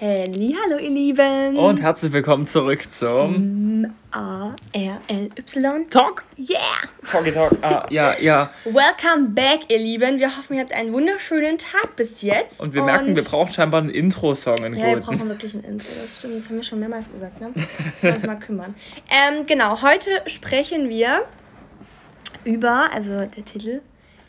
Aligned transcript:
Hallo 0.00 0.78
ihr 0.80 0.90
Lieben. 0.90 1.56
Und 1.56 1.82
herzlich 1.82 2.12
willkommen 2.12 2.46
zurück 2.46 2.88
zum 2.88 3.92
A-R-L-Y 4.12 5.90
Talk. 5.90 6.22
Yeah. 6.38 6.58
Talky 7.04 7.32
Talk. 7.32 7.52
Ah, 7.62 7.84
ja, 7.90 8.16
ja. 8.20 8.52
Welcome 8.64 9.30
back, 9.30 9.62
ihr 9.68 9.78
Lieben. 9.78 10.20
Wir 10.20 10.36
hoffen, 10.36 10.54
ihr 10.54 10.60
habt 10.60 10.72
einen 10.72 10.92
wunderschönen 10.92 11.58
Tag 11.58 11.96
bis 11.96 12.22
jetzt. 12.22 12.60
Und 12.60 12.74
wir 12.74 12.82
merken, 12.84 13.16
wir 13.16 13.24
brauchen 13.24 13.52
scheinbar 13.52 13.80
einen 13.80 13.90
Intro-Song, 13.90 14.62
einen 14.64 14.78
Ja, 14.78 14.86
wir 14.86 14.96
guten. 15.00 15.16
brauchen 15.16 15.28
wirklich 15.30 15.54
ein 15.54 15.64
Intro. 15.64 15.88
Das 16.00 16.16
stimmt, 16.18 16.36
das 16.36 16.48
haben 16.48 16.56
wir 16.56 16.62
schon 16.62 16.78
mehrmals 16.78 17.10
gesagt, 17.10 17.40
ne? 17.40 17.48
Müssen 17.56 17.66
wir 18.00 18.14
uns 18.14 18.22
mal 18.26 18.38
kümmern. 18.38 18.76
Ähm, 19.10 19.46
genau, 19.46 19.82
heute 19.82 20.10
sprechen 20.26 20.88
wir 20.88 21.24
über, 22.44 22.88
also 22.94 23.14
der 23.26 23.44
Titel, 23.44 23.80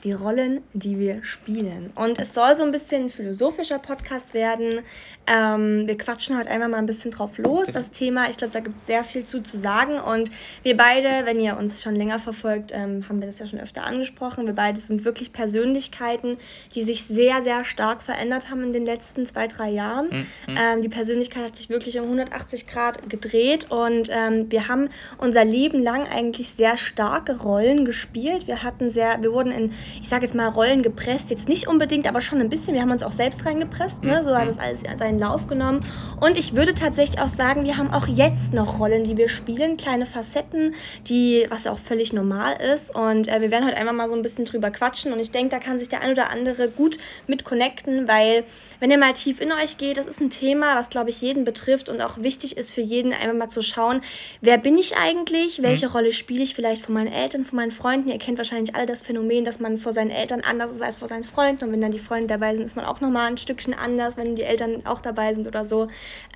die 0.03 0.13
Rollen, 0.13 0.61
die 0.73 0.97
wir 0.97 1.23
spielen. 1.23 1.91
Und 1.95 2.19
es 2.19 2.33
soll 2.33 2.55
so 2.55 2.63
ein 2.63 2.71
bisschen 2.71 3.05
ein 3.05 3.09
philosophischer 3.09 3.79
Podcast 3.79 4.33
werden. 4.33 4.79
Ähm, 5.27 5.87
wir 5.87 5.97
quatschen 5.97 6.37
heute 6.37 6.49
einmal 6.49 6.69
mal 6.69 6.77
ein 6.77 6.85
bisschen 6.85 7.11
drauf 7.11 7.37
los. 7.37 7.67
Das 7.67 7.91
Thema, 7.91 8.29
ich 8.29 8.37
glaube, 8.37 8.53
da 8.53 8.61
gibt 8.61 8.77
es 8.77 8.85
sehr 8.85 9.03
viel 9.03 9.25
zu, 9.25 9.41
zu 9.41 9.57
sagen. 9.57 9.99
Und 9.99 10.31
wir 10.63 10.77
beide, 10.77 11.25
wenn 11.25 11.39
ihr 11.39 11.57
uns 11.57 11.83
schon 11.83 11.95
länger 11.95 12.19
verfolgt, 12.19 12.71
ähm, 12.73 13.07
haben 13.09 13.19
wir 13.19 13.27
das 13.27 13.39
ja 13.39 13.47
schon 13.47 13.59
öfter 13.59 13.83
angesprochen. 13.83 14.45
Wir 14.45 14.53
beide 14.53 14.79
sind 14.79 15.03
wirklich 15.05 15.33
Persönlichkeiten, 15.33 16.37
die 16.75 16.81
sich 16.81 17.03
sehr, 17.03 17.43
sehr 17.43 17.63
stark 17.63 18.01
verändert 18.01 18.49
haben 18.49 18.63
in 18.63 18.73
den 18.73 18.85
letzten 18.85 19.25
zwei, 19.25 19.47
drei 19.47 19.69
Jahren. 19.69 20.25
Ähm, 20.47 20.81
die 20.81 20.89
Persönlichkeit 20.89 21.43
hat 21.43 21.57
sich 21.57 21.69
wirklich 21.69 21.99
um 21.99 22.05
180 22.05 22.67
Grad 22.67 23.09
gedreht 23.09 23.67
und 23.69 24.09
ähm, 24.11 24.49
wir 24.49 24.67
haben 24.67 24.89
unser 25.17 25.45
Leben 25.45 25.81
lang 25.81 26.07
eigentlich 26.07 26.49
sehr 26.49 26.77
starke 26.77 27.41
Rollen 27.41 27.85
gespielt. 27.85 28.47
Wir 28.47 28.63
hatten 28.63 28.89
sehr, 28.89 29.21
wir 29.21 29.33
wurden 29.33 29.51
in, 29.51 29.73
ich 30.01 30.09
sage 30.09 30.25
jetzt 30.25 30.35
mal, 30.35 30.47
Rollen 30.47 30.81
gepresst, 30.81 31.29
jetzt 31.29 31.49
nicht 31.49 31.67
unbedingt, 31.67 32.07
aber 32.07 32.21
schon 32.21 32.39
ein 32.39 32.49
bisschen. 32.49 32.73
Wir 32.73 32.81
haben 32.81 32.91
uns 32.91 33.03
auch 33.03 33.11
selbst 33.11 33.45
reingepresst, 33.45 34.03
ne? 34.03 34.23
so 34.23 34.35
hat 34.35 34.47
das 34.47 34.59
alles 34.59 34.83
seinen 34.97 35.19
Lauf 35.19 35.47
genommen. 35.47 35.85
Und 36.19 36.37
ich 36.37 36.55
würde 36.55 36.73
tatsächlich 36.73 37.19
auch 37.19 37.27
sagen, 37.27 37.63
wir 37.63 37.77
haben 37.77 37.91
auch 37.91 38.07
jetzt 38.07 38.53
noch 38.53 38.79
Rollen, 38.79 39.03
die 39.03 39.17
wir 39.17 39.29
spielen, 39.29 39.77
kleine 39.77 40.05
Facetten, 40.05 40.73
die, 41.07 41.45
was 41.49 41.67
auch 41.67 41.79
völlig 41.79 42.13
normal 42.13 42.55
ist. 42.73 42.93
Und 42.95 43.27
äh, 43.27 43.41
wir 43.41 43.51
werden 43.51 43.65
heute 43.65 43.77
einfach 43.77 43.93
mal 43.93 44.09
so 44.09 44.15
ein 44.15 44.21
bisschen 44.21 44.45
drüber 44.45 44.71
quatschen. 44.71 45.13
Und 45.13 45.19
ich 45.19 45.31
denke, 45.31 45.49
da 45.49 45.59
kann 45.59 45.79
sich 45.79 45.89
der 45.89 46.01
ein 46.01 46.11
oder 46.11 46.29
andere 46.29 46.69
gut 46.69 46.97
mit 47.27 47.43
connecten, 47.43 48.07
weil 48.07 48.43
wenn 48.79 48.91
ihr 48.91 48.97
mal 48.97 49.13
tief 49.13 49.41
in 49.41 49.51
euch 49.51 49.77
geht, 49.77 49.97
das 49.97 50.05
ist 50.05 50.21
ein 50.21 50.29
Thema, 50.29 50.75
was, 50.75 50.89
glaube 50.89 51.09
ich, 51.09 51.21
jeden 51.21 51.43
betrifft 51.43 51.89
und 51.89 52.01
auch 52.01 52.17
wichtig 52.17 52.57
ist 52.57 52.71
für 52.71 52.81
jeden, 52.81 53.13
einfach 53.13 53.33
mal 53.33 53.49
zu 53.49 53.61
schauen, 53.61 54.01
wer 54.41 54.57
bin 54.57 54.77
ich 54.77 54.97
eigentlich, 54.97 55.61
welche 55.61 55.91
Rolle 55.91 56.13
spiele 56.13 56.43
ich 56.43 56.55
vielleicht 56.55 56.83
von 56.83 56.93
meinen 56.93 57.11
Eltern, 57.11 57.43
von 57.43 57.57
meinen 57.57 57.71
Freunden. 57.71 58.09
Ihr 58.09 58.19
kennt 58.19 58.37
wahrscheinlich 58.37 58.75
alle 58.75 58.85
das 58.85 59.01
Phänomen, 59.01 59.45
dass 59.45 59.59
man 59.59 59.77
vor 59.79 59.93
seinen 59.93 60.11
Eltern 60.11 60.41
anders 60.41 60.71
ist 60.71 60.81
als 60.81 60.95
vor 60.95 61.07
seinen 61.07 61.23
Freunden. 61.23 61.65
Und 61.65 61.71
wenn 61.71 61.81
dann 61.81 61.91
die 61.91 61.99
Freunde 61.99 62.27
dabei 62.27 62.55
sind, 62.55 62.65
ist 62.65 62.75
man 62.75 62.85
auch 62.85 63.01
nochmal 63.01 63.29
ein 63.29 63.37
Stückchen 63.37 63.73
anders, 63.73 64.17
wenn 64.17 64.35
die 64.35 64.43
Eltern 64.43 64.85
auch 64.85 65.01
dabei 65.01 65.33
sind 65.33 65.47
oder 65.47 65.65
so. 65.65 65.87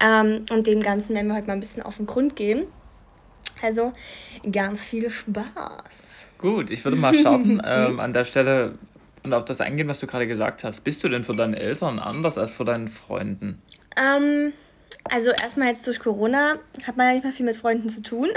Ähm, 0.03 0.45
und 0.51 0.67
dem 0.67 0.81
Ganzen 0.81 1.15
werden 1.15 1.27
wir 1.27 1.35
heute 1.35 1.47
mal 1.47 1.53
ein 1.53 1.59
bisschen 1.59 1.83
auf 1.83 1.97
den 1.97 2.05
Grund 2.05 2.35
gehen. 2.35 2.65
Also 3.61 3.93
ganz 4.51 4.87
viel 4.87 5.09
Spaß. 5.09 6.27
Gut, 6.37 6.71
ich 6.71 6.83
würde 6.83 6.97
mal 6.97 7.13
starten 7.13 7.61
ähm, 7.65 7.99
an 7.99 8.11
der 8.11 8.25
Stelle 8.25 8.73
und 9.23 9.33
auf 9.33 9.45
das 9.45 9.61
eingehen, 9.61 9.87
was 9.87 9.99
du 9.99 10.07
gerade 10.07 10.27
gesagt 10.27 10.63
hast. 10.63 10.81
Bist 10.81 11.03
du 11.03 11.09
denn 11.09 11.23
für 11.23 11.33
deine 11.33 11.57
Eltern 11.57 11.99
anders 11.99 12.37
als 12.37 12.51
für 12.51 12.65
deinen 12.65 12.89
Freunden? 12.89 13.61
Ähm, 13.95 14.51
also 15.05 15.31
erstmal 15.31 15.69
jetzt 15.69 15.85
durch 15.87 15.99
Corona 15.99 16.55
hat 16.85 16.97
man 16.97 17.07
ja 17.07 17.13
nicht 17.13 17.23
mehr 17.23 17.33
viel 17.33 17.45
mit 17.45 17.55
Freunden 17.55 17.89
zu 17.89 18.01
tun. 18.01 18.29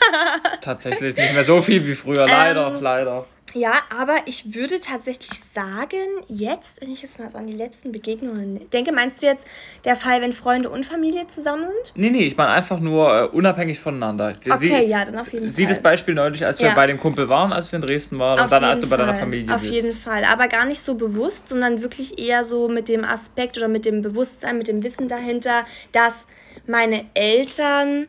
Tatsächlich 0.60 1.16
nicht 1.16 1.32
mehr 1.32 1.44
so 1.44 1.60
viel 1.60 1.86
wie 1.86 1.94
früher, 1.94 2.26
leider, 2.26 2.70
leider. 2.80 3.26
Ja, 3.54 3.74
aber 3.96 4.16
ich 4.26 4.54
würde 4.54 4.80
tatsächlich 4.80 5.38
sagen, 5.38 5.98
jetzt, 6.28 6.80
wenn 6.80 6.90
ich 6.90 7.02
jetzt 7.02 7.18
mal 7.18 7.30
so 7.30 7.36
an 7.38 7.46
die 7.46 7.52
letzten 7.52 7.92
Begegnungen 7.92 8.70
denke, 8.70 8.92
meinst 8.92 9.20
du 9.22 9.26
jetzt 9.26 9.46
der 9.84 9.94
Fall, 9.94 10.22
wenn 10.22 10.32
Freunde 10.32 10.70
und 10.70 10.86
Familie 10.86 11.26
zusammen 11.26 11.64
sind? 11.64 11.92
Nee, 11.94 12.10
nee, 12.10 12.26
ich 12.26 12.36
meine 12.36 12.50
einfach 12.50 12.80
nur 12.80 13.14
äh, 13.14 13.24
unabhängig 13.26 13.78
voneinander. 13.78 14.34
Sie, 14.40 14.50
Okay, 14.50 14.86
ja, 14.86 15.04
dann 15.04 15.18
auf 15.18 15.32
jeden 15.32 15.50
Sieh 15.50 15.64
Fall. 15.64 15.74
das 15.74 15.82
Beispiel 15.82 16.14
neulich, 16.14 16.46
als 16.46 16.58
wir 16.60 16.68
Ja. 16.68 16.74
bei 16.74 16.86
dem 16.86 16.98
Kumpel 16.98 17.28
waren, 17.28 17.52
als 17.52 17.70
wir 17.70 17.76
in 17.78 17.82
Dresden 17.86 18.18
waren 18.18 18.38
Auf 18.38 18.44
und 18.46 18.50
dann, 18.52 18.64
als 18.64 18.80
du 18.80 18.88
bei 18.88 18.96
deiner. 18.96 19.14
Familie 19.14 19.54
Auf 19.54 19.60
bist. 19.60 19.74
jeden 19.74 19.92
Fall. 19.92 20.24
Aber 20.24 20.48
gar 20.48 20.64
nicht 20.64 20.80
so 20.80 20.94
bewusst, 20.94 21.48
sondern 21.48 21.82
wirklich 21.82 22.18
eher 22.18 22.44
so 22.44 22.68
mit 22.68 22.88
dem 22.88 23.04
Aspekt 23.04 23.58
oder 23.58 23.68
mit 23.68 23.84
dem 23.84 24.00
Bewusstsein, 24.00 24.56
mit 24.56 24.68
dem 24.68 24.82
Wissen 24.82 25.08
dahinter, 25.08 25.64
dass 25.92 26.26
meine 26.66 27.04
Eltern 27.14 28.08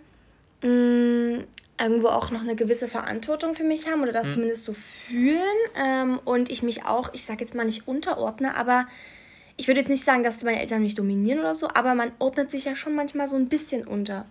mh, 0.63 1.43
irgendwo 1.79 2.07
auch 2.07 2.31
noch 2.31 2.41
eine 2.41 2.55
gewisse 2.55 2.87
Verantwortung 2.87 3.55
für 3.55 3.63
mich 3.63 3.87
haben 3.87 4.01
oder 4.01 4.11
Mhm. 4.11 4.15
das 4.23 4.31
zumindest 4.31 4.65
so 4.65 4.73
fühlen. 4.73 5.39
Ähm, 5.75 6.19
und 6.25 6.49
ich 6.49 6.63
mich 6.63 6.85
auch, 6.85 7.13
ich 7.13 7.25
sage 7.25 7.41
jetzt 7.41 7.55
mal 7.55 7.65
nicht 7.65 7.87
unterordne, 7.87 8.55
aber 8.55 8.85
ich 9.57 9.67
würde 9.67 9.79
jetzt 9.79 9.89
nicht 9.89 10.03
sagen, 10.03 10.23
dass 10.23 10.41
meine 10.43 10.59
Eltern 10.59 10.81
mich 10.81 10.95
dominieren 10.95 11.39
oder 11.39 11.55
so, 11.55 11.67
aber 11.73 11.93
man 11.95 12.11
ordnet 12.19 12.49
sich 12.51 12.65
ja 12.65 12.75
schon 12.75 12.95
manchmal 12.95 13.27
so 13.27 13.35
ein 13.35 13.49
bisschen 13.49 13.85
unter. 13.87 14.25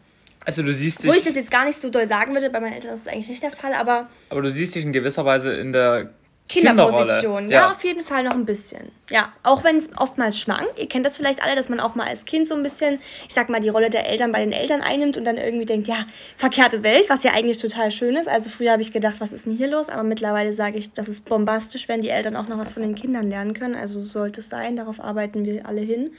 Also 0.44 0.62
du 0.62 0.72
siehst 0.74 1.04
Wo 1.06 1.10
ich 1.10 1.18
dich, 1.18 1.24
das 1.26 1.34
jetzt 1.36 1.50
gar 1.52 1.64
nicht 1.64 1.80
so 1.80 1.88
doll 1.88 2.08
sagen 2.08 2.32
würde, 2.34 2.50
bei 2.50 2.58
meinen 2.58 2.72
Eltern 2.72 2.94
ist 2.94 3.06
das 3.06 3.12
eigentlich 3.12 3.28
nicht 3.28 3.42
der 3.42 3.52
Fall, 3.52 3.72
aber 3.74 4.08
aber 4.30 4.42
du 4.42 4.50
siehst 4.50 4.74
dich 4.74 4.84
in 4.84 4.92
gewisser 4.92 5.24
Weise 5.24 5.52
in 5.52 5.72
der 5.72 6.10
Kinderrolle. 6.48 6.92
Kinderposition. 6.96 7.50
Ja, 7.50 7.70
auf 7.70 7.84
jeden 7.84 8.02
Fall 8.02 8.24
noch 8.24 8.32
ein 8.32 8.44
bisschen. 8.44 8.90
Ja, 9.12 9.30
auch 9.42 9.62
wenn 9.62 9.76
es 9.76 9.90
oftmals 9.98 10.40
schwankt. 10.40 10.78
Ihr 10.78 10.88
kennt 10.88 11.04
das 11.04 11.18
vielleicht 11.18 11.44
alle, 11.44 11.54
dass 11.54 11.68
man 11.68 11.80
auch 11.80 11.94
mal 11.94 12.06
als 12.06 12.24
Kind 12.24 12.48
so 12.48 12.54
ein 12.54 12.62
bisschen, 12.62 12.98
ich 13.28 13.34
sag 13.34 13.50
mal, 13.50 13.60
die 13.60 13.68
Rolle 13.68 13.90
der 13.90 14.08
Eltern 14.08 14.32
bei 14.32 14.38
den 14.38 14.52
Eltern 14.52 14.80
einnimmt 14.80 15.18
und 15.18 15.26
dann 15.26 15.36
irgendwie 15.36 15.66
denkt, 15.66 15.86
ja, 15.86 16.06
verkehrte 16.34 16.82
Welt, 16.82 17.10
was 17.10 17.22
ja 17.22 17.32
eigentlich 17.32 17.58
total 17.58 17.90
schön 17.90 18.16
ist. 18.16 18.26
Also 18.26 18.48
früher 18.48 18.72
habe 18.72 18.80
ich 18.80 18.90
gedacht, 18.90 19.16
was 19.18 19.32
ist 19.32 19.44
denn 19.44 19.54
hier 19.54 19.68
los? 19.68 19.90
Aber 19.90 20.02
mittlerweile 20.02 20.54
sage 20.54 20.78
ich, 20.78 20.94
das 20.94 21.08
ist 21.08 21.26
bombastisch, 21.26 21.88
wenn 21.88 22.00
die 22.00 22.08
Eltern 22.08 22.36
auch 22.36 22.48
noch 22.48 22.56
was 22.56 22.72
von 22.72 22.82
den 22.82 22.94
Kindern 22.94 23.28
lernen 23.28 23.52
können. 23.52 23.74
Also 23.74 24.00
so 24.00 24.06
sollte 24.06 24.40
es 24.40 24.48
sein, 24.48 24.76
darauf 24.76 24.98
arbeiten 24.98 25.44
wir 25.44 25.66
alle 25.66 25.82
hin. 25.82 26.12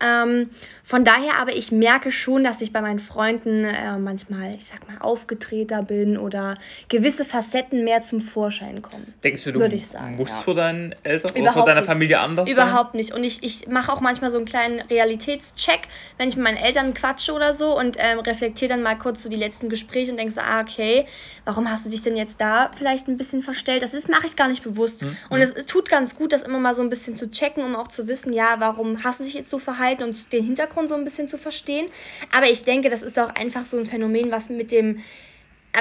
Ähm, 0.00 0.48
von 0.82 1.04
daher 1.04 1.38
aber, 1.40 1.54
ich 1.54 1.70
merke 1.70 2.10
schon, 2.12 2.44
dass 2.44 2.62
ich 2.62 2.72
bei 2.72 2.80
meinen 2.80 3.00
Freunden 3.00 3.64
äh, 3.64 3.98
manchmal, 3.98 4.54
ich 4.54 4.64
sag 4.64 4.88
mal, 4.88 4.96
aufgetreter 5.00 5.82
bin 5.82 6.16
oder 6.16 6.54
gewisse 6.88 7.26
Facetten 7.26 7.84
mehr 7.84 8.00
zum 8.00 8.20
Vorschein 8.20 8.80
kommen. 8.80 9.12
Denkst 9.22 9.44
du, 9.44 9.52
du 9.52 9.58
musst 9.60 9.94
ja. 9.94 10.40
für 10.40 10.54
deinen 10.54 10.94
Eltern 11.02 11.30
oder 11.32 11.40
Überhaupt 11.40 11.60
für 11.60 11.66
deine 11.66 11.80
nicht. 11.80 11.88
Familie 11.88 12.20
anders 12.38 12.50
Überhaupt 12.50 12.94
nicht. 12.94 13.12
Und 13.12 13.24
ich, 13.24 13.42
ich 13.42 13.68
mache 13.68 13.92
auch 13.92 14.00
manchmal 14.00 14.30
so 14.30 14.36
einen 14.36 14.46
kleinen 14.46 14.80
Realitätscheck, 14.80 15.88
wenn 16.16 16.28
ich 16.28 16.36
mit 16.36 16.44
meinen 16.44 16.56
Eltern 16.56 16.94
quatsche 16.94 17.32
oder 17.32 17.54
so 17.54 17.78
und 17.78 17.96
ähm, 17.98 18.20
reflektiere 18.20 18.70
dann 18.70 18.82
mal 18.82 18.96
kurz 18.96 19.22
so 19.22 19.28
die 19.28 19.36
letzten 19.36 19.68
Gespräche 19.68 20.10
und 20.10 20.16
denke 20.16 20.32
so, 20.32 20.40
ah, 20.40 20.60
okay, 20.60 21.06
warum 21.44 21.70
hast 21.70 21.86
du 21.86 21.90
dich 21.90 22.02
denn 22.02 22.16
jetzt 22.16 22.40
da 22.40 22.70
vielleicht 22.76 23.08
ein 23.08 23.16
bisschen 23.16 23.42
verstellt? 23.42 23.82
Das 23.82 23.94
ist, 23.94 24.08
mache 24.08 24.26
ich 24.26 24.36
gar 24.36 24.48
nicht 24.48 24.62
bewusst. 24.62 25.02
Hm, 25.02 25.16
Und 25.30 25.40
es, 25.40 25.50
es 25.50 25.66
tut 25.66 25.88
ganz 25.88 26.16
gut, 26.16 26.32
das 26.32 26.42
immer 26.42 26.58
mal 26.58 26.74
so 26.74 26.82
ein 26.82 26.90
bisschen 26.90 27.16
zu 27.16 27.30
checken, 27.30 27.64
um 27.64 27.76
auch 27.76 27.88
zu 27.88 28.08
wissen, 28.08 28.32
ja, 28.32 28.56
warum 28.58 29.04
hast 29.04 29.20
du 29.20 29.24
dich 29.24 29.34
jetzt 29.34 29.50
so 29.50 29.58
verhalten 29.58 30.02
und 30.04 30.32
den 30.32 30.44
Hintergrund 30.44 30.88
so 30.88 30.94
ein 30.94 31.04
bisschen 31.04 31.28
zu 31.28 31.38
verstehen. 31.38 31.88
Aber 32.34 32.50
ich 32.50 32.64
denke, 32.64 32.90
das 32.90 33.02
ist 33.02 33.18
auch 33.18 33.34
einfach 33.34 33.64
so 33.64 33.78
ein 33.78 33.86
Phänomen, 33.86 34.30
was 34.30 34.48
mit 34.48 34.72
dem 34.72 35.02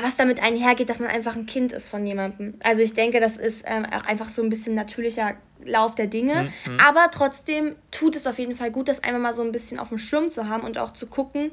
was 0.03 0.15
damit 0.17 0.41
einhergeht, 0.43 0.89
dass 0.89 0.99
man 0.99 1.09
einfach 1.09 1.35
ein 1.35 1.45
Kind 1.47 1.71
ist 1.73 1.89
von 1.89 2.05
jemandem. 2.05 2.55
Also 2.63 2.81
ich 2.81 2.93
denke, 2.93 3.19
das 3.19 3.37
ist 3.37 3.63
ähm, 3.67 3.85
auch 3.85 4.05
einfach 4.05 4.29
so 4.29 4.43
ein 4.43 4.49
bisschen 4.49 4.75
natürlicher 4.75 5.33
Lauf 5.65 5.95
der 5.95 6.07
Dinge. 6.07 6.51
Aber 6.87 7.09
trotzdem 7.11 7.75
tut 7.91 8.15
es 8.15 8.27
auf 8.27 8.37
jeden 8.39 8.53
Fall 8.55 8.71
gut, 8.71 8.87
das 8.89 9.03
einmal 9.03 9.21
mal 9.21 9.33
so 9.33 9.41
ein 9.41 9.51
bisschen 9.51 9.79
auf 9.79 9.89
dem 9.89 9.97
Schirm 9.97 10.29
zu 10.29 10.47
haben 10.47 10.63
und 10.63 10.77
auch 10.77 10.93
zu 10.93 11.07
gucken, 11.07 11.51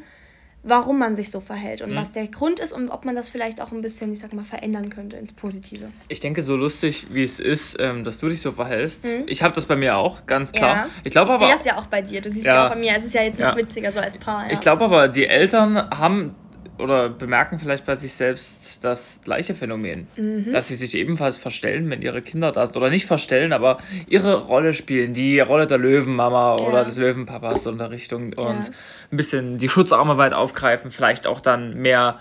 warum 0.66 0.98
man 0.98 1.14
sich 1.14 1.30
so 1.30 1.40
verhält 1.40 1.82
und 1.82 1.94
was 1.94 2.12
der 2.12 2.26
Grund 2.26 2.58
ist 2.58 2.72
und 2.72 2.88
ob 2.88 3.04
man 3.04 3.14
das 3.14 3.28
vielleicht 3.28 3.60
auch 3.60 3.70
ein 3.70 3.82
bisschen, 3.82 4.10
ich 4.14 4.20
sag 4.20 4.32
mal, 4.32 4.46
verändern 4.46 4.88
könnte 4.88 5.16
ins 5.18 5.30
Positive. 5.32 5.90
Ich 6.08 6.20
denke, 6.20 6.40
so 6.40 6.56
lustig 6.56 7.06
wie 7.10 7.22
es 7.22 7.38
ist, 7.38 7.76
ähm, 7.80 8.02
dass 8.02 8.18
du 8.18 8.30
dich 8.30 8.40
so 8.40 8.50
verhältst. 8.52 9.06
Ich 9.26 9.42
habe 9.42 9.54
das 9.54 9.66
bei 9.66 9.76
mir 9.76 9.96
auch, 9.98 10.24
ganz 10.26 10.52
klar. 10.52 10.86
Ich 11.02 11.12
glaube 11.12 11.28
ich 11.30 11.34
aber, 11.34 11.46
sehe 11.48 11.56
das 11.56 11.66
ja 11.66 11.76
auch 11.76 11.86
bei 11.86 12.00
dir. 12.00 12.22
Du 12.22 12.30
siehst 12.30 12.46
Ja. 12.46 12.54
ja 12.54 12.66
auch 12.66 12.70
bei 12.70 12.78
mir. 12.80 12.92
Es 12.96 13.04
ist 13.04 13.14
ja 13.14 13.22
jetzt 13.22 13.38
noch 13.38 13.48
Ja. 13.48 13.56
witziger, 13.56 13.92
so 13.92 14.00
als 14.00 14.16
Paar. 14.16 14.46
Ja. 14.46 14.52
ich 14.52 14.60
glaube 14.60 14.84
aber, 14.86 15.08
die 15.08 15.26
Eltern 15.26 15.76
haben 15.90 16.34
oder 16.78 17.08
bemerken 17.08 17.58
vielleicht 17.58 17.84
bei 17.84 17.94
sich 17.94 18.14
selbst 18.14 18.84
das 18.84 19.20
gleiche 19.24 19.54
Phänomen, 19.54 20.08
Mhm. 20.16 20.50
dass 20.52 20.68
sie 20.68 20.74
sich 20.74 20.94
ebenfalls 20.96 21.38
verstellen, 21.38 21.88
wenn 21.90 22.02
ihre 22.02 22.20
Kinder 22.20 22.50
da 22.52 22.66
sind 22.66 22.76
oder 22.76 22.90
nicht 22.90 23.06
verstellen, 23.06 23.52
aber 23.52 23.78
ihre 24.08 24.34
Rolle 24.42 24.74
spielen, 24.74 25.12
die 25.14 25.38
Rolle 25.40 25.66
der 25.66 25.78
Löwenmama 25.78 26.56
Ja. 26.58 26.64
oder 26.66 26.84
des 26.84 26.96
Löwenpapas 26.96 27.62
so 27.62 27.70
in 27.70 27.78
der 27.78 27.90
Richtung 27.90 28.32
und 28.32 28.36
Ja. 28.36 28.70
ein 29.12 29.16
bisschen 29.16 29.58
die 29.58 29.68
Schutzarme 29.68 30.16
weit 30.16 30.34
aufgreifen, 30.34 30.90
vielleicht 30.90 31.26
auch 31.26 31.40
dann 31.40 31.74
mehr 31.74 32.18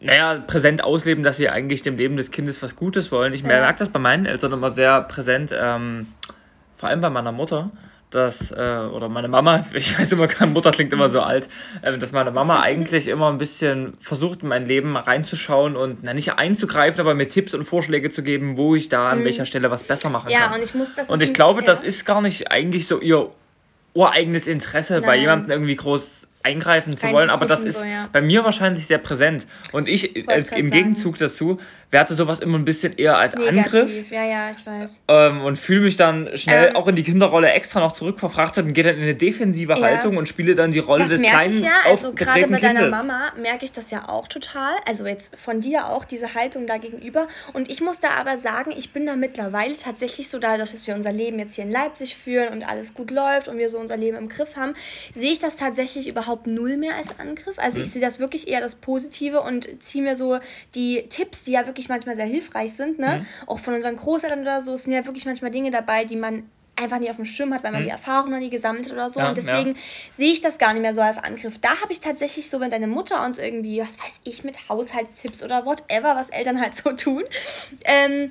naja, 0.00 0.42
präsent 0.46 0.84
ausleben, 0.84 1.24
dass 1.24 1.38
sie 1.38 1.48
eigentlich 1.48 1.80
dem 1.82 1.96
Leben 1.96 2.18
des 2.18 2.30
Kindes 2.30 2.62
was 2.62 2.76
Gutes 2.76 3.10
wollen. 3.10 3.32
Ich 3.32 3.42
merke 3.42 3.78
das 3.78 3.88
bei 3.88 3.98
meinen 3.98 4.26
Eltern 4.26 4.52
immer 4.52 4.68
sehr 4.68 5.00
präsent, 5.00 5.54
ähm, 5.58 6.08
vor 6.76 6.90
allem 6.90 7.00
bei 7.00 7.08
meiner 7.08 7.32
Mutter, 7.32 7.70
dass, 8.14 8.50
äh, 8.50 8.54
oder 8.92 9.08
meine 9.08 9.28
Mama, 9.28 9.64
ich 9.72 9.98
weiß 9.98 10.12
immer, 10.12 10.28
Mutter 10.46 10.70
klingt 10.70 10.92
immer 10.92 11.08
so 11.08 11.20
alt, 11.20 11.48
äh, 11.82 11.96
dass 11.98 12.12
meine 12.12 12.30
Mama 12.30 12.60
eigentlich 12.62 13.08
immer 13.08 13.28
ein 13.30 13.38
bisschen 13.38 13.92
versucht, 14.00 14.42
in 14.42 14.48
mein 14.48 14.66
Leben 14.66 14.96
reinzuschauen 14.96 15.76
und 15.76 15.98
na, 16.02 16.14
nicht 16.14 16.34
einzugreifen, 16.34 17.00
aber 17.00 17.14
mir 17.14 17.28
Tipps 17.28 17.54
und 17.54 17.64
Vorschläge 17.64 18.10
zu 18.10 18.22
geben, 18.22 18.56
wo 18.56 18.74
ich 18.74 18.88
da 18.88 19.08
an 19.08 19.24
welcher 19.24 19.46
Stelle 19.46 19.70
was 19.70 19.84
besser 19.84 20.10
machen 20.10 20.26
Mhm. 20.26 20.32
ja, 20.32 20.46
kann. 20.46 20.54
und 20.54 20.62
ich 20.62 20.74
muss 20.74 20.94
das. 20.94 21.10
Und 21.10 21.22
ich 21.22 21.34
glaube, 21.34 21.60
ja. 21.60 21.66
das 21.66 21.82
ist 21.82 22.04
gar 22.04 22.22
nicht 22.22 22.50
eigentlich 22.50 22.86
so 22.86 23.00
ihr 23.00 23.30
ureigenes 23.94 24.46
Interesse, 24.46 25.00
bei 25.00 25.08
Nein. 25.08 25.20
jemandem 25.20 25.50
irgendwie 25.50 25.76
groß 25.76 26.28
eingreifen 26.44 26.96
zu 26.96 27.10
wollen, 27.10 27.30
aber 27.30 27.46
das 27.46 27.62
ist 27.62 27.78
so, 27.78 27.84
ja. 27.84 28.08
bei 28.12 28.20
mir 28.20 28.44
wahrscheinlich 28.44 28.86
sehr 28.86 28.98
präsent. 28.98 29.46
Und 29.72 29.88
ich 29.88 30.14
äh, 30.16 30.44
im 30.56 30.70
Gegenzug 30.70 31.18
dazu 31.18 31.58
werte 31.94 32.14
sowas 32.14 32.40
immer 32.40 32.58
ein 32.58 32.64
bisschen 32.64 32.92
eher 32.98 33.16
als 33.16 33.36
Negativ. 33.36 33.74
Angriff. 33.74 34.10
Ja, 34.10 34.24
ja, 34.24 34.50
ich 34.50 34.66
weiß. 34.66 35.02
Ähm, 35.08 35.42
und 35.42 35.56
fühle 35.56 35.82
mich 35.82 35.96
dann 35.96 36.28
schnell 36.36 36.70
ähm, 36.70 36.76
auch 36.76 36.88
in 36.88 36.96
die 36.96 37.04
Kinderrolle 37.04 37.50
extra 37.52 37.78
noch 37.78 37.92
zurückverfrachtet 37.92 38.66
und 38.66 38.74
gehe 38.74 38.82
dann 38.82 38.96
in 38.96 39.02
eine 39.02 39.14
defensive 39.14 39.72
ja. 39.72 39.80
Haltung 39.80 40.16
und 40.16 40.28
spiele 40.28 40.56
dann 40.56 40.72
die 40.72 40.80
Rolle 40.80 41.04
das 41.04 41.12
des 41.12 41.22
kleinen, 41.22 41.54
ich 41.54 41.62
ja. 41.62 41.70
also 41.86 42.12
gerade 42.12 42.48
bei 42.48 42.58
deiner 42.58 42.88
Mama 42.88 43.32
merke 43.40 43.64
ich 43.64 43.72
das 43.72 43.92
ja 43.92 44.08
auch 44.08 44.26
total. 44.26 44.72
Also 44.86 45.06
jetzt 45.06 45.36
von 45.36 45.60
dir 45.60 45.88
auch, 45.88 46.04
diese 46.04 46.34
Haltung 46.34 46.66
da 46.66 46.78
gegenüber. 46.78 47.28
Und 47.52 47.70
ich 47.70 47.80
muss 47.80 48.00
da 48.00 48.10
aber 48.10 48.38
sagen, 48.38 48.74
ich 48.76 48.92
bin 48.92 49.06
da 49.06 49.14
mittlerweile 49.14 49.76
tatsächlich 49.76 50.28
so, 50.28 50.40
dadurch, 50.40 50.72
dass 50.72 50.86
wir 50.88 50.96
unser 50.96 51.12
Leben 51.12 51.38
jetzt 51.38 51.54
hier 51.54 51.64
in 51.64 51.70
Leipzig 51.70 52.16
führen 52.16 52.48
und 52.48 52.68
alles 52.68 52.94
gut 52.94 53.12
läuft 53.12 53.46
und 53.46 53.56
wir 53.56 53.68
so 53.68 53.78
unser 53.78 53.96
Leben 53.96 54.16
im 54.16 54.28
Griff 54.28 54.56
haben, 54.56 54.74
sehe 55.14 55.30
ich 55.30 55.38
das 55.38 55.58
tatsächlich 55.58 56.08
überhaupt 56.08 56.33
null 56.44 56.76
mehr 56.76 56.96
als 56.96 57.18
Angriff. 57.18 57.58
Also 57.58 57.78
mhm. 57.78 57.84
ich 57.84 57.90
sehe 57.90 58.02
das 58.02 58.20
wirklich 58.20 58.48
eher 58.48 58.60
das 58.60 58.74
Positive 58.76 59.40
und 59.40 59.68
ziehe 59.82 60.02
mir 60.02 60.16
so 60.16 60.38
die 60.74 61.04
Tipps, 61.08 61.42
die 61.42 61.52
ja 61.52 61.66
wirklich 61.66 61.88
manchmal 61.88 62.16
sehr 62.16 62.26
hilfreich 62.26 62.72
sind, 62.72 62.98
ne? 62.98 63.20
Mhm. 63.20 63.48
auch 63.48 63.58
von 63.58 63.74
unseren 63.74 63.96
Großeltern 63.96 64.40
oder 64.42 64.60
so, 64.60 64.74
es 64.74 64.84
sind 64.84 64.92
ja 64.92 65.04
wirklich 65.06 65.26
manchmal 65.26 65.50
Dinge 65.50 65.70
dabei, 65.70 66.04
die 66.04 66.16
man 66.16 66.44
einfach 66.76 66.98
nie 66.98 67.10
auf 67.10 67.16
dem 67.16 67.26
Schirm 67.26 67.54
hat, 67.54 67.62
weil 67.62 67.72
man 67.72 67.82
mhm. 67.82 67.86
die 67.86 67.90
Erfahrung 67.90 68.30
noch 68.30 68.38
nie 68.38 68.50
gesammelt 68.50 68.86
hat 68.86 68.92
oder 68.92 69.10
so. 69.10 69.20
Ja, 69.20 69.28
und 69.28 69.36
deswegen 69.36 69.70
ja. 69.70 69.80
sehe 70.10 70.32
ich 70.32 70.40
das 70.40 70.58
gar 70.58 70.72
nicht 70.72 70.82
mehr 70.82 70.94
so 70.94 71.00
als 71.00 71.18
Angriff. 71.18 71.58
Da 71.60 71.80
habe 71.80 71.92
ich 71.92 72.00
tatsächlich 72.00 72.48
so, 72.48 72.60
wenn 72.60 72.70
deine 72.70 72.86
Mutter 72.86 73.24
uns 73.24 73.38
irgendwie, 73.38 73.80
was 73.80 73.98
weiß 73.98 74.20
ich, 74.24 74.44
mit 74.44 74.68
Haushaltstipps 74.68 75.42
oder 75.42 75.64
whatever, 75.66 76.16
was 76.16 76.30
Eltern 76.30 76.60
halt 76.60 76.74
so 76.74 76.92
tun, 76.92 77.22
ähm, 77.84 78.30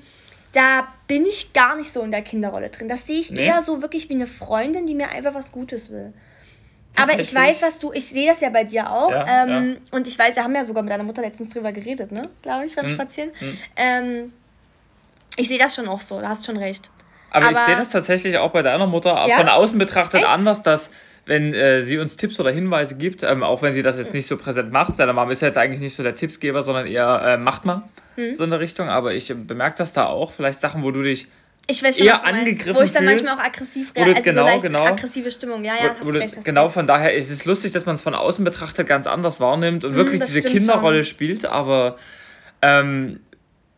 da 0.52 0.88
bin 1.08 1.26
ich 1.26 1.54
gar 1.54 1.76
nicht 1.76 1.92
so 1.92 2.02
in 2.02 2.12
der 2.12 2.22
Kinderrolle 2.22 2.70
drin. 2.70 2.88
Das 2.88 3.08
sehe 3.08 3.20
ich 3.20 3.32
nee. 3.32 3.46
eher 3.46 3.62
so 3.62 3.82
wirklich 3.82 4.10
wie 4.10 4.14
eine 4.14 4.28
Freundin, 4.28 4.86
die 4.86 4.96
mir 4.96 5.10
einfach 5.10 5.34
was 5.34 5.52
Gutes 5.52 5.90
will. 5.90 6.14
Aber 6.96 7.20
ich 7.20 7.34
weiß, 7.34 7.62
was 7.62 7.80
du, 7.80 7.92
ich 7.92 8.06
sehe 8.08 8.30
das 8.30 8.42
ja 8.42 8.50
bei 8.50 8.64
dir 8.64 8.90
auch. 8.90 9.12
Ja, 9.12 9.46
ähm, 9.46 9.72
ja. 9.72 9.98
Und 9.98 10.08
ich 10.08 10.18
weiß, 10.18 10.36
wir 10.36 10.44
haben 10.44 10.56
ja 10.56 10.64
sogar 10.64 10.84
mit 10.84 10.92
deiner 10.92 11.04
Mutter 11.04 11.22
letztens 11.22 11.50
drüber 11.50 11.72
geredet, 11.72 12.12
ne? 12.12 12.30
Glaube 12.42 12.66
ich, 12.66 12.76
beim 12.76 12.86
hm, 12.86 12.94
Spazieren. 12.94 13.32
Hm. 13.40 13.58
Ähm, 13.76 14.34
ich 15.38 15.48
sehe 15.48 15.58
das 15.58 15.76
schon 15.76 15.88
auch 15.88 16.02
so, 16.02 16.22
da 16.22 16.30
hast 16.30 16.46
schon 16.46 16.58
recht. 16.58 16.92
Aber, 17.32 17.48
Aber 17.48 17.60
ich 17.60 17.66
sehe 17.66 17.76
das 17.76 17.90
tatsächlich 17.90 18.38
auch 18.38 18.52
bei 18.52 18.62
deiner 18.62 18.86
Mutter 18.86 19.26
ja? 19.28 19.38
von 19.38 19.50
außen 19.50 19.78
betrachtet 19.78 20.22
Echt? 20.22 20.32
anders, 20.32 20.62
dass 20.62 20.92
wenn 21.26 21.54
äh, 21.54 21.82
sie 21.82 21.98
uns 21.98 22.18
Tipps 22.18 22.40
oder 22.40 22.52
Hinweise 22.52 22.96
gibt, 22.96 23.24
ähm, 23.24 23.44
auch 23.44 23.62
wenn 23.62 23.74
sie 23.74 23.82
das 23.82 23.98
jetzt 23.98 24.14
nicht 24.14 24.28
so 24.28 24.38
präsent 24.38 24.72
macht. 24.72 24.96
Seine 24.96 25.14
Mama 25.14 25.32
ist 25.32 25.42
ja 25.42 25.48
jetzt 25.48 25.58
eigentlich 25.58 25.82
nicht 25.82 25.96
so 25.96 26.04
der 26.04 26.16
Tippsgeber, 26.16 26.64
sondern 26.64 26.86
eher 26.86 27.22
äh, 27.26 27.38
macht 27.38 27.66
mal 27.66 27.84
hm. 28.16 28.34
so 28.34 28.44
eine 28.44 28.60
Richtung. 28.60 28.90
Aber 28.90 29.14
ich 29.14 29.30
äh, 29.30 29.34
bemerke 29.34 29.78
das 29.78 29.94
da 29.94 30.06
auch. 30.08 30.32
Vielleicht 30.32 30.60
Sachen, 30.60 30.84
wo 30.84 30.92
du 30.92 31.02
dich 31.02 31.28
ich 31.68 31.82
weiß 31.82 31.98
schon, 31.98 32.08
eher 32.08 32.26
angegriffen 32.26 32.76
Wo 32.76 32.82
ich 32.82 32.92
dann 32.92 33.06
manchmal 33.06 33.36
auch 33.36 33.44
aggressiv 33.44 33.94
reagiere. 33.96 34.18
Also 34.18 34.30
genau, 34.30 34.60
so 34.60 34.68
genau. 34.68 34.86
aggressive 34.86 35.32
Stimmung. 35.32 35.64
Ja, 35.64 35.74
ja, 35.76 35.96
hast 36.00 36.14
recht, 36.14 36.38
hast 36.38 36.46
Genau, 36.46 36.64
recht. 36.64 36.74
von 36.74 36.88
daher 36.88 37.14
ist 37.14 37.30
es 37.30 37.46
lustig, 37.46 37.72
dass 37.72 37.86
man 37.86 37.96
es 37.96 38.02
von 38.02 38.16
außen 38.16 38.44
betrachtet 38.44 38.88
ganz 38.88 39.08
anders 39.08 39.40
wahrnimmt 39.40 39.86
und 39.86 39.94
mm, 39.94 39.96
wirklich 39.96 40.22
diese 40.22 40.42
Kinderrolle 40.42 41.06
schon. 41.06 41.12
spielt. 41.12 41.46
Aber 41.46 41.98
ähm, 42.62 43.22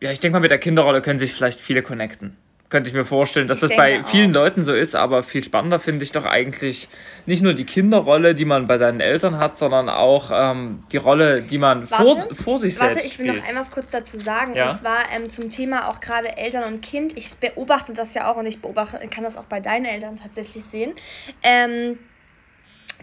ja, 0.00 0.10
ich 0.10 0.20
denke 0.20 0.32
mal, 0.34 0.40
mit 0.40 0.50
der 0.50 0.58
Kinderrolle 0.58 1.00
können 1.00 1.18
sich 1.18 1.32
vielleicht 1.32 1.60
viele 1.60 1.82
connecten 1.82 2.36
könnte 2.68 2.88
ich 2.88 2.94
mir 2.94 3.04
vorstellen, 3.04 3.48
dass 3.48 3.62
ich 3.62 3.68
das 3.68 3.76
bei 3.76 4.02
vielen 4.04 4.30
auch. 4.30 4.40
Leuten 4.40 4.64
so 4.64 4.74
ist, 4.74 4.94
aber 4.94 5.22
viel 5.22 5.42
spannender 5.42 5.78
finde 5.78 6.04
ich 6.04 6.12
doch 6.12 6.24
eigentlich 6.24 6.88
nicht 7.26 7.42
nur 7.42 7.54
die 7.54 7.64
Kinderrolle, 7.64 8.34
die 8.34 8.44
man 8.44 8.66
bei 8.66 8.78
seinen 8.78 9.00
Eltern 9.00 9.38
hat, 9.38 9.56
sondern 9.56 9.88
auch 9.88 10.30
ähm, 10.32 10.82
die 10.92 10.96
Rolle, 10.96 11.42
die 11.42 11.58
man 11.58 11.90
warte, 11.90 12.04
vor, 12.04 12.34
vor 12.34 12.58
sich 12.58 12.78
warte, 12.78 12.94
selbst 12.94 12.96
Warte, 12.96 13.06
ich 13.06 13.18
will 13.18 13.26
spielt. 13.26 13.42
noch 13.42 13.48
einmal 13.48 13.64
kurz 13.72 13.90
dazu 13.90 14.16
sagen, 14.16 14.54
ja? 14.54 14.70
und 14.70 14.76
zwar 14.76 14.98
ähm, 15.14 15.30
zum 15.30 15.50
Thema 15.50 15.88
auch 15.88 16.00
gerade 16.00 16.36
Eltern 16.36 16.72
und 16.72 16.82
Kind. 16.82 17.16
Ich 17.16 17.36
beobachte 17.36 17.92
das 17.92 18.14
ja 18.14 18.30
auch 18.30 18.36
und 18.36 18.46
ich 18.46 18.60
beobachte, 18.60 18.98
kann 19.08 19.24
das 19.24 19.36
auch 19.36 19.44
bei 19.44 19.60
deinen 19.60 19.84
Eltern 19.84 20.16
tatsächlich 20.16 20.64
sehen. 20.64 20.92
Ähm, 21.42 21.98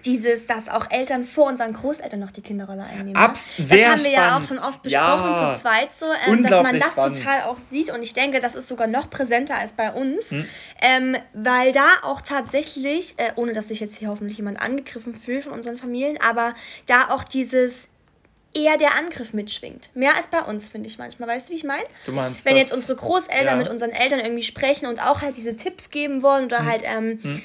dieses, 0.05 0.45
dass 0.45 0.69
auch 0.69 0.89
Eltern 0.89 1.23
vor 1.23 1.47
unseren 1.47 1.73
Großeltern 1.73 2.19
noch 2.19 2.31
die 2.31 2.41
Kinderrolle 2.41 2.83
einnehmen. 2.83 3.15
Abs 3.15 3.59
ne? 3.59 3.65
das 3.67 3.87
haben 3.87 4.03
wir 4.03 4.11
ja 4.11 4.37
auch 4.37 4.43
schon 4.43 4.59
oft 4.59 4.83
besprochen 4.83 5.31
ja, 5.31 5.53
zu 5.53 5.61
zweit 5.61 5.93
so, 5.93 6.05
ähm, 6.27 6.43
dass 6.43 6.63
man 6.63 6.79
das 6.79 6.91
spannend. 6.91 7.17
total 7.17 7.41
auch 7.43 7.59
sieht 7.59 7.91
und 7.91 8.03
ich 8.03 8.13
denke, 8.13 8.39
das 8.39 8.55
ist 8.55 8.67
sogar 8.67 8.87
noch 8.87 9.09
präsenter 9.09 9.55
als 9.55 9.73
bei 9.73 9.91
uns, 9.91 10.31
hm. 10.31 10.45
ähm, 10.81 11.17
weil 11.33 11.71
da 11.71 11.87
auch 12.03 12.21
tatsächlich, 12.21 13.15
äh, 13.17 13.31
ohne 13.35 13.53
dass 13.53 13.69
sich 13.69 13.79
jetzt 13.79 13.97
hier 13.97 14.09
hoffentlich 14.09 14.37
jemand 14.37 14.61
angegriffen 14.61 15.13
fühlt 15.13 15.43
von 15.43 15.53
unseren 15.53 15.77
Familien, 15.77 16.17
aber 16.21 16.53
da 16.85 17.09
auch 17.09 17.23
dieses 17.23 17.87
eher 18.55 18.77
der 18.77 18.95
Angriff 18.95 19.33
mitschwingt. 19.33 19.89
Mehr 19.95 20.15
als 20.15 20.27
bei 20.27 20.41
uns, 20.41 20.69
finde 20.69 20.87
ich 20.87 20.99
manchmal. 20.99 21.27
Weißt 21.27 21.49
du, 21.49 21.53
wie 21.53 21.57
ich 21.57 21.63
meine? 21.63 21.83
Du 22.05 22.11
meinst 22.11 22.45
Wenn 22.45 22.55
jetzt 22.55 22.71
unsere 22.71 22.95
Großeltern 22.95 23.45
ja. 23.45 23.55
mit 23.55 23.67
unseren 23.67 23.89
Eltern 23.89 24.19
irgendwie 24.19 24.43
sprechen 24.43 24.85
und 24.85 25.01
auch 25.01 25.21
halt 25.21 25.37
diese 25.37 25.55
Tipps 25.55 25.89
geben 25.89 26.21
wollen 26.21 26.45
oder 26.45 26.59
hm. 26.59 26.65
halt 26.65 26.83
ähm, 26.85 27.19
hm 27.21 27.41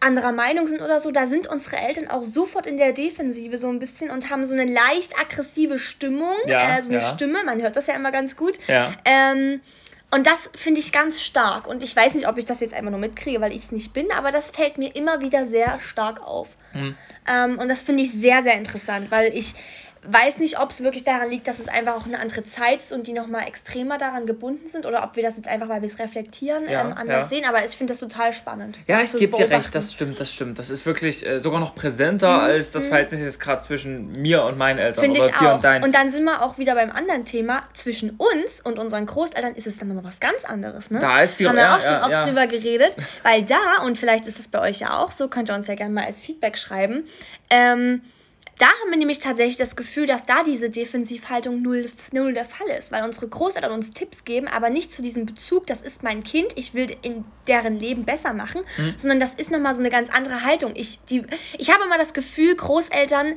anderer 0.00 0.32
Meinung 0.32 0.66
sind 0.66 0.80
oder 0.80 1.00
so, 1.00 1.10
da 1.10 1.26
sind 1.26 1.46
unsere 1.46 1.76
Eltern 1.76 2.08
auch 2.08 2.24
sofort 2.24 2.66
in 2.66 2.76
der 2.76 2.92
Defensive 2.92 3.58
so 3.58 3.68
ein 3.68 3.78
bisschen 3.78 4.10
und 4.10 4.28
haben 4.30 4.44
so 4.44 4.54
eine 4.54 4.64
leicht 4.64 5.18
aggressive 5.18 5.78
Stimmung, 5.78 6.34
ja, 6.46 6.78
äh, 6.78 6.82
so 6.82 6.90
eine 6.90 6.98
ja. 6.98 7.06
Stimme, 7.06 7.44
man 7.44 7.62
hört 7.62 7.76
das 7.76 7.86
ja 7.86 7.94
immer 7.94 8.10
ganz 8.10 8.36
gut. 8.36 8.58
Ja. 8.66 8.92
Ähm, 9.04 9.60
und 10.10 10.26
das 10.26 10.50
finde 10.54 10.80
ich 10.80 10.90
ganz 10.90 11.20
stark. 11.20 11.66
Und 11.66 11.82
ich 11.82 11.94
weiß 11.94 12.14
nicht, 12.14 12.26
ob 12.26 12.38
ich 12.38 12.46
das 12.46 12.60
jetzt 12.60 12.72
einfach 12.72 12.90
nur 12.90 12.98
mitkriege, 12.98 13.40
weil 13.40 13.52
ich 13.52 13.58
es 13.64 13.72
nicht 13.72 13.92
bin, 13.92 14.10
aber 14.10 14.30
das 14.30 14.50
fällt 14.50 14.78
mir 14.78 14.94
immer 14.96 15.20
wieder 15.20 15.46
sehr 15.46 15.78
stark 15.80 16.26
auf. 16.26 16.56
Mhm. 16.72 16.96
Ähm, 17.30 17.58
und 17.58 17.68
das 17.68 17.82
finde 17.82 18.02
ich 18.02 18.12
sehr, 18.12 18.42
sehr 18.42 18.54
interessant, 18.54 19.10
weil 19.10 19.36
ich 19.36 19.54
weiß 20.02 20.38
nicht, 20.38 20.60
ob 20.60 20.70
es 20.70 20.82
wirklich 20.82 21.04
daran 21.04 21.30
liegt, 21.30 21.48
dass 21.48 21.58
es 21.58 21.68
einfach 21.68 21.96
auch 21.96 22.06
eine 22.06 22.18
andere 22.18 22.44
Zeit 22.44 22.78
ist 22.78 22.92
und 22.92 23.06
die 23.06 23.12
nochmal 23.12 23.46
extremer 23.46 23.98
daran 23.98 24.26
gebunden 24.26 24.66
sind 24.66 24.86
oder 24.86 25.04
ob 25.04 25.16
wir 25.16 25.22
das 25.22 25.36
jetzt 25.36 25.48
einfach, 25.48 25.68
weil 25.68 25.82
wir 25.82 25.88
es 25.88 25.98
reflektieren, 25.98 26.68
ja, 26.68 26.82
ähm, 26.82 26.92
anders 26.92 27.24
ja. 27.24 27.28
sehen. 27.28 27.44
Aber 27.48 27.64
ich 27.64 27.72
finde 27.72 27.92
das 27.92 28.00
total 28.00 28.32
spannend. 28.32 28.76
Ja, 28.86 29.00
ich 29.00 29.12
gebe 29.12 29.36
dir 29.36 29.50
recht, 29.50 29.74
das 29.74 29.92
stimmt, 29.92 30.20
das 30.20 30.32
stimmt. 30.32 30.58
Das 30.58 30.70
ist 30.70 30.86
wirklich 30.86 31.26
äh, 31.26 31.40
sogar 31.40 31.60
noch 31.60 31.74
präsenter 31.74 32.38
mhm. 32.38 32.44
als 32.44 32.70
das 32.70 32.84
mhm. 32.84 32.88
Verhältnis 32.88 33.20
jetzt 33.20 33.40
gerade 33.40 33.62
zwischen 33.62 34.12
mir 34.12 34.44
und 34.44 34.56
meinen 34.56 34.78
Eltern 34.78 35.04
Finde 35.04 35.20
ich 35.20 35.34
auch. 35.34 35.56
Und, 35.56 35.64
deinen. 35.64 35.84
und 35.84 35.94
dann 35.94 36.10
sind 36.10 36.24
wir 36.24 36.42
auch 36.42 36.58
wieder 36.58 36.74
beim 36.74 36.90
anderen 36.90 37.24
Thema. 37.24 37.62
Zwischen 37.74 38.10
uns 38.10 38.60
und 38.60 38.78
unseren 38.78 39.06
Großeltern 39.06 39.54
ist 39.54 39.66
es 39.66 39.78
dann 39.78 39.88
nochmal 39.88 40.04
was 40.04 40.20
ganz 40.20 40.44
anderes. 40.44 40.90
Ne? 40.90 41.00
Da 41.00 41.22
ist 41.22 41.40
die 41.40 41.48
Haben 41.48 41.56
wir 41.56 41.62
ja, 41.62 41.76
auch 41.76 41.82
schon 41.82 41.96
oft 41.96 42.26
drüber 42.26 42.46
geredet. 42.46 42.96
Weil 43.22 43.44
da, 43.44 43.82
und 43.84 43.98
vielleicht 43.98 44.26
ist 44.26 44.38
es 44.38 44.48
bei 44.48 44.60
euch 44.60 44.80
ja 44.80 44.98
auch 44.98 45.10
so, 45.10 45.28
könnt 45.28 45.50
ihr 45.50 45.54
uns 45.54 45.66
ja 45.66 45.74
gerne 45.74 45.92
mal 45.92 46.04
als 46.04 46.22
Feedback 46.22 46.58
schreiben, 46.58 47.04
ähm, 47.50 48.02
da 48.58 48.66
haben 48.66 48.90
wir 48.90 48.98
nämlich 48.98 49.20
tatsächlich 49.20 49.56
das 49.56 49.76
Gefühl, 49.76 50.06
dass 50.06 50.26
da 50.26 50.42
diese 50.42 50.68
Defensivhaltung 50.68 51.62
null, 51.62 51.88
null 52.12 52.34
der 52.34 52.44
Fall 52.44 52.66
ist, 52.78 52.90
weil 52.92 53.04
unsere 53.04 53.28
Großeltern 53.28 53.70
uns 53.70 53.92
Tipps 53.92 54.24
geben, 54.24 54.48
aber 54.48 54.68
nicht 54.68 54.92
zu 54.92 55.00
diesem 55.00 55.26
Bezug, 55.26 55.66
das 55.66 55.82
ist 55.82 56.02
mein 56.02 56.24
Kind, 56.24 56.48
ich 56.56 56.74
will 56.74 56.88
in 57.02 57.24
deren 57.46 57.78
Leben 57.78 58.04
besser 58.04 58.32
machen, 58.32 58.62
mhm. 58.76 58.94
sondern 58.96 59.20
das 59.20 59.34
ist 59.34 59.50
nochmal 59.50 59.74
so 59.74 59.80
eine 59.80 59.90
ganz 59.90 60.10
andere 60.10 60.44
Haltung. 60.44 60.72
Ich, 60.74 60.98
die, 61.08 61.24
ich 61.56 61.72
habe 61.72 61.84
immer 61.84 61.98
das 61.98 62.12
Gefühl, 62.14 62.54
Großeltern 62.56 63.34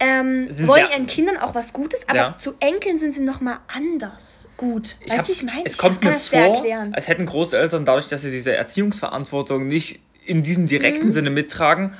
ähm, 0.00 0.48
wollen 0.66 0.86
ihren 0.90 1.06
Kindern 1.06 1.38
auch 1.38 1.54
was 1.54 1.72
Gutes, 1.72 2.08
aber 2.08 2.18
ja. 2.18 2.38
zu 2.38 2.54
Enkeln 2.60 2.98
sind 2.98 3.14
sie 3.14 3.22
nochmal 3.22 3.58
anders 3.72 4.48
gut. 4.56 4.96
Ich 5.04 5.12
weißt 5.12 5.28
du, 5.28 5.32
ich 5.32 5.42
meine? 5.44 5.62
Es 5.64 5.78
kommt 5.78 6.02
mir 6.02 6.12
vor, 6.12 6.38
erklären. 6.38 6.92
als 6.94 7.08
hätten 7.08 7.24
Großeltern 7.24 7.84
dadurch, 7.84 8.08
dass 8.08 8.22
sie 8.22 8.32
diese 8.32 8.54
Erziehungsverantwortung 8.54 9.68
nicht 9.68 10.00
in 10.24 10.42
diesem 10.42 10.66
direkten 10.66 11.08
mhm. 11.08 11.12
Sinne 11.12 11.30
mittragen, 11.30 11.94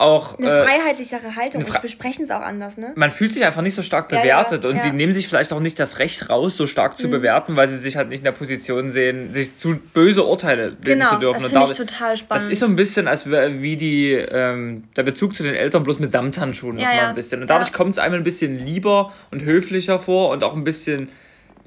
auch. 0.00 0.38
Eine 0.38 0.48
äh, 0.48 0.62
freiheitlichere 0.62 1.36
Haltung. 1.36 1.62
Eine 1.62 1.70
Fre 1.70 1.78
wir 1.78 1.82
besprechen 1.82 2.24
es 2.24 2.30
auch 2.30 2.40
anders, 2.40 2.76
ne? 2.76 2.92
Man 2.96 3.10
fühlt 3.10 3.32
sich 3.32 3.44
einfach 3.44 3.62
nicht 3.62 3.74
so 3.74 3.82
stark 3.82 4.08
bewertet 4.08 4.64
ja, 4.64 4.70
ja, 4.70 4.74
und 4.74 4.76
ja. 4.76 4.90
sie 4.90 4.96
nehmen 4.96 5.12
sich 5.12 5.28
vielleicht 5.28 5.52
auch 5.52 5.60
nicht 5.60 5.78
das 5.78 5.98
Recht 5.98 6.28
raus, 6.28 6.56
so 6.56 6.66
stark 6.66 6.98
zu 6.98 7.06
mhm. 7.06 7.12
bewerten, 7.12 7.56
weil 7.56 7.68
sie 7.68 7.78
sich 7.78 7.96
halt 7.96 8.08
nicht 8.08 8.20
in 8.20 8.24
der 8.24 8.32
Position 8.32 8.90
sehen, 8.90 9.32
sich 9.32 9.56
zu 9.56 9.76
böse 9.94 10.24
Urteile 10.24 10.72
bilden 10.72 11.00
genau, 11.00 11.14
zu 11.14 11.18
dürfen. 11.18 11.42
Das 11.42 11.50
finde 11.50 11.64
ich 11.64 11.76
total 11.76 12.16
spannend. 12.16 12.44
Das 12.44 12.52
ist 12.52 12.58
so 12.60 12.66
ein 12.66 12.76
bisschen, 12.76 13.08
als 13.08 13.26
wie 13.30 13.76
die, 13.76 14.12
ähm, 14.12 14.84
der 14.96 15.02
Bezug 15.02 15.36
zu 15.36 15.42
den 15.42 15.54
Eltern 15.54 15.82
bloß 15.82 15.98
mit 15.98 16.10
Samthandschuhen 16.10 16.78
ja, 16.78 16.88
nochmal 16.88 17.08
ein 17.10 17.14
bisschen. 17.14 17.40
Und 17.42 17.50
dadurch 17.50 17.72
kommt 17.72 17.92
es 17.92 17.98
einem 17.98 18.14
ein 18.14 18.22
bisschen 18.22 18.58
lieber 18.58 19.12
und 19.30 19.42
höflicher 19.42 19.98
vor 19.98 20.30
und 20.30 20.42
auch 20.42 20.54
ein 20.54 20.64
bisschen 20.64 21.08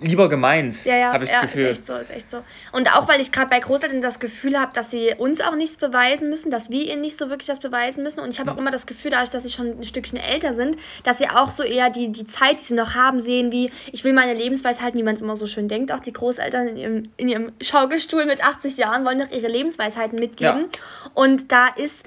lieber 0.02 0.30
gemeint, 0.30 0.84
ja, 0.84 0.98
ja, 0.98 1.14
habe 1.14 1.24
ich 1.24 1.32
ja, 1.32 1.42
das 1.42 1.52
Gefühl. 1.52 1.66
ist 1.68 1.80
echt 1.80 1.86
so, 1.86 1.94
ist 1.96 2.10
echt 2.10 2.30
so. 2.30 2.44
Und 2.72 2.90
auch, 2.96 3.08
weil 3.08 3.22
ich 3.22 3.32
gerade 3.32 3.50
bei 3.50 3.60
Großeltern 3.60 4.02
das 4.02 4.20
Gefühl 4.20 4.60
habe, 4.60 4.72
dass 4.74 4.92
sie 4.92 5.14
uns 5.18 5.42
auch 5.42 5.56
nichts 5.56 5.78
beweisen 5.78 6.30
müssen, 6.30 6.52
dass 6.52 6.70
wir 6.70 6.84
ihnen 6.92 7.02
nicht 7.02 7.18
so 7.18 7.30
wirklich 7.30 7.50
was 7.50 7.60
beweisen 7.60 8.04
müssen. 8.04 8.20
Und 8.20 8.32
ich 8.32 8.40
habe 8.40 8.52
auch 8.52 8.58
immer 8.58 8.72
das 8.72 8.88
Gefühl, 8.88 9.12
dadurch, 9.12 9.30
dass 9.30 9.44
sie 9.44 9.52
schon 9.52 9.80
ein 9.80 9.84
Stückchen 9.84 10.20
älter 10.20 10.54
sind, 10.54 10.78
dass 11.04 11.20
sie 11.20 11.30
auch 11.30 11.50
so 11.50 11.64
eher 11.64 11.90
die, 11.90 12.12
die 12.12 12.26
Zeit, 12.26 12.60
die 12.60 12.66
sie 12.66 12.74
noch 12.74 12.96
haben, 12.96 13.22
sehen, 13.22 13.52
wie 13.52 13.72
ich 13.92 14.04
will 14.04 14.14
meine 14.14 14.34
Lebensweisheiten, 14.34 15.00
wie 15.00 15.04
man 15.04 15.16
es 15.16 15.22
immer 15.22 15.38
so 15.38 15.46
schön 15.46 15.68
denkt. 15.68 15.92
Auch 15.92 16.00
die 16.00 16.14
Großeltern 16.14 16.68
in 16.68 16.78
ihrem, 16.78 17.04
in 17.18 17.30
ihrem 17.30 17.52
Schaukelstuhl 17.62 18.26
mit 18.26 18.44
80 18.44 18.78
Jahren 18.78 19.06
wollen 19.06 19.20
noch 19.20 19.32
ihre 19.32 19.48
Lebensweisheiten 19.48 20.20
mitgeben. 20.20 20.62
Ja. 20.62 21.12
Und 21.14 21.52
da 21.52 21.68
ist 21.68 22.06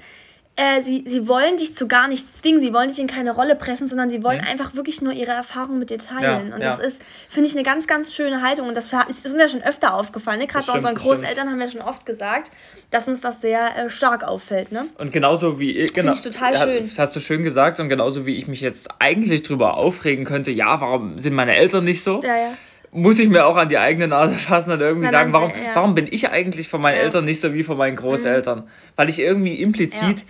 äh, 0.57 0.81
sie, 0.81 1.03
sie 1.05 1.27
wollen 1.27 1.57
dich 1.57 1.75
zu 1.75 1.85
gar 1.87 2.07
nichts 2.07 2.35
zwingen, 2.35 2.61
sie 2.61 2.71
wollen 2.71 2.87
dich 2.87 2.99
in 2.99 3.07
keine 3.07 3.31
Rolle 3.31 3.55
pressen, 3.55 3.89
sondern 3.89 4.09
sie 4.09 4.23
wollen 4.23 4.39
mhm. 4.39 4.47
einfach 4.47 4.73
wirklich 4.73 5.01
nur 5.01 5.11
ihre 5.11 5.31
Erfahrungen 5.31 5.79
mit 5.79 5.89
dir 5.89 5.97
teilen. 5.97 6.47
Ja, 6.49 6.55
und 6.55 6.61
ja. 6.61 6.77
das 6.77 6.79
ist, 6.79 7.01
finde 7.27 7.49
ich, 7.49 7.55
eine 7.55 7.63
ganz, 7.63 7.87
ganz 7.87 8.13
schöne 8.15 8.41
Haltung. 8.41 8.69
Und 8.69 8.75
das 8.75 8.93
ist 9.09 9.25
uns 9.25 9.35
ja 9.37 9.49
schon 9.49 9.61
öfter 9.63 9.93
aufgefallen. 9.93 10.39
Ne? 10.39 10.47
Gerade 10.47 10.65
bei 10.65 10.73
unseren 10.73 10.95
Großeltern 10.95 11.33
stimmt. 11.33 11.51
haben 11.51 11.59
wir 11.59 11.69
schon 11.69 11.81
oft 11.81 12.05
gesagt, 12.05 12.51
dass 12.89 13.07
uns 13.09 13.19
das 13.19 13.41
sehr 13.41 13.67
äh, 13.77 13.89
stark 13.89 14.23
auffällt. 14.23 14.71
Ne? 14.71 14.85
Und 14.97 15.11
genauso 15.11 15.59
wie 15.59 15.71
ich, 15.71 15.93
genau, 15.93 16.13
ich 16.13 16.21
total 16.21 16.55
schön. 16.55 16.85
Das 16.85 16.99
hast 16.99 17.15
du 17.17 17.19
schön 17.19 17.43
gesagt. 17.43 17.81
Und 17.81 17.89
genauso 17.89 18.25
wie 18.25 18.37
ich 18.37 18.47
mich 18.47 18.61
jetzt 18.61 18.87
eigentlich 18.99 19.43
drüber 19.43 19.75
aufregen 19.75 20.23
könnte, 20.23 20.51
ja, 20.51 20.79
warum 20.79 21.19
sind 21.19 21.33
meine 21.33 21.55
Eltern 21.55 21.83
nicht 21.83 22.01
so? 22.01 22.21
Ja, 22.23 22.37
ja 22.37 22.51
muss 22.95 23.19
ich 23.19 23.27
mir 23.27 23.45
auch 23.45 23.57
an 23.57 23.67
die 23.67 23.77
eigene 23.77 24.07
Nase 24.07 24.35
fassen 24.35 24.71
und 24.71 24.79
irgendwie 24.79 25.09
sagen, 25.09 25.33
warum, 25.33 25.49
ja. 25.49 25.75
warum 25.75 25.95
bin 25.95 26.07
ich 26.09 26.29
eigentlich 26.29 26.69
von 26.69 26.81
meinen 26.81 26.95
ja. 26.95 27.03
Eltern 27.03 27.25
nicht 27.25 27.41
so 27.41 27.53
wie 27.53 27.63
von 27.63 27.77
meinen 27.77 27.97
Großeltern? 27.97 28.59
Mhm. 28.59 28.69
Weil 28.95 29.09
ich 29.09 29.19
irgendwie 29.19 29.55
implizit 29.55 30.23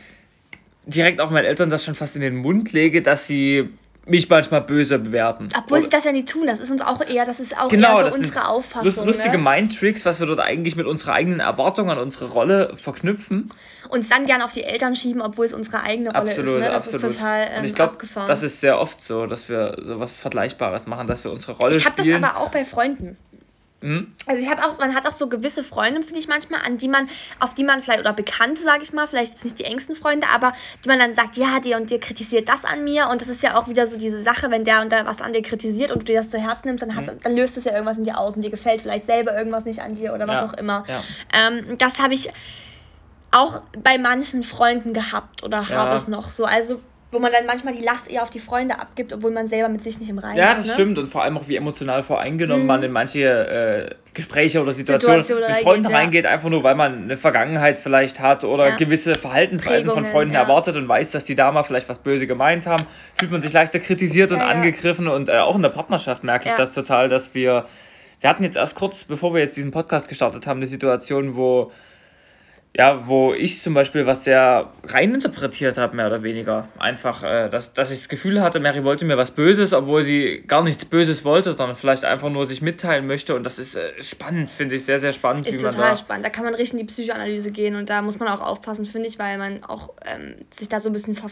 direkt 0.86 1.22
auch 1.22 1.30
meinen 1.30 1.46
Eltern 1.46 1.70
das 1.70 1.84
schon 1.84 1.96
fast 1.96 2.16
in 2.16 2.22
den 2.22 2.36
Mund 2.36 2.72
lege, 2.74 3.02
dass 3.02 3.28
sie 3.28 3.70
mich 4.08 4.30
manchmal 4.30 4.62
böse 4.62 5.00
bewerten. 5.00 5.50
Obwohl 5.58 5.82
sie 5.82 5.90
das 5.90 6.06
ja 6.06 6.12
nicht 6.12 6.28
tun, 6.28 6.46
das 6.46 6.60
ist 6.60 6.72
uns 6.72 6.82
auch 6.82 7.02
eher, 7.02 7.26
das 7.26 7.40
ist 7.40 7.58
auch 7.58 7.70
genau, 7.70 8.00
eher 8.00 8.12
so 8.12 8.18
unsere 8.18 8.48
Auffassung. 8.48 9.06
Lustige 9.06 9.38
ne? 9.38 9.44
Mindtricks, 9.44 10.06
was 10.06 10.20
wir 10.20 10.28
dort 10.28 10.40
eigentlich 10.40 10.76
mit 10.76 10.86
unserer 10.86 11.14
eigenen 11.14 11.40
Erwartung 11.40 11.90
an 11.90 11.98
unsere 11.98 12.30
Rolle 12.30 12.74
verknüpfen. 12.76 13.52
Und 13.90 14.02
es 14.02 14.10
dann 14.10 14.26
gerne 14.26 14.46
auf 14.46 14.52
die 14.52 14.64
Eltern 14.64 14.96
schieben, 14.96 15.22
obwohl 15.22 15.46
es 15.46 15.54
unsere 15.54 15.82
eigene 15.82 16.10
Rolle 16.10 16.30
absolut, 16.30 16.56
ist. 16.56 16.62
Ne? 16.62 16.68
Das 16.68 16.76
absolut. 16.76 17.04
ist 17.04 17.18
total 17.18 17.48
ähm, 17.50 17.60
Und 17.60 17.66
ich 17.66 17.76
glaube, 17.76 17.98
das 18.28 18.44
ist 18.44 18.62
sehr 18.62 18.80
oft 18.80 19.04
so, 19.04 19.26
dass 19.26 19.50
wir 19.50 19.76
so 19.82 20.00
was 20.00 20.18
Vergleichbares 20.18 20.86
machen, 20.86 21.08
dass 21.08 21.24
wir 21.24 21.32
unsere 21.32 21.54
Rolle 21.54 21.76
ich 21.76 21.84
spielen. 21.84 22.08
Ich 22.08 22.14
habe 22.14 22.22
das 22.22 22.32
aber 22.32 22.44
auch 22.44 22.52
bei 22.52 22.64
Freunden. 22.64 23.18
Mhm. 23.82 24.14
Also 24.26 24.42
ich 24.42 24.50
habe 24.50 24.66
auch, 24.66 24.78
man 24.80 24.96
hat 24.96 25.08
auch 25.08 25.14
so 25.14 25.28
gewisse 25.28 25.64
Freunde, 25.64 26.02
finde 26.02 26.20
ich 26.20 26.28
manchmal, 26.28 26.62
an 26.66 26.78
die 26.78 26.88
man, 26.88 27.08
auf 27.40 27.54
die 27.54 27.64
man 27.64 27.82
vielleicht, 27.82 28.00
oder 28.00 28.14
Bekannte, 28.14 28.64
sage 28.64 28.84
ich 28.84 28.94
mal, 28.94 29.06
vielleicht 29.06 29.44
nicht 29.44 29.60
die 29.60 29.66
engsten 29.66 29.96
Freunde, 29.96 30.28
aber 30.34 30.54
die 30.84 30.90
man 30.90 30.98
dann 30.98 31.14
sagt, 31.14 31.38
ja, 31.38 31.60
dir 31.60 31.78
und 31.78 31.90
dir 31.90 32.00
kritisiert 32.00 32.50
das 32.50 32.66
an 32.66 32.84
mir 32.84 33.10
und 33.10 33.22
das 33.22 33.28
ist 33.28 33.44
ja 33.44 33.58
auch 33.58 33.68
wieder 33.68 33.86
so 33.86 33.98
diese 33.98 34.22
Sache, 34.22 34.50
wenn 34.50 34.64
der 34.64 34.82
und 34.82 34.92
der 34.92 35.06
was 35.06 35.22
an 35.22 35.34
dir 35.34 35.42
kritisiert 35.42 35.92
und 35.92 36.00
du 36.00 36.06
dir 36.06 36.18
das 36.18 36.30
zu 36.30 36.40
Herzen 36.40 36.68
nimmst, 36.68 36.82
dann, 36.84 36.96
hat, 36.96 37.08
mhm. 37.08 37.20
dann 37.22 37.36
löst 37.36 37.58
es 37.58 37.66
ja 37.66 37.74
irgendwas 37.74 37.98
in 37.98 38.06
dir 38.06 38.18
aus 38.18 38.36
und 38.36 38.42
dir 38.42 38.50
gefällt 38.50 38.82
vielleicht 38.82 39.06
selber 39.06 39.38
irgendwas 39.38 39.66
nicht 39.66 39.82
an 39.82 39.96
dir 39.96 40.14
oder 40.14 40.28
was 40.28 40.42
ja. 40.42 40.46
auch 40.48 40.54
immer. 40.54 40.84
Ja. 40.88 41.04
Ähm, 41.48 41.78
das 41.78 42.00
habe 42.00 42.14
ich 42.14 42.32
auch 43.32 43.62
bei 43.84 43.98
manchen 43.98 44.44
Freunden 44.44 44.94
gehabt 44.94 45.44
oder 45.44 45.62
ja. 45.62 45.70
habe 45.70 45.96
es 45.96 46.08
noch 46.08 46.30
so. 46.30 46.46
Also 46.46 46.80
wo 47.12 47.20
man 47.20 47.32
dann 47.32 47.46
manchmal 47.46 47.74
die 47.74 47.84
Last 47.84 48.10
eher 48.10 48.24
auf 48.24 48.30
die 48.30 48.40
Freunde 48.40 48.80
abgibt, 48.80 49.14
obwohl 49.14 49.32
man 49.32 49.48
selber 49.48 49.70
mit 49.70 49.82
sich 49.82 50.00
nicht 50.00 50.10
im 50.10 50.18
Reinen 50.18 50.36
ist. 50.36 50.40
Ja, 50.40 50.54
das 50.54 50.68
ne? 50.68 50.74
stimmt. 50.74 50.98
Und 50.98 51.08
vor 51.08 51.24
allem 51.24 51.38
auch, 51.38 51.48
wie 51.48 51.56
emotional 51.56 52.04
voreingenommen 52.04 52.64
mhm. 52.64 52.68
man 52.68 52.84
in 52.84 52.92
manche 52.92 53.22
äh, 53.22 53.96
Gespräche 54.14 54.62
oder 54.62 54.74
Situationen 54.74 55.24
Situation 55.24 55.50
mit 55.50 55.64
Freunden 55.64 55.86
reingeht, 55.86 56.26
reingeht, 56.26 56.26
einfach 56.26 56.50
nur, 56.50 56.64
weil 56.64 56.76
man 56.76 57.04
eine 57.04 57.18
Vergangenheit 57.18 57.80
vielleicht 57.80 58.20
hat 58.20 58.44
oder 58.44 58.70
ja. 58.70 58.76
gewisse 58.76 59.16
Verhaltensweisen 59.16 59.88
Prägungen, 59.88 60.06
von 60.06 60.12
Freunden 60.12 60.34
ja. 60.34 60.42
erwartet 60.42 60.76
und 60.76 60.88
weiß, 60.88 61.12
dass 61.12 61.24
die 61.24 61.36
da 61.36 61.52
mal 61.52 61.64
vielleicht 61.64 61.88
was 61.88 62.00
böse 62.00 62.28
gemeint 62.28 62.66
haben, 62.66 62.86
fühlt 63.16 63.32
man 63.32 63.42
sich 63.42 63.54
leichter 63.54 63.80
kritisiert 63.80 64.32
und 64.32 64.42
angegriffen. 64.42 65.08
Und 65.08 65.30
äh, 65.30 65.38
auch 65.38 65.56
in 65.56 65.62
der 65.62 65.70
Partnerschaft 65.70 66.24
merke 66.24 66.50
ich 66.50 66.56
das 66.56 66.74
total, 66.74 67.10
dass 67.10 67.34
wir. 67.34 67.66
Wir 68.22 68.30
hatten 68.30 68.44
jetzt 68.44 68.56
erst 68.56 68.76
kurz, 68.76 69.04
bevor 69.04 69.34
wir 69.34 69.42
jetzt 69.42 69.56
diesen 69.56 69.72
Podcast 69.72 70.08
gestartet 70.08 70.48
haben, 70.48 70.58
eine 70.58 70.68
Situation, 70.68 71.36
wo 71.36 71.72
ja, 72.78 73.08
wo 73.08 73.34
ich 73.34 73.62
zum 73.62 73.74
Beispiel 73.74 74.06
was 74.06 74.26
sehr 74.26 74.70
reininterpretiert 74.84 75.78
habe, 75.78 75.96
mehr 75.96 76.08
oder 76.08 76.24
weniger. 76.24 76.68
Einfach, 76.78 77.24
äh, 77.24 77.50
dass, 77.50 77.72
dass 77.72 77.90
ich 77.90 78.00
das 78.00 78.10
Gefühl 78.10 78.42
hatte, 78.42 78.60
Mary 78.60 78.84
wollte 78.84 79.06
mir 79.06 79.18
was 79.18 79.32
Böses, 79.32 79.72
obwohl 79.72 80.04
sie 80.04 80.44
gar 80.46 80.62
nichts 80.62 80.84
Böses 80.84 81.24
wollte, 81.24 81.54
sondern 81.54 81.78
vielleicht 81.78 82.04
einfach 82.04 82.30
nur 82.30 82.46
sich 82.46 82.62
mitteilen 82.62 83.08
möchte. 83.08 83.34
Und 83.34 83.46
das 83.46 83.60
ist 83.60 83.76
äh, 83.76 84.04
spannend, 84.04 84.52
finde 84.52 84.76
ich 84.76 84.84
sehr, 84.84 85.00
sehr 85.00 85.14
spannend. 85.14 85.48
Ist 85.48 85.62
total 85.62 85.92
da 85.92 85.96
spannend. 85.96 86.26
Da 86.26 86.30
kann 86.30 86.44
man 86.44 86.54
richtig 86.54 86.82
in 86.82 86.86
die 86.86 86.92
Psychoanalyse 86.92 87.52
gehen 87.52 87.78
und 87.78 87.90
da 87.90 88.02
muss 88.02 88.20
man 88.20 88.28
auch 88.28 88.42
aufpassen, 88.42 88.86
finde 88.86 89.08
ich, 89.08 89.18
weil 89.20 89.38
man 89.38 89.64
auch 89.64 89.94
ähm, 90.06 90.36
sich 90.52 90.68
da 90.68 90.82
so 90.82 90.90
ein 90.90 90.94
bisschen 90.94 91.16
ver 91.16 91.30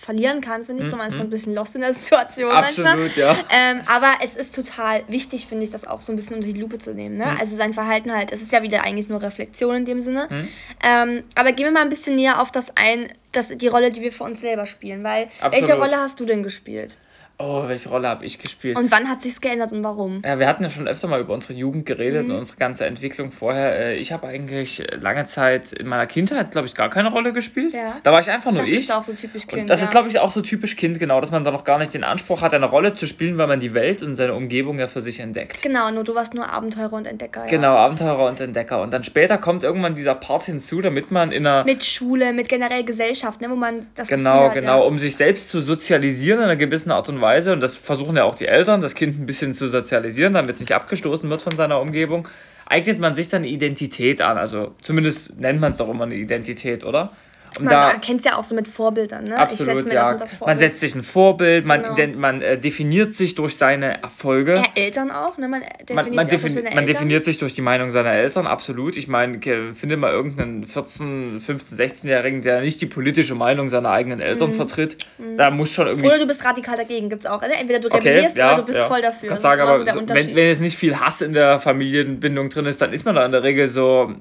verlieren 0.00 0.40
kann, 0.40 0.64
finde 0.64 0.82
ich. 0.82 0.90
So, 0.90 0.96
man 0.96 1.08
ist 1.08 1.14
so 1.14 1.20
ein 1.20 1.26
mhm. 1.26 1.30
bisschen 1.30 1.54
lost 1.54 1.76
in 1.76 1.82
der 1.82 1.94
Situation 1.94 2.50
Absolut, 2.50 2.96
manchmal. 2.96 3.10
ja. 3.16 3.36
Ähm, 3.50 3.82
aber 3.86 4.14
es 4.24 4.34
ist 4.34 4.54
total 4.54 5.04
wichtig, 5.06 5.46
finde 5.46 5.62
ich, 5.62 5.70
das 5.70 5.86
auch 5.86 6.00
so 6.00 6.12
ein 6.12 6.16
bisschen 6.16 6.36
unter 6.36 6.48
die 6.48 6.60
Lupe 6.60 6.78
zu 6.78 6.92
nehmen. 6.92 7.16
Ne? 7.16 7.26
Mhm. 7.26 7.36
Also 7.38 7.54
sein 7.54 7.72
Verhalten 7.72 8.12
halt, 8.12 8.32
es 8.32 8.42
ist 8.42 8.50
ja 8.50 8.62
wieder 8.62 8.82
eigentlich 8.82 9.08
nur 9.08 9.22
Reflexion 9.22 9.76
in 9.76 9.84
dem 9.84 10.02
Sinne. 10.02 10.26
Mhm. 10.28 10.48
Ähm, 10.82 11.24
aber 11.34 11.52
gehen 11.52 11.66
wir 11.66 11.72
mal 11.72 11.82
ein 11.82 11.88
bisschen 11.88 12.16
näher 12.16 12.40
auf 12.40 12.50
das 12.50 12.72
ein, 12.76 13.12
das, 13.32 13.48
die 13.48 13.68
Rolle, 13.68 13.90
die 13.90 14.02
wir 14.02 14.12
für 14.12 14.24
uns 14.24 14.40
selber 14.40 14.66
spielen. 14.66 15.02
Weil, 15.04 15.28
Absolut. 15.40 15.52
welche 15.52 15.80
Rolle 15.80 15.96
hast 15.96 16.20
du 16.20 16.24
denn 16.24 16.42
gespielt? 16.42 16.96
Oh, 17.44 17.66
welche 17.66 17.88
Rolle 17.88 18.06
habe 18.06 18.24
ich 18.24 18.38
gespielt? 18.38 18.78
Und 18.78 18.92
wann 18.92 19.08
hat 19.08 19.20
sich's 19.20 19.40
geändert 19.40 19.72
und 19.72 19.82
warum? 19.82 20.22
Ja, 20.24 20.38
wir 20.38 20.46
hatten 20.46 20.62
ja 20.62 20.70
schon 20.70 20.86
öfter 20.86 21.08
mal 21.08 21.20
über 21.20 21.34
unsere 21.34 21.54
Jugend 21.54 21.86
geredet 21.86 22.24
mhm. 22.24 22.34
und 22.34 22.38
unsere 22.38 22.56
ganze 22.56 22.86
Entwicklung 22.86 23.32
vorher. 23.32 23.78
Äh, 23.78 23.96
ich 23.96 24.12
habe 24.12 24.28
eigentlich 24.28 24.84
lange 25.00 25.24
Zeit 25.24 25.72
in 25.72 25.88
meiner 25.88 26.06
Kindheit, 26.06 26.52
glaube 26.52 26.68
ich, 26.68 26.74
gar 26.76 26.88
keine 26.88 27.10
Rolle 27.10 27.32
gespielt. 27.32 27.74
Ja. 27.74 27.96
Da 28.04 28.12
war 28.12 28.20
ich 28.20 28.30
einfach 28.30 28.52
nur 28.52 28.60
das 28.60 28.68
ich. 28.68 28.74
Das 28.74 28.84
ist 28.84 28.90
auch 28.92 29.02
so 29.02 29.12
typisch 29.14 29.48
Kind. 29.48 29.62
Und 29.62 29.70
das 29.70 29.80
ja. 29.80 29.86
ist, 29.86 29.90
glaube 29.90 30.08
ich, 30.08 30.20
auch 30.20 30.30
so 30.30 30.40
typisch 30.40 30.76
Kind, 30.76 31.00
genau, 31.00 31.20
dass 31.20 31.32
man 31.32 31.42
da 31.42 31.50
noch 31.50 31.64
gar 31.64 31.78
nicht 31.78 31.92
den 31.94 32.04
Anspruch 32.04 32.42
hat, 32.42 32.54
eine 32.54 32.66
Rolle 32.66 32.94
zu 32.94 33.06
spielen, 33.06 33.36
weil 33.38 33.48
man 33.48 33.58
die 33.58 33.74
Welt 33.74 34.02
und 34.02 34.14
seine 34.14 34.34
Umgebung 34.34 34.78
ja 34.78 34.86
für 34.86 35.00
sich 35.00 35.18
entdeckt. 35.18 35.62
Genau, 35.62 35.90
nur 35.90 36.04
du 36.04 36.14
warst 36.14 36.34
nur 36.34 36.48
Abenteurer 36.48 36.92
und 36.92 37.08
Entdecker. 37.08 37.44
Ja. 37.44 37.50
Genau, 37.50 37.74
Abenteurer 37.74 38.26
und 38.26 38.40
Entdecker. 38.40 38.80
Und 38.82 38.92
dann 38.92 39.02
später 39.02 39.36
kommt 39.38 39.64
irgendwann 39.64 39.96
dieser 39.96 40.14
Part 40.14 40.44
hinzu, 40.44 40.80
damit 40.80 41.10
man 41.10 41.32
in 41.32 41.44
einer. 41.44 41.64
Mit 41.64 41.84
Schule, 41.84 42.32
mit 42.32 42.48
generell 42.48 42.84
Gesellschaft, 42.84 43.40
ne, 43.40 43.50
wo 43.50 43.56
man 43.56 43.84
das 43.96 44.06
Genau, 44.06 44.44
hat, 44.44 44.54
genau, 44.54 44.86
um 44.86 45.00
sich 45.00 45.16
selbst 45.16 45.48
zu 45.48 45.60
sozialisieren 45.60 46.38
in 46.38 46.44
einer 46.44 46.56
gewissen 46.56 46.92
Art 46.92 47.08
und 47.08 47.20
Weise. 47.20 47.31
Und 47.52 47.62
das 47.62 47.76
versuchen 47.76 48.02
versuchen 48.02 48.16
ja 48.16 48.24
auch 48.24 48.34
die 48.34 48.46
Eltern, 48.46 48.80
das 48.80 48.94
Kind 48.94 49.20
ein 49.20 49.26
bisschen 49.26 49.54
zu 49.54 49.68
sozialisieren, 49.68 50.34
damit 50.34 50.54
es 50.54 50.60
nicht 50.60 50.72
abgestoßen 50.72 51.28
wird 51.30 51.42
von 51.42 51.56
seiner 51.56 51.80
Umgebung, 51.80 52.28
eignet 52.66 52.98
man 52.98 53.14
sich 53.14 53.28
dann 53.28 53.42
eine 53.42 53.48
Identität 53.48 54.20
an. 54.20 54.38
Also 54.38 54.74
zumindest 54.82 55.38
nennt 55.38 55.60
man 55.60 55.72
es 55.72 55.78
doch 55.78 55.88
immer 55.88 56.04
eine 56.04 56.14
Identität, 56.14 56.84
oder? 56.84 57.10
Und 57.58 57.66
man 57.66 57.74
da, 57.74 57.90
erkennt 57.90 58.20
es 58.20 58.26
ja 58.26 58.36
auch 58.36 58.44
so 58.44 58.54
mit 58.54 58.66
Vorbildern, 58.66 59.24
ne? 59.24 59.36
Absolut, 59.36 59.90
ja. 59.92 60.16
Man 60.44 60.58
setzt 60.58 60.80
sich 60.80 60.94
ein 60.94 61.02
Vorbild, 61.02 61.66
man, 61.66 61.94
genau. 61.94 62.18
man 62.18 62.40
äh, 62.40 62.58
definiert 62.58 63.14
sich 63.14 63.34
durch 63.34 63.56
seine 63.56 64.02
Erfolge. 64.02 64.56
Ja, 64.56 64.62
Eltern 64.74 65.10
auch, 65.10 65.36
ne? 65.36 65.48
Man 65.48 65.60
definiert, 65.60 66.06
man, 66.06 66.14
man, 66.14 66.28
defini 66.28 66.74
man 66.74 66.86
definiert 66.86 67.24
sich 67.24 67.38
durch 67.38 67.54
die 67.54 67.60
Meinung 67.60 67.90
seiner 67.90 68.12
Eltern, 68.12 68.46
absolut. 68.46 68.96
Ich 68.96 69.08
meine, 69.08 69.38
finde 69.74 69.96
mal 69.96 70.12
irgendeinen 70.12 70.66
14, 70.66 71.40
15, 71.40 71.78
16-Jährigen, 71.78 72.40
der 72.42 72.60
nicht 72.60 72.80
die 72.80 72.86
politische 72.86 73.34
Meinung 73.34 73.68
seiner 73.68 73.90
eigenen 73.90 74.20
Eltern 74.20 74.50
mhm. 74.50 74.54
vertritt. 74.54 74.96
Mhm. 75.18 75.36
Da 75.36 75.50
muss 75.50 75.70
schon 75.70 75.86
irgendwie. 75.86 76.06
Oder 76.06 76.18
du 76.18 76.26
bist 76.26 76.44
radikal 76.44 76.76
dagegen, 76.76 77.10
gibt 77.10 77.24
es 77.24 77.30
auch. 77.30 77.42
Also 77.42 77.54
entweder 77.54 77.80
du 77.80 77.88
rebellierst 77.88 78.30
okay, 78.30 78.38
ja, 78.38 78.52
oder 78.52 78.60
du 78.62 78.66
bist 78.66 78.78
ja. 78.78 78.86
voll 78.86 79.02
dafür. 79.02 79.28
Kann 79.28 79.40
sagen, 79.40 79.60
aber 79.60 79.78
so, 79.92 80.00
wenn, 80.08 80.34
wenn 80.34 80.46
jetzt 80.46 80.60
nicht 80.60 80.76
viel 80.76 80.98
Hass 80.98 81.20
in 81.20 81.34
der 81.34 81.60
Familienbindung 81.60 82.48
drin 82.48 82.66
ist, 82.66 82.80
dann 82.80 82.92
ist 82.92 83.04
man 83.04 83.14
da 83.14 83.26
in 83.26 83.32
der 83.32 83.42
Regel 83.42 83.68
so, 83.68 84.14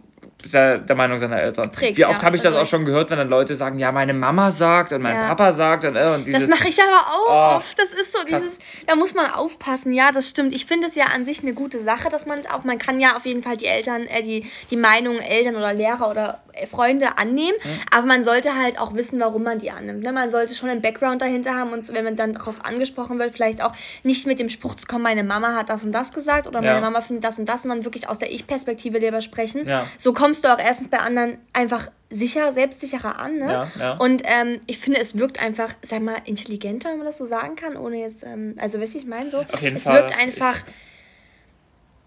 der, 0.52 0.80
der 0.80 0.96
Meinung 0.96 1.20
seiner 1.20 1.42
Eltern. 1.42 1.72
Prägt, 1.72 1.98
Wie 1.98 2.06
oft 2.06 2.22
ja, 2.22 2.26
habe 2.26 2.36
ich 2.36 2.42
das 2.42 2.56
auch 2.56 2.66
schon 2.66 2.86
gehört, 2.86 3.10
wenn 3.10 3.18
dann 3.18 3.30
Leute 3.30 3.56
sagen, 3.56 3.80
ja, 3.80 3.92
meine 3.92 4.14
Mama 4.14 4.52
sagt 4.52 4.92
und 4.94 5.02
mein 5.02 5.16
ja. 5.16 5.28
Papa 5.28 5.54
sagt 5.54 5.86
und, 5.86 5.96
äh, 5.96 6.14
und 6.16 6.26
dieses. 6.26 6.48
Das 6.48 6.50
mache 6.50 6.70
ich 6.70 6.80
aber 6.82 6.98
auch 6.98 7.30
oh, 7.30 7.58
oft. 7.58 7.78
Das 7.78 7.90
ist 7.90 8.12
so 8.12 8.20
dieses, 8.26 8.58
da 8.88 8.96
muss 8.96 9.14
man 9.14 9.30
aufpassen. 9.30 9.94
Ja, 9.94 10.12
das 10.12 10.30
stimmt. 10.30 10.54
Ich 10.54 10.66
finde 10.66 10.88
es 10.88 10.96
ja 10.96 11.06
an 11.14 11.26
sich 11.26 11.42
eine 11.42 11.54
gute 11.54 11.80
Sache, 11.84 12.10
dass 12.10 12.26
man 12.26 12.46
auch, 12.48 12.64
man 12.64 12.78
kann 12.78 13.00
ja 13.00 13.16
auf 13.16 13.26
jeden 13.26 13.44
Fall 13.44 13.58
die 13.58 13.68
Eltern, 13.68 14.04
äh, 14.04 14.24
die, 14.24 14.50
die 14.70 14.78
Meinung 14.78 15.18
Eltern 15.20 15.56
oder 15.56 15.74
Lehrer 15.74 16.10
oder 16.10 16.40
Freunde 16.70 17.18
annehmen, 17.18 17.56
mhm. 17.64 17.70
aber 17.92 18.06
man 18.08 18.24
sollte 18.24 18.56
halt 18.56 18.80
auch 18.80 18.94
wissen, 18.94 19.20
warum 19.20 19.44
man 19.44 19.60
die 19.60 19.72
annimmt. 19.72 20.04
Ne? 20.04 20.12
Man 20.12 20.32
sollte 20.32 20.56
schon 20.56 20.70
einen 20.70 20.82
Background 20.82 21.22
dahinter 21.22 21.56
haben 21.56 21.72
und 21.72 21.94
wenn 21.94 22.04
man 22.04 22.16
dann 22.16 22.34
darauf 22.34 22.64
angesprochen 22.66 23.20
wird, 23.20 23.34
vielleicht 23.34 23.62
auch 23.62 23.74
nicht 24.04 24.28
mit 24.28 24.40
dem 24.40 24.50
Spruch 24.50 24.76
zu 24.76 24.88
kommen, 24.88 25.04
meine 25.04 25.24
Mama 25.24 25.56
hat 25.56 25.70
das 25.70 25.84
und 25.84 25.92
das 25.92 26.14
gesagt 26.14 26.48
oder 26.48 26.62
meine 26.62 26.82
Mama 26.82 27.02
findet 27.02 27.24
das 27.24 27.40
und 27.40 27.48
das, 27.48 27.64
sondern 27.64 27.84
wirklich 27.86 28.10
aus 28.10 28.18
der 28.18 28.32
Ich-Perspektive 28.32 29.00
lieber 29.00 29.22
sprechen. 29.22 29.68
Ja. 29.68 29.88
So 29.98 30.14
kommst 30.14 30.44
du 30.44 30.54
auch 30.54 30.60
erstens 30.60 30.90
bei 30.90 31.00
anderen 31.00 31.38
einfach 31.54 31.90
sicher, 32.10 32.52
selbstsicherer 32.52 33.18
an. 33.20 33.38
Ne? 33.38 33.48
Ja, 33.48 33.72
ja. 33.80 33.94
Und 33.94 34.24
ähm, 34.26 34.60
ich 34.68 34.78
finde, 34.78 35.00
es 35.00 35.18
wirkt 35.18 35.42
einfach, 35.42 35.74
sag 35.82 36.02
mal, 36.02 36.18
intelligenter, 36.26 36.90
wenn 36.90 36.98
man 36.98 37.08
das 37.08 37.18
so 37.18 37.26
sagen 37.26 37.56
kann, 37.56 37.78
ohne 37.78 38.00
jetzt, 38.00 38.24
ähm, 38.24 38.56
also 38.60 38.80
weißt 38.80 38.96
du, 38.96 39.00
ich 39.00 39.06
meine 39.06 39.30
so? 39.30 39.40
Auf 39.40 39.62
jeden 39.62 39.78
es 39.78 39.84
Fall. 39.84 39.96
wirkt 39.96 40.18
einfach. 40.18 40.58
Ich 40.58 40.91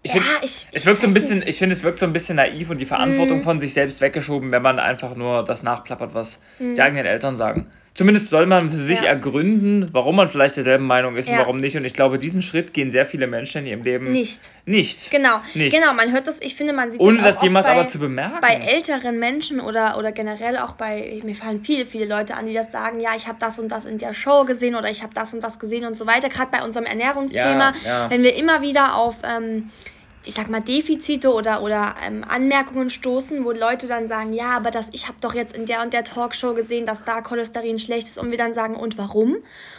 ich 0.05 0.13
ja, 0.13 0.21
find, 0.21 0.25
ich, 0.43 0.67
es 0.71 0.85
wirkt 0.85 1.01
so 1.01 1.07
ein 1.07 1.15
bisschen, 1.15 1.43
ich 1.47 1.57
finde, 1.57 1.73
es 1.73 1.81
wirkt 1.81 1.97
so 1.97 2.05
ein 2.05 2.13
bisschen 2.13 2.35
naiv 2.35 2.69
und 2.69 2.77
die 2.77 2.85
Verantwortung 2.85 3.39
mm. 3.39 3.43
von 3.43 3.59
sich 3.59 3.73
selbst 3.73 4.01
weggeschoben, 4.01 4.51
wenn 4.51 4.61
man 4.61 4.77
einfach 4.77 5.15
nur 5.15 5.43
das 5.43 5.63
nachplappert, 5.63 6.13
was 6.13 6.39
mm. 6.59 6.75
die 6.75 6.81
eigenen 6.81 7.07
Eltern 7.07 7.37
sagen. 7.37 7.65
Zumindest 7.95 8.29
soll 8.29 8.45
man 8.45 8.69
für 8.69 8.75
sich 8.75 8.99
ja. 8.99 9.07
ergründen, 9.07 9.87
warum 9.93 10.17
man 10.17 10.27
vielleicht 10.27 10.57
derselben 10.57 10.85
Meinung 10.85 11.15
ist 11.15 11.29
ja. 11.29 11.35
und 11.35 11.39
warum 11.39 11.57
nicht. 11.57 11.77
Und 11.77 11.85
ich 11.85 11.93
glaube, 11.93 12.19
diesen 12.19 12.41
Schritt 12.41 12.73
gehen 12.73 12.91
sehr 12.91 13.05
viele 13.05 13.25
Menschen 13.25 13.61
in 13.61 13.67
ihrem 13.67 13.83
Leben 13.83 14.11
nicht. 14.11 14.51
Nicht. 14.65 15.09
Genau. 15.11 15.39
Nicht. 15.53 15.73
Genau, 15.73 15.93
man 15.93 16.11
hört 16.11 16.27
das, 16.27 16.41
ich 16.41 16.55
finde, 16.55 16.73
man 16.73 16.91
sieht 16.91 16.99
Ohne 16.99 17.19
das, 17.19 17.35
das 17.35 17.43
jemals 17.43 17.67
bei, 17.67 17.71
aber 17.71 17.87
zu 17.87 17.97
bemerken. 17.97 18.35
Bei 18.41 18.55
älteren 18.55 19.17
Menschen 19.17 19.61
oder, 19.61 19.97
oder 19.97 20.11
generell 20.11 20.57
auch 20.57 20.73
bei, 20.73 21.21
mir 21.23 21.35
fallen 21.35 21.63
viele, 21.63 21.85
viele 21.85 22.05
Leute 22.05 22.35
an, 22.35 22.45
die 22.45 22.53
das 22.53 22.69
sagen, 22.69 22.99
ja, 22.99 23.11
ich 23.15 23.27
habe 23.27 23.37
das 23.39 23.59
und 23.59 23.69
das 23.69 23.85
in 23.85 23.97
der 23.97 24.13
Show 24.13 24.43
gesehen 24.43 24.75
oder 24.75 24.89
ich 24.91 25.01
habe 25.01 25.13
das 25.13 25.33
und 25.33 25.41
das 25.41 25.57
gesehen 25.57 25.85
und 25.85 25.95
so 25.95 26.05
weiter. 26.05 26.27
Gerade 26.27 26.51
bei 26.51 26.63
unserem 26.63 26.85
Ernährungsthema, 26.85 27.73
ja, 27.85 28.09
wenn 28.09 28.23
wir 28.23 28.35
immer 28.35 28.61
wieder 28.61 28.97
auf. 28.97 29.19
Ähm, 29.23 29.71
ich 30.25 30.33
sag 30.33 30.49
mal, 30.49 30.61
Defizite 30.61 31.33
oder, 31.33 31.61
oder 31.61 31.95
ähm, 32.05 32.23
Anmerkungen 32.27 32.89
stoßen, 32.89 33.45
wo 33.45 33.51
Leute 33.51 33.87
dann 33.87 34.07
sagen, 34.07 34.33
ja, 34.33 34.55
aber 34.55 34.71
das, 34.71 34.89
ich 34.91 35.07
habe 35.07 35.17
doch 35.21 35.33
jetzt 35.33 35.55
in 35.55 35.65
der 35.65 35.81
und 35.81 35.93
der 35.93 36.03
Talkshow 36.03 36.53
gesehen, 36.53 36.85
dass 36.85 37.05
da 37.05 37.21
Cholesterin 37.21 37.79
schlecht 37.79 38.07
ist 38.07 38.17
und 38.17 38.31
wir 38.31 38.37
dann 38.37 38.53
sagen, 38.53 38.75
und 38.75 38.97
warum? 38.97 39.37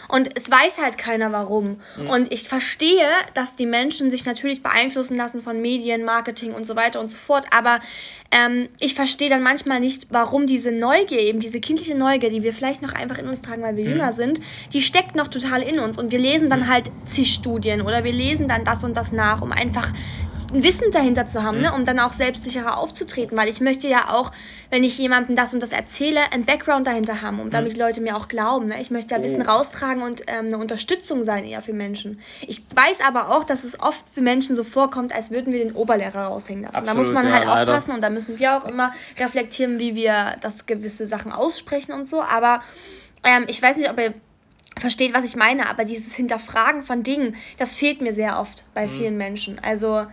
Und 0.08 0.30
es 0.36 0.50
weiß 0.50 0.78
halt 0.78 0.98
keiner 0.98 1.32
warum. 1.32 1.78
Mhm. 1.96 2.10
Und 2.10 2.32
ich 2.32 2.48
verstehe, 2.48 3.08
dass 3.34 3.56
die 3.56 3.66
Menschen 3.66 4.10
sich 4.10 4.24
natürlich 4.24 4.62
beeinflussen 4.62 5.16
lassen 5.16 5.42
von 5.42 5.60
Medien, 5.60 6.04
Marketing 6.04 6.52
und 6.52 6.64
so 6.64 6.76
weiter 6.76 7.00
und 7.00 7.08
so 7.08 7.16
fort, 7.16 7.46
aber 7.50 7.80
ähm, 8.30 8.68
ich 8.80 8.94
verstehe 8.94 9.30
dann 9.30 9.42
manchmal 9.42 9.80
nicht, 9.80 10.08
warum 10.10 10.46
diese 10.46 10.72
Neugier, 10.72 11.20
eben 11.20 11.40
diese 11.40 11.60
kindliche 11.60 11.96
Neugier, 11.96 12.30
die 12.30 12.42
wir 12.42 12.52
vielleicht 12.52 12.82
noch 12.82 12.92
einfach 12.92 13.18
in 13.18 13.28
uns 13.28 13.42
tragen, 13.42 13.62
weil 13.62 13.76
wir 13.76 13.84
mhm. 13.84 13.90
jünger 13.92 14.12
sind, 14.12 14.40
die 14.72 14.82
steckt 14.82 15.16
noch 15.16 15.28
total 15.28 15.62
in 15.62 15.78
uns 15.78 15.98
und 15.98 16.10
wir 16.10 16.18
lesen 16.18 16.50
dann 16.50 16.68
halt 16.68 16.90
zig 17.04 17.32
Studien 17.32 17.82
oder 17.82 18.04
wir 18.04 18.12
lesen 18.12 18.48
dann 18.48 18.64
das 18.64 18.84
und 18.84 18.96
das 18.96 19.12
nach, 19.12 19.42
um 19.42 19.52
einfach 19.52 19.92
ein 20.52 20.62
Wissen 20.62 20.90
dahinter 20.90 21.26
zu 21.26 21.42
haben, 21.42 21.58
mhm. 21.58 21.62
ne? 21.64 21.72
um 21.74 21.84
dann 21.84 21.98
auch 21.98 22.12
selbstsicherer 22.12 22.78
aufzutreten. 22.78 23.36
Weil 23.36 23.48
ich 23.48 23.60
möchte 23.60 23.88
ja 23.88 24.10
auch, 24.10 24.32
wenn 24.70 24.84
ich 24.84 24.98
jemandem 24.98 25.36
das 25.36 25.54
und 25.54 25.62
das 25.62 25.72
erzähle, 25.72 26.20
ein 26.32 26.44
Background 26.44 26.86
dahinter 26.86 27.22
haben, 27.22 27.40
um 27.40 27.50
damit 27.50 27.74
mhm. 27.74 27.80
Leute 27.80 28.00
mir 28.00 28.16
auch 28.16 28.28
glauben. 28.28 28.66
Ne? 28.66 28.80
Ich 28.80 28.90
möchte 28.90 29.14
ja 29.14 29.22
Wissen 29.22 29.42
oh. 29.46 29.50
raustragen 29.50 30.02
und 30.02 30.22
ähm, 30.26 30.46
eine 30.46 30.58
Unterstützung 30.58 31.24
sein 31.24 31.44
eher 31.44 31.62
für 31.62 31.72
Menschen. 31.72 32.20
Ich 32.46 32.62
weiß 32.74 33.00
aber 33.06 33.30
auch, 33.34 33.44
dass 33.44 33.64
es 33.64 33.80
oft 33.80 34.08
für 34.08 34.20
Menschen 34.20 34.56
so 34.56 34.64
vorkommt, 34.64 35.14
als 35.14 35.30
würden 35.30 35.52
wir 35.52 35.64
den 35.64 35.74
Oberlehrer 35.74 36.24
raushängen 36.26 36.64
lassen. 36.64 36.76
Absolut, 36.76 36.96
da 36.96 37.02
muss 37.02 37.12
man 37.12 37.26
ja, 37.26 37.32
halt 37.34 37.46
leider. 37.46 37.72
aufpassen 37.72 37.92
und 37.92 38.00
da 38.00 38.10
müssen 38.10 38.38
wir 38.38 38.56
auch 38.56 38.64
immer 38.66 38.92
reflektieren, 39.18 39.78
wie 39.78 39.94
wir 39.94 40.36
das 40.40 40.66
gewisse 40.66 41.06
Sachen 41.06 41.32
aussprechen 41.32 41.92
und 41.92 42.06
so. 42.06 42.22
Aber 42.22 42.60
ähm, 43.24 43.44
ich 43.48 43.60
weiß 43.60 43.76
nicht, 43.76 43.90
ob 43.90 43.98
ihr 43.98 44.14
versteht, 44.86 45.12
was 45.14 45.24
ich 45.24 45.34
meine, 45.34 45.68
aber 45.68 45.84
dieses 45.84 46.14
Hinterfragen 46.14 46.80
von 46.80 47.02
Dingen, 47.02 47.34
das 47.58 47.74
fehlt 47.74 48.00
mir 48.00 48.12
sehr 48.12 48.38
oft 48.38 48.62
bei 48.72 48.86
mhm. 48.86 48.90
vielen 48.90 49.16
Menschen. 49.16 49.58
Also, 49.58 50.06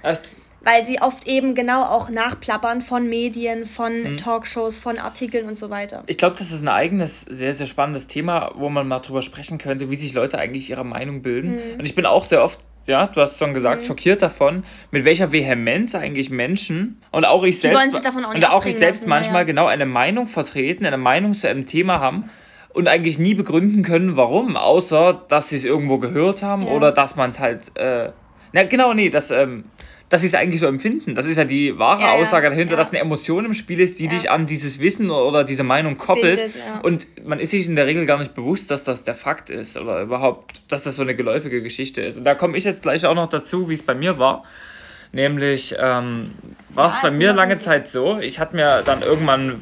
weil 0.61 0.83
sie 0.83 0.99
oft 0.99 1.27
eben 1.27 1.53
genau 1.53 1.83
auch 1.83 2.09
nachplappern 2.09 2.81
von 2.81 3.07
Medien, 3.07 3.65
von 3.65 4.13
mhm. 4.13 4.17
Talkshows, 4.17 4.77
von 4.77 4.97
Artikeln 4.97 5.47
und 5.47 5.59
so 5.59 5.69
weiter. 5.69 6.03
Ich 6.07 6.17
glaube, 6.17 6.35
das 6.39 6.51
ist 6.51 6.63
ein 6.63 6.69
eigenes, 6.69 7.21
sehr, 7.21 7.53
sehr 7.53 7.67
spannendes 7.67 8.07
Thema, 8.07 8.51
wo 8.55 8.69
man 8.69 8.87
mal 8.87 8.99
drüber 8.99 9.21
sprechen 9.21 9.59
könnte, 9.59 9.91
wie 9.91 9.95
sich 9.95 10.13
Leute 10.13 10.39
eigentlich 10.39 10.71
ihre 10.71 10.85
Meinung 10.85 11.21
bilden. 11.21 11.51
Mhm. 11.51 11.79
Und 11.79 11.85
ich 11.85 11.93
bin 11.93 12.07
auch 12.07 12.23
sehr 12.23 12.43
oft 12.43 12.59
ja, 12.85 13.07
du 13.07 13.21
hast 13.21 13.39
schon 13.39 13.53
gesagt, 13.53 13.83
mhm. 13.83 13.85
schockiert 13.85 14.21
davon, 14.21 14.65
mit 14.91 15.05
welcher 15.05 15.31
Vehemenz 15.31 15.95
eigentlich 15.95 16.29
Menschen 16.29 17.01
und 17.11 17.23
auch 17.23 17.43
ich 17.43 17.61
selbst 17.61 17.95
und 17.95 18.45
auch 18.45 18.65
ich 18.65 18.75
selbst 18.75 19.03
lassen, 19.03 19.09
manchmal 19.09 19.43
ja. 19.43 19.43
genau 19.43 19.67
eine 19.67 19.85
Meinung 19.85 20.27
vertreten, 20.27 20.85
eine 20.85 20.97
Meinung 20.97 21.33
zu 21.33 21.47
einem 21.47 21.65
Thema 21.65 22.01
haben 22.01 22.29
und 22.73 22.87
eigentlich 22.87 23.19
nie 23.19 23.33
begründen 23.33 23.83
können, 23.83 24.17
warum, 24.17 24.57
außer 24.57 25.21
dass 25.29 25.49
sie 25.49 25.57
es 25.57 25.63
irgendwo 25.63 25.99
gehört 25.99 26.41
haben 26.41 26.63
ja. 26.63 26.71
oder 26.71 26.91
dass 26.91 27.15
man 27.15 27.29
es 27.29 27.39
halt. 27.39 27.77
Äh, 27.77 28.09
na, 28.51 28.63
genau, 28.63 28.93
nee, 28.93 29.09
dass, 29.09 29.31
ähm, 29.31 29.65
dass 30.09 30.21
sie 30.21 30.27
es 30.27 30.35
eigentlich 30.35 30.59
so 30.59 30.67
empfinden. 30.67 31.15
Das 31.15 31.25
ist 31.25 31.37
ja 31.37 31.43
die 31.43 31.77
wahre 31.79 32.01
ja, 32.01 32.11
Aussage 32.13 32.49
dahinter, 32.49 32.73
ja. 32.73 32.77
dass 32.77 32.89
eine 32.89 32.99
Emotion 32.99 33.45
im 33.45 33.53
Spiel 33.53 33.79
ist, 33.79 33.99
die 33.99 34.07
dich 34.07 34.29
an 34.29 34.45
dieses 34.45 34.79
Wissen 34.79 35.09
oder 35.09 35.43
diese 35.43 35.63
Meinung 35.63 35.97
koppelt. 35.97 36.39
Bildet, 36.39 36.59
und 36.83 37.07
man 37.25 37.39
ist 37.39 37.51
sich 37.51 37.67
in 37.67 37.75
der 37.75 37.87
Regel 37.87 38.05
gar 38.05 38.19
nicht 38.19 38.35
bewusst, 38.35 38.69
dass 38.69 38.83
das 38.83 39.03
der 39.03 39.15
Fakt 39.15 39.49
ist 39.49 39.75
oder 39.77 40.01
überhaupt, 40.01 40.61
dass 40.67 40.83
das 40.83 40.95
so 40.95 41.01
eine 41.01 41.15
geläufige 41.15 41.63
Geschichte 41.63 42.01
ist. 42.01 42.17
Und 42.17 42.25
da 42.25 42.35
komme 42.35 42.57
ich 42.57 42.63
jetzt 42.63 42.83
gleich 42.83 43.05
auch 43.05 43.15
noch 43.15 43.27
dazu, 43.27 43.69
wie 43.69 43.73
es 43.73 43.81
bei 43.81 43.95
mir 43.95 44.19
war. 44.19 44.43
Nämlich 45.11 45.75
ähm, 45.79 46.31
war 46.69 46.89
es 46.89 47.01
bei 47.01 47.11
mir 47.11 47.33
lange 47.33 47.57
Zeit 47.57 47.87
so, 47.87 48.19
ich 48.19 48.39
hatte 48.39 48.55
mir 48.55 48.81
dann 48.83 49.03
irgendwann 49.03 49.61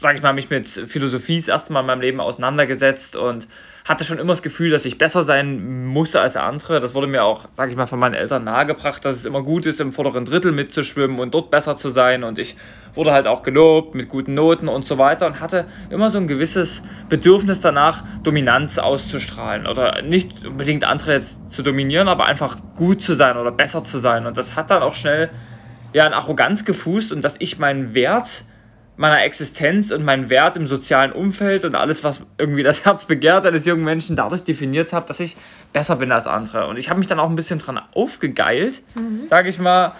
sage 0.00 0.16
ich 0.16 0.22
mal, 0.22 0.32
mich 0.32 0.48
mit 0.48 0.68
Philosophie 0.68 1.36
das 1.36 1.48
erste 1.48 1.72
Mal 1.72 1.80
in 1.80 1.86
meinem 1.86 2.00
Leben 2.00 2.20
auseinandergesetzt 2.20 3.16
und 3.16 3.48
hatte 3.84 4.04
schon 4.04 4.18
immer 4.18 4.32
das 4.32 4.42
Gefühl, 4.42 4.70
dass 4.70 4.84
ich 4.84 4.96
besser 4.96 5.22
sein 5.22 5.86
musste 5.86 6.20
als 6.20 6.36
andere. 6.36 6.78
Das 6.78 6.94
wurde 6.94 7.08
mir 7.08 7.24
auch, 7.24 7.46
sage 7.52 7.70
ich 7.72 7.76
mal, 7.76 7.86
von 7.86 7.98
meinen 7.98 8.14
Eltern 8.14 8.44
nahegebracht, 8.44 9.04
dass 9.04 9.14
es 9.14 9.24
immer 9.24 9.42
gut 9.42 9.66
ist, 9.66 9.80
im 9.80 9.92
vorderen 9.92 10.24
Drittel 10.24 10.52
mitzuschwimmen 10.52 11.18
und 11.18 11.34
dort 11.34 11.50
besser 11.50 11.76
zu 11.76 11.88
sein. 11.88 12.22
Und 12.22 12.38
ich 12.38 12.56
wurde 12.94 13.12
halt 13.12 13.26
auch 13.26 13.42
gelobt 13.42 13.96
mit 13.96 14.08
guten 14.08 14.34
Noten 14.34 14.68
und 14.68 14.84
so 14.84 14.98
weiter 14.98 15.26
und 15.26 15.40
hatte 15.40 15.64
immer 15.90 16.10
so 16.10 16.18
ein 16.18 16.28
gewisses 16.28 16.82
Bedürfnis 17.08 17.60
danach, 17.60 18.04
Dominanz 18.22 18.78
auszustrahlen 18.78 19.66
oder 19.66 20.02
nicht 20.02 20.44
unbedingt 20.46 20.84
andere 20.84 21.14
jetzt 21.14 21.50
zu 21.50 21.62
dominieren, 21.62 22.08
aber 22.08 22.26
einfach 22.26 22.58
gut 22.76 23.02
zu 23.02 23.14
sein 23.14 23.36
oder 23.36 23.50
besser 23.50 23.82
zu 23.82 23.98
sein. 23.98 24.26
Und 24.26 24.38
das 24.38 24.54
hat 24.54 24.70
dann 24.70 24.82
auch 24.82 24.94
schnell 24.94 25.30
ja 25.92 26.06
in 26.06 26.12
Arroganz 26.12 26.64
gefußt 26.64 27.12
und 27.12 27.24
dass 27.24 27.36
ich 27.40 27.58
meinen 27.58 27.94
Wert 27.94 28.44
meiner 28.98 29.22
Existenz 29.22 29.92
und 29.92 30.04
meinen 30.04 30.28
Wert 30.28 30.56
im 30.56 30.66
sozialen 30.66 31.12
Umfeld 31.12 31.64
und 31.64 31.74
alles, 31.74 32.04
was 32.04 32.26
irgendwie 32.36 32.62
das 32.62 32.84
Herz 32.84 33.06
begehrt 33.06 33.46
eines 33.46 33.64
jungen 33.64 33.84
Menschen 33.84 34.16
dadurch 34.16 34.42
definiert 34.42 34.92
habe, 34.92 35.06
dass 35.06 35.20
ich 35.20 35.36
besser 35.72 35.96
bin 35.96 36.12
als 36.12 36.26
andere. 36.26 36.66
Und 36.66 36.78
ich 36.78 36.90
habe 36.90 36.98
mich 36.98 37.06
dann 37.06 37.20
auch 37.20 37.30
ein 37.30 37.36
bisschen 37.36 37.60
dran 37.60 37.80
aufgegeilt, 37.94 38.82
mhm. 38.94 39.26
sage 39.26 39.48
ich 39.48 39.58
mal, 39.58 39.92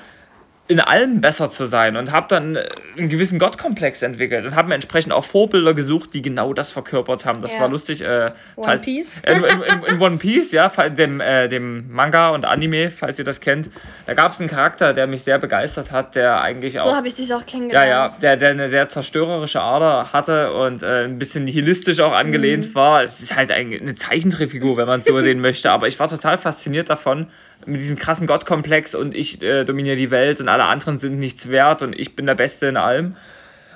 in 0.68 0.80
allem 0.80 1.22
besser 1.22 1.50
zu 1.50 1.66
sein 1.66 1.96
und 1.96 2.12
habe 2.12 2.26
dann 2.28 2.54
äh, 2.54 2.68
einen 2.96 3.08
gewissen 3.08 3.38
Gottkomplex 3.38 4.02
entwickelt 4.02 4.44
und 4.44 4.54
habe 4.54 4.68
mir 4.68 4.74
entsprechend 4.74 5.14
auch 5.14 5.24
Vorbilder 5.24 5.72
gesucht, 5.72 6.12
die 6.12 6.20
genau 6.20 6.52
das 6.52 6.70
verkörpert 6.70 7.24
haben. 7.24 7.40
Das 7.40 7.54
ja. 7.54 7.60
war 7.60 7.70
lustig. 7.70 8.02
Äh, 8.02 8.32
One 8.56 8.66
falls, 8.66 8.82
Piece? 8.82 9.20
in, 9.26 9.44
in, 9.44 9.94
in, 9.94 10.00
One 10.00 10.18
Piece, 10.18 10.52
ja, 10.52 10.68
dem, 10.68 11.20
äh, 11.20 11.48
dem 11.48 11.90
Manga 11.90 12.28
und 12.28 12.44
Anime, 12.44 12.90
falls 12.90 13.18
ihr 13.18 13.24
das 13.24 13.40
kennt. 13.40 13.70
Da 14.06 14.12
gab 14.12 14.32
es 14.32 14.40
einen 14.40 14.50
Charakter, 14.50 14.92
der 14.92 15.06
mich 15.06 15.22
sehr 15.22 15.38
begeistert 15.38 15.90
hat, 15.90 16.14
der 16.16 16.42
eigentlich 16.42 16.78
auch... 16.78 16.84
So 16.84 16.94
habe 16.94 17.08
ich 17.08 17.14
dich 17.14 17.32
auch 17.32 17.46
kennengelernt. 17.46 17.88
Ja, 17.88 18.06
ja, 18.08 18.16
der, 18.20 18.36
der 18.36 18.50
eine 18.50 18.68
sehr 18.68 18.88
zerstörerische 18.88 19.62
Ader 19.62 20.12
hatte 20.12 20.52
und 20.52 20.82
äh, 20.82 21.04
ein 21.04 21.18
bisschen 21.18 21.44
nihilistisch 21.44 22.00
auch 22.00 22.12
angelehnt 22.12 22.68
mhm. 22.68 22.74
war. 22.74 23.02
Es 23.02 23.22
ist 23.22 23.34
halt 23.34 23.50
eine 23.50 23.94
Zeichentrickfigur, 23.94 24.76
wenn 24.76 24.86
man 24.86 25.00
es 25.00 25.06
so 25.06 25.18
sehen 25.22 25.40
möchte, 25.40 25.70
aber 25.70 25.88
ich 25.88 25.98
war 25.98 26.08
total 26.08 26.36
fasziniert 26.36 26.90
davon, 26.90 27.28
mit 27.66 27.80
diesem 27.80 27.96
krassen 27.96 28.26
Gottkomplex 28.26 28.94
und 28.94 29.14
ich 29.14 29.42
äh, 29.42 29.64
dominiere 29.64 29.96
die 29.96 30.10
Welt 30.10 30.40
und 30.40 30.48
alle 30.48 30.64
anderen 30.64 30.98
sind 30.98 31.18
nichts 31.18 31.48
wert 31.48 31.82
und 31.82 31.92
ich 31.92 32.16
bin 32.16 32.26
der 32.26 32.34
Beste 32.34 32.66
in 32.66 32.76
allem. 32.76 33.16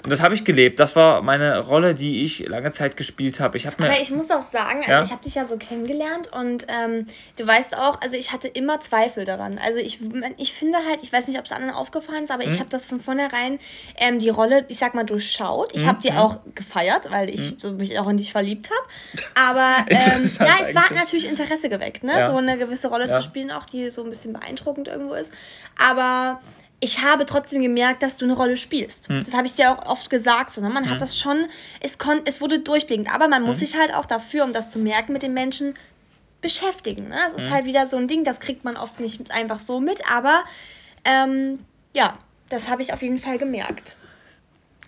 Und 0.03 0.11
das 0.11 0.21
habe 0.21 0.35
ich 0.35 0.45
gelebt. 0.45 0.81
Das 0.81 0.97
war 0.97 1.23
meine 1.23 1.61
Rolle, 1.61 1.95
die 1.95 2.25
ich 2.25 2.41
lange 2.49 2.71
Zeit 2.73 2.97
gespielt 2.97 3.39
habe. 3.39 3.57
Ich 3.57 3.69
Aber 3.69 3.91
ich 3.91 4.11
muss 4.11 4.31
auch 4.31 4.43
sagen, 4.43 4.81
also 4.81 4.91
ja? 4.91 5.03
ich 5.03 5.13
habe 5.13 5.23
dich 5.23 5.37
ja 5.37 5.45
so 5.45 5.57
kennengelernt 5.57 6.31
und 6.33 6.67
ähm, 6.69 7.07
du 7.39 7.47
weißt 7.47 7.77
auch, 7.77 8.01
also 8.01 8.17
ich 8.17 8.33
hatte 8.33 8.49
immer 8.49 8.81
Zweifel 8.81 9.25
daran. 9.25 9.61
Also 9.65 9.79
ich, 9.79 10.01
ich 10.39 10.53
finde 10.53 10.79
halt, 10.89 11.01
ich 11.03 11.13
weiß 11.13 11.29
nicht, 11.29 11.39
ob 11.39 11.45
es 11.45 11.53
anderen 11.53 11.75
aufgefallen 11.75 12.25
ist, 12.25 12.33
aber 12.33 12.45
mhm. 12.45 12.53
ich 12.53 12.59
habe 12.59 12.69
das 12.69 12.87
von 12.87 12.99
vornherein 12.99 13.61
ähm, 13.97 14.19
die 14.19 14.31
Rolle, 14.31 14.65
ich 14.69 14.79
sag 14.79 14.95
mal, 14.95 15.05
durchschaut. 15.05 15.75
Ich 15.75 15.85
mhm. 15.85 15.89
habe 15.89 16.03
die 16.03 16.11
mhm. 16.11 16.19
auch 16.19 16.39
gefeiert, 16.55 17.11
weil 17.11 17.31
ich 17.31 17.53
mhm. 17.53 17.59
so 17.59 17.73
mich 17.73 17.99
auch 17.99 18.09
in 18.09 18.17
dich 18.17 18.33
verliebt 18.33 18.71
habe. 18.71 19.23
Aber 19.49 19.87
ähm, 19.89 20.25
ja, 20.25 20.57
es 20.67 20.75
war 20.75 20.93
natürlich 20.93 21.29
Interesse 21.29 21.69
geweckt, 21.69 22.03
ne? 22.03 22.19
Ja. 22.19 22.27
so 22.27 22.37
eine 22.37 22.59
gewisse 22.59 22.89
Rolle 22.89 23.09
ja. 23.09 23.19
zu 23.19 23.23
spielen, 23.23 23.51
auch 23.51 23.67
die 23.67 23.89
so 23.91 24.03
ein 24.03 24.11
bisschen 24.11 24.33
beeindruckend 24.33 24.89
irgendwo 24.89 25.15
ist. 25.15 25.33
Aber 25.79 26.41
ich 26.83 27.01
habe 27.01 27.25
trotzdem 27.27 27.63
gemerkt, 27.63 28.03
dass 28.03 28.17
du 28.17 28.25
eine 28.25 28.35
Rolle 28.35 28.57
spielst. 28.57 29.09
Hm. 29.09 29.23
Das 29.23 29.35
habe 29.35 29.47
ich 29.47 29.55
dir 29.55 29.71
auch 29.71 29.87
oft 29.87 30.11
gesagt. 30.11 30.53
So, 30.53 30.61
ne? 30.61 30.69
Man 30.69 30.85
hm. 30.85 30.91
hat 30.91 31.01
das 31.01 31.17
schon, 31.17 31.47
es, 31.79 31.97
kon 31.97 32.21
es 32.25 32.41
wurde 32.41 32.59
durchblickend. 32.59 33.15
Aber 33.15 33.29
man 33.29 33.43
hm. 33.43 33.47
muss 33.47 33.61
sich 33.61 33.79
halt 33.79 33.95
auch 33.95 34.05
dafür, 34.05 34.45
um 34.45 34.53
das 34.53 34.69
zu 34.69 34.81
merken, 34.81 35.13
mit 35.13 35.23
den 35.23 35.33
Menschen 35.33 35.75
beschäftigen. 36.41 37.09
Ne? 37.09 37.17
Das 37.25 37.41
ist 37.41 37.47
hm. 37.47 37.55
halt 37.55 37.67
wieder 37.67 37.87
so 37.87 37.99
ein 37.99 38.09
Ding, 38.09 38.25
das 38.25 38.41
kriegt 38.41 38.65
man 38.65 38.77
oft 38.77 38.99
nicht 38.99 39.31
einfach 39.31 39.61
so 39.61 39.79
mit. 39.79 40.03
Aber 40.11 40.43
ähm, 41.05 41.61
ja, 41.95 42.19
das 42.49 42.69
habe 42.69 42.83
ich 42.83 42.93
auf 42.93 43.01
jeden 43.01 43.19
Fall 43.19 43.39
gemerkt. 43.39 43.95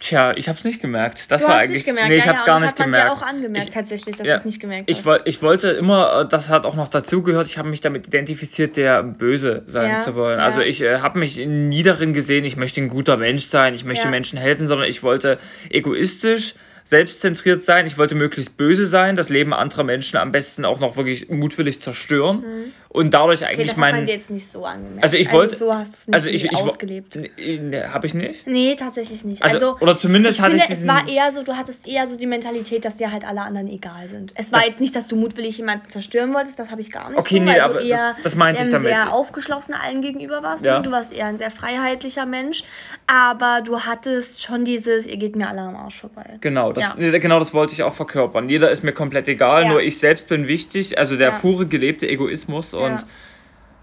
Tja, 0.05 0.35
ich 0.37 0.49
habe 0.49 0.59
es 0.59 0.65
nicht 0.65 0.83
gemerkt. 0.83 1.31
Das 1.31 1.41
du 1.41 1.49
war 1.49 1.55
hast 1.55 1.63
eigentlich. 1.63 1.79
Nicht 1.79 1.87
gemerkt. 1.87 2.11
Nee, 2.11 2.17
ich 2.17 2.27
ja, 2.27 2.33
habe 2.33 2.41
ja, 2.41 2.45
gar 2.45 2.61
nicht 2.61 2.77
gemerkt. 2.77 2.95
Das 2.95 3.03
hat 3.03 3.09
man 3.09 3.19
dir 3.19 3.25
auch 3.25 3.27
angemerkt, 3.27 3.69
ich, 3.69 3.73
tatsächlich, 3.73 4.17
dass 4.17 4.27
ja, 4.27 4.35
du 4.35 4.39
es 4.41 4.45
nicht 4.45 4.61
gemerkt 4.61 4.91
ich, 4.91 4.99
hast. 5.07 5.23
Ich 5.25 5.41
wollte 5.41 5.69
immer, 5.71 6.21
äh, 6.21 6.29
das 6.29 6.51
hat 6.51 6.67
auch 6.67 6.75
noch 6.75 6.91
dazugehört, 6.91 7.47
ich 7.47 7.57
habe 7.57 7.71
mich 7.71 7.81
damit 7.81 8.07
identifiziert, 8.07 8.77
der 8.77 9.03
böse 9.03 9.63
sein 9.67 9.93
ja, 9.93 10.03
zu 10.03 10.15
wollen. 10.15 10.41
Also 10.41 10.61
ich 10.61 10.83
äh, 10.83 10.99
habe 10.99 11.19
mich 11.19 11.39
nie 11.39 11.83
darin 11.83 12.13
gesehen, 12.13 12.45
ich 12.45 12.59
möchte 12.59 12.83
ein 12.83 12.91
guter 12.91 13.17
Mensch 13.17 13.45
sein, 13.45 13.73
ich 13.73 13.87
möchte 13.87 14.07
Menschen 14.09 14.39
helfen, 14.39 14.69
sondern 14.69 14.87
ich 14.91 15.03
wollte 15.03 15.39
egoistisch 15.71 16.55
selbstzentriert 16.85 17.65
sein, 17.65 17.87
ich 17.87 17.97
wollte 17.97 18.15
möglichst 18.15 18.59
böse 18.59 18.87
sein, 18.87 19.17
das 19.17 19.31
Leben 19.31 19.55
anderer 19.55 19.85
Menschen 19.85 20.19
am 20.19 20.33
besten 20.33 20.67
auch 20.67 20.81
noch 20.81 20.99
wirklich 20.99 21.31
mutwillig 21.31 21.81
zerstören 21.81 22.41
mhm. 22.41 22.73
Und 22.95 23.13
dadurch 23.13 23.45
eigentlich 23.45 23.73
okay, 23.73 23.81
mein. 23.81 24.07
jetzt 24.07 24.31
nicht 24.31 24.49
so 24.49 24.65
angemerkt. 24.65 25.03
Also 25.03 25.17
ich 25.17 25.33
wollte. 25.33 25.55
Also 25.55 25.67
so 25.67 25.75
hast 25.75 25.93
du 25.93 25.97
es 25.97 26.07
nicht 26.07 26.15
also 26.15 26.29
ich, 26.29 26.45
ich, 26.45 26.57
ausgelebt. 26.57 27.17
Ne, 27.17 27.93
habe 27.93 28.07
ich 28.07 28.15
nicht? 28.15 28.47
Nee, 28.47 28.77
tatsächlich 28.77 29.25
nicht. 29.25 29.43
Also, 29.43 29.55
also 29.55 29.77
oder 29.81 29.99
zumindest 29.99 30.39
ich 30.39 30.45
hatte 30.45 30.53
finde, 30.53 30.67
ich 30.73 30.79
es 30.79 30.87
war 30.87 31.09
eher 31.09 31.33
so, 31.33 31.43
du 31.43 31.57
hattest 31.57 31.89
eher 31.89 32.07
so 32.07 32.17
die 32.17 32.29
Mentalität, 32.29 32.85
dass 32.85 32.97
dir 32.97 33.11
halt 33.11 33.27
alle 33.27 33.41
anderen 33.41 33.67
egal 33.67 34.07
sind. 34.07 34.33
Es 34.37 34.53
war 34.53 34.65
jetzt 34.65 34.81
nicht, 34.81 34.95
dass 34.95 35.09
du 35.09 35.17
mutwillig 35.17 35.59
jemanden 35.59 35.91
zerstören 35.91 36.33
wolltest, 36.35 36.61
das 36.61 36.71
habe 36.71 36.83
ich 36.83 36.93
gar 36.93 37.09
nicht. 37.09 37.19
Okay, 37.19 37.39
so, 37.39 37.43
nee, 37.43 37.59
aber 37.59 37.75
du 37.75 37.81
eher, 37.81 38.13
das, 38.13 38.23
das 38.23 38.35
meinte 38.37 38.63
ich 38.63 38.71
damit. 38.71 38.87
sehr 38.87 39.13
aufgeschlossen 39.13 39.75
allen 39.75 40.01
gegenüber 40.01 40.45
warst. 40.45 40.65
Ja. 40.65 40.79
Du 40.79 40.93
warst 40.93 41.13
eher 41.13 41.27
ein 41.27 41.37
sehr 41.37 41.51
freiheitlicher 41.51 42.27
Mensch, 42.27 42.63
aber 43.09 43.61
du 43.65 43.81
hattest 43.81 44.45
schon 44.45 44.65
dieses, 44.65 45.09
ihr 45.09 45.17
geht 45.17 45.35
mir 45.35 45.49
alle 45.49 45.63
am 45.63 45.75
Arsch 45.75 45.99
vorbei. 45.99 46.39
Genau, 46.41 46.73
das, 46.73 46.95
ja. 46.97 47.19
genau 47.19 47.41
das 47.41 47.53
wollte 47.55 47.73
ich 47.73 47.83
auch 47.83 47.95
verkörpern. 47.95 48.49
Jeder 48.49 48.71
ist 48.71 48.85
mir 48.85 48.93
komplett 48.93 49.27
egal, 49.27 49.65
ja. 49.65 49.69
nur 49.71 49.83
ich 49.83 49.99
selbst 49.99 50.29
bin 50.29 50.47
wichtig. 50.47 50.97
Also 50.97 51.17
der 51.17 51.33
pure 51.33 51.67
gelebte 51.67 52.09
Egoismus 52.09 52.73
und 52.93 53.07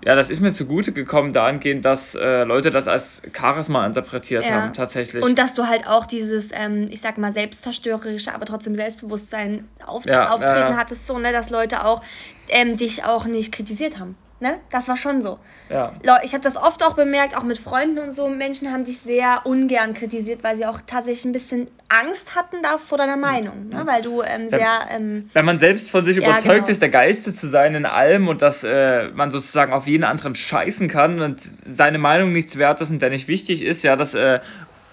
ja, 0.04 0.16
das 0.16 0.32
ist 0.32 0.42
mir 0.42 0.52
zugute 0.52 0.94
gekommen 0.94 1.32
dahingehend, 1.32 1.86
dass 1.86 2.16
äh, 2.16 2.44
Leute 2.44 2.72
das 2.72 2.88
als 2.88 3.22
Charisma 3.38 3.86
interpretiert 3.86 4.46
ja. 4.46 4.54
haben, 4.54 4.74
tatsächlich. 4.74 5.24
Und 5.24 5.38
dass 5.38 5.54
du 5.54 5.68
halt 5.68 5.88
auch 5.88 6.08
dieses, 6.08 6.52
ähm, 6.54 6.88
ich 6.90 7.02
sag 7.02 7.20
mal, 7.20 7.32
selbstzerstörerische, 7.32 8.34
aber 8.34 8.46
trotzdem 8.46 8.76
Selbstbewusstsein 8.76 9.68
auft 9.86 10.10
ja, 10.10 10.30
auftreten 10.30 10.76
hattest, 10.76 11.06
so, 11.06 11.20
ne, 11.20 11.32
dass 11.32 11.52
Leute 11.52 11.86
auch 11.86 12.02
ähm, 12.50 12.78
dich 12.78 13.04
auch 13.04 13.26
nicht 13.26 13.52
kritisiert 13.52 14.00
haben. 14.00 14.16
Ne? 14.42 14.60
Das 14.72 14.88
war 14.88 14.98
schon 14.98 15.22
so. 15.22 15.38
Ja. 15.70 15.94
Ich 16.24 16.34
habe 16.34 16.44
das 16.44 16.58
oft 16.58 16.84
auch 16.84 16.96
bemerkt, 16.96 17.38
auch 17.38 17.44
mit 17.44 17.60
Freunden 17.60 18.00
und 18.00 18.14
so. 18.14 18.28
Menschen 18.28 18.72
haben 18.72 18.84
dich 18.84 18.98
sehr 18.98 19.42
ungern 19.44 19.94
kritisiert, 19.94 20.44
weil 20.44 20.58
sie 20.58 20.66
auch 20.66 20.80
tatsächlich 20.86 21.26
ein 21.26 21.32
bisschen 21.32 21.70
Angst 21.90 22.36
hatten 22.36 22.58
da 22.64 22.80
vor 22.80 22.98
deiner 22.98 23.18
Meinung. 23.18 23.70
Ne? 23.70 23.84
Weil 23.86 24.02
du 24.02 24.24
ähm, 24.24 24.50
sehr. 24.50 24.88
Ähm, 24.90 25.30
wenn 25.34 25.46
man 25.46 25.60
selbst 25.60 25.92
von 25.92 26.06
sich 26.06 26.18
ja, 26.18 26.24
überzeugt 26.24 26.66
genau. 26.66 26.70
ist, 26.70 26.82
der 26.82 26.90
Geiste 26.90 27.36
zu 27.36 27.48
sein 27.50 27.76
in 27.76 27.86
allem 27.86 28.28
und 28.30 28.42
dass 28.42 28.64
äh, 28.64 29.10
man 29.10 29.30
sozusagen 29.30 29.74
auf 29.74 29.86
jeden 29.86 30.04
anderen 30.04 30.34
scheißen 30.34 30.88
kann 30.88 31.22
und 31.22 31.40
seine 31.40 32.00
Meinung 32.00 32.34
nichts 32.34 32.58
wert 32.58 32.82
ist 32.82 32.90
und 32.90 33.00
der 33.00 33.12
nicht 33.12 33.28
wichtig 33.28 33.62
ist, 33.62 33.84
ja, 33.84 33.96
das 33.96 34.16
äh, 34.16 34.40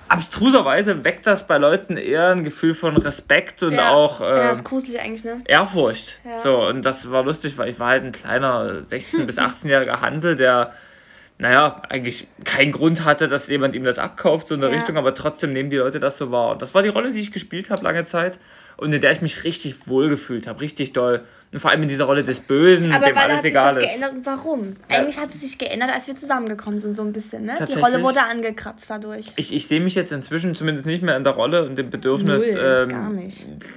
abstruserweise 0.09 1.05
weckt 1.05 1.27
das 1.27 1.47
bei 1.47 1.59
Leuten 1.59 1.97
eher 1.97 2.29
ein 2.31 2.45
Gefühl 2.45 2.75
von 2.75 2.97
Respekt 2.97 3.63
und 3.63 3.75
ja. 3.75 3.91
auch 3.91 4.21
äh, 4.21 4.25
ja, 4.25 4.51
ist 4.51 4.65
gruselig 4.65 5.01
eigentlich, 5.01 5.25
ne? 5.25 5.41
Ehrfurcht. 5.45 6.21
Ja. 6.25 6.39
So, 6.41 6.67
und 6.67 6.83
das 6.83 7.11
war 7.11 7.25
lustig, 7.25 7.59
weil 7.59 7.69
ich 7.69 7.79
war 7.79 7.89
halt 7.89 8.05
ein 8.05 8.13
kleiner 8.13 8.81
16- 8.81 9.25
bis 9.25 9.39
18-jähriger 9.39 10.01
Hansel, 10.01 10.37
der 10.37 10.73
naja, 11.41 11.83
eigentlich 11.89 12.27
keinen 12.45 12.73
Grund 12.73 13.05
hatte, 13.05 13.29
dass 13.29 13.47
jemand 13.47 13.75
ihm 13.75 13.85
das 13.85 13.99
abkauft, 13.99 14.49
so 14.49 14.57
in 14.57 14.61
der 14.61 14.71
ja. 14.71 14.77
Richtung, 14.77 14.97
aber 14.97 15.15
trotzdem 15.15 15.53
nehmen 15.53 15.71
die 15.71 15.77
Leute 15.77 16.01
das 16.01 16.19
so 16.19 16.33
wahr. 16.33 16.51
Und 16.51 16.63
das 16.63 16.75
war 16.75 16.83
die 16.83 16.89
Rolle, 16.89 17.13
die 17.13 17.21
ich 17.21 17.31
gespielt 17.31 17.71
habe 17.71 17.85
lange 17.85 18.03
Zeit 18.03 18.41
und 18.79 18.93
in 18.93 19.01
der 19.01 19.11
ich 19.13 19.21
mich 19.21 19.45
richtig 19.45 19.89
wohl 19.89 20.09
gefühlt 20.09 20.47
habe, 20.47 20.61
richtig 20.61 20.93
doll. 20.93 21.23
Und 21.51 21.61
vor 21.61 21.71
allem 21.71 21.83
in 21.83 21.89
dieser 21.89 22.05
Rolle 22.05 22.23
des 22.23 22.41
Bösen, 22.41 22.93
aber 22.93 23.07
dem 23.07 23.17
weil 23.17 23.23
alles 23.23 23.37
hat 23.37 23.43
sich 23.43 23.51
egal 23.53 23.75
das 23.75 23.85
ist. 23.85 23.91
geändert 23.91 24.13
und 24.13 24.27
warum? 24.27 24.77
Ja. 24.91 24.99
Eigentlich 24.99 25.19
hat 25.19 25.31
es 25.31 25.41
sich 25.41 25.57
geändert, 25.57 25.91
als 25.95 26.07
wir 26.07 26.15
zusammengekommen 26.15 26.79
sind, 26.79 26.95
so 26.95 27.03
ein 27.03 27.13
bisschen, 27.13 27.47
ne? 27.47 27.55
Die 27.67 27.81
Rolle 27.81 28.03
wurde 28.03 28.21
angekratzt 28.23 28.91
dadurch. 28.91 29.33
Ich, 29.37 29.55
ich 29.55 29.67
sehe 29.67 29.81
mich 29.81 29.95
jetzt 29.95 30.13
inzwischen 30.13 30.55
zumindest 30.55 30.87
nicht 30.87 31.03
mehr 31.03 31.17
in 31.17 31.25
der 31.25 31.33
Rolle 31.33 31.65
und 31.65 31.77
dem 31.77 31.89
Bedürfnis, 31.89 32.53
Null, 32.53 32.89
ähm, 32.93 33.33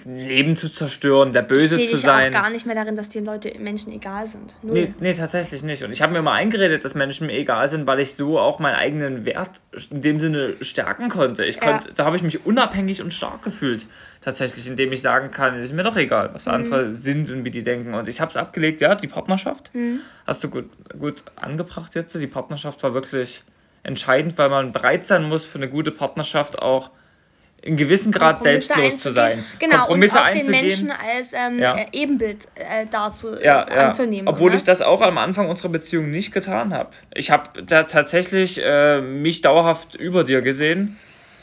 Leben 0.06 0.58
zu 0.58 0.70
zerstören, 0.70 1.32
der 1.32 1.44
Böse 1.44 1.80
ich 1.80 1.90
zu 1.90 1.98
sein. 1.98 2.32
Ich 2.32 2.38
auch 2.38 2.44
gar 2.44 2.52
nicht 2.52 2.66
mehr 2.66 2.76
darin, 2.76 2.98
dass 2.98 3.08
die 3.08 3.22
Leute 3.22 3.54
Menschen 3.58 3.94
egal 3.94 4.28
sind. 4.28 4.54
Null. 4.62 4.74
Nee, 4.74 4.94
nee, 5.00 5.14
tatsächlich 5.14 5.64
nicht. 5.64 5.82
Und 5.84 5.94
ich 5.94 6.02
habe 6.02 6.12
mir 6.12 6.22
mal 6.22 6.34
eingeredet, 6.34 6.84
dass 6.84 6.94
Menschen 6.94 7.28
mir 7.28 7.38
egal 7.38 7.70
sind, 7.70 7.88
weil 7.88 8.02
ich 8.02 8.16
so 8.16 8.38
auch 8.38 8.60
meinen 8.60 8.76
eigenen 8.76 9.26
Wert 9.26 9.50
in 9.90 10.02
dem 10.02 10.20
Sinne 10.20 10.56
stärken 10.60 11.08
konnte. 11.08 11.46
Ich 11.46 11.62
konnte, 11.62 11.88
ja. 11.88 11.94
Da 11.96 12.06
habe 12.06 12.18
ich 12.18 12.22
mich 12.22 12.46
unabhängig 12.46 13.02
und 13.02 13.14
stark 13.14 13.44
gefühlt 13.44 13.88
tatsächlich, 14.22 14.68
indem 14.68 14.92
ich 14.94 15.02
sagen 15.02 15.32
kann, 15.32 15.60
ist 15.60 15.74
mir 15.74 15.84
doch 15.84 15.98
egal, 15.98 16.30
was 16.34 16.46
mhm. 16.46 16.54
andere 16.54 16.92
sind 16.92 17.30
und 17.32 17.44
wie 17.44 17.52
die 17.52 17.64
denken. 17.64 17.94
Und 17.94 18.08
ich 18.08 18.22
habe 18.22 18.32
es 18.32 18.38
abgelegt, 18.38 18.80
ja, 18.80 18.96
die 18.96 19.08
Partnerschaft 19.08 19.74
mhm. 19.74 20.00
hast 20.26 20.44
du 20.44 20.50
gut, 20.50 20.70
gut 20.98 21.24
angebracht 21.36 21.96
jetzt. 21.96 22.16
Die 22.16 22.28
Partnerschaft 22.28 22.82
war 22.84 22.94
wirklich 22.94 23.44
entscheidend, 23.84 24.38
weil 24.38 24.50
man 24.50 24.72
bereit 24.72 25.08
sein 25.08 25.28
muss 25.28 25.46
für 25.46 25.58
eine 25.58 25.68
gute 25.68 25.92
Partnerschaft 25.92 26.62
auch 26.62 26.92
in 27.64 27.78
gewissem 27.78 28.12
Grad 28.12 28.42
selbstlos 28.42 29.00
zu 29.00 29.12
sein. 29.12 29.44
Genau, 29.60 29.78
Kompromisse 29.78 30.18
und 30.18 30.24
auch 30.24 30.30
den 30.32 30.50
Menschen 30.50 30.92
als 30.92 31.32
ähm, 31.34 31.60
ja. 31.60 31.78
Äh, 31.78 31.86
Ebenbild 31.92 32.46
äh, 32.56 32.88
dazu 32.90 33.36
ja, 33.40 33.68
äh, 33.70 33.74
anzunehmen. 33.74 34.28
Obwohl 34.28 34.48
oder? 34.48 34.56
ich 34.56 34.64
das 34.64 34.82
auch 34.82 35.02
am 35.02 35.20
Anfang 35.20 35.48
unserer 35.48 35.70
Beziehung 35.70 36.10
nicht 36.10 36.32
getan 36.32 36.74
habe. 36.74 36.90
Ich 37.14 37.30
habe 37.30 37.62
da 37.64 37.84
tatsächlich 37.84 38.60
äh, 38.64 39.02
mich 39.02 39.42
dauerhaft 39.42 39.96
über 39.96 40.24
dir 40.24 40.42
gesehen 40.42 40.98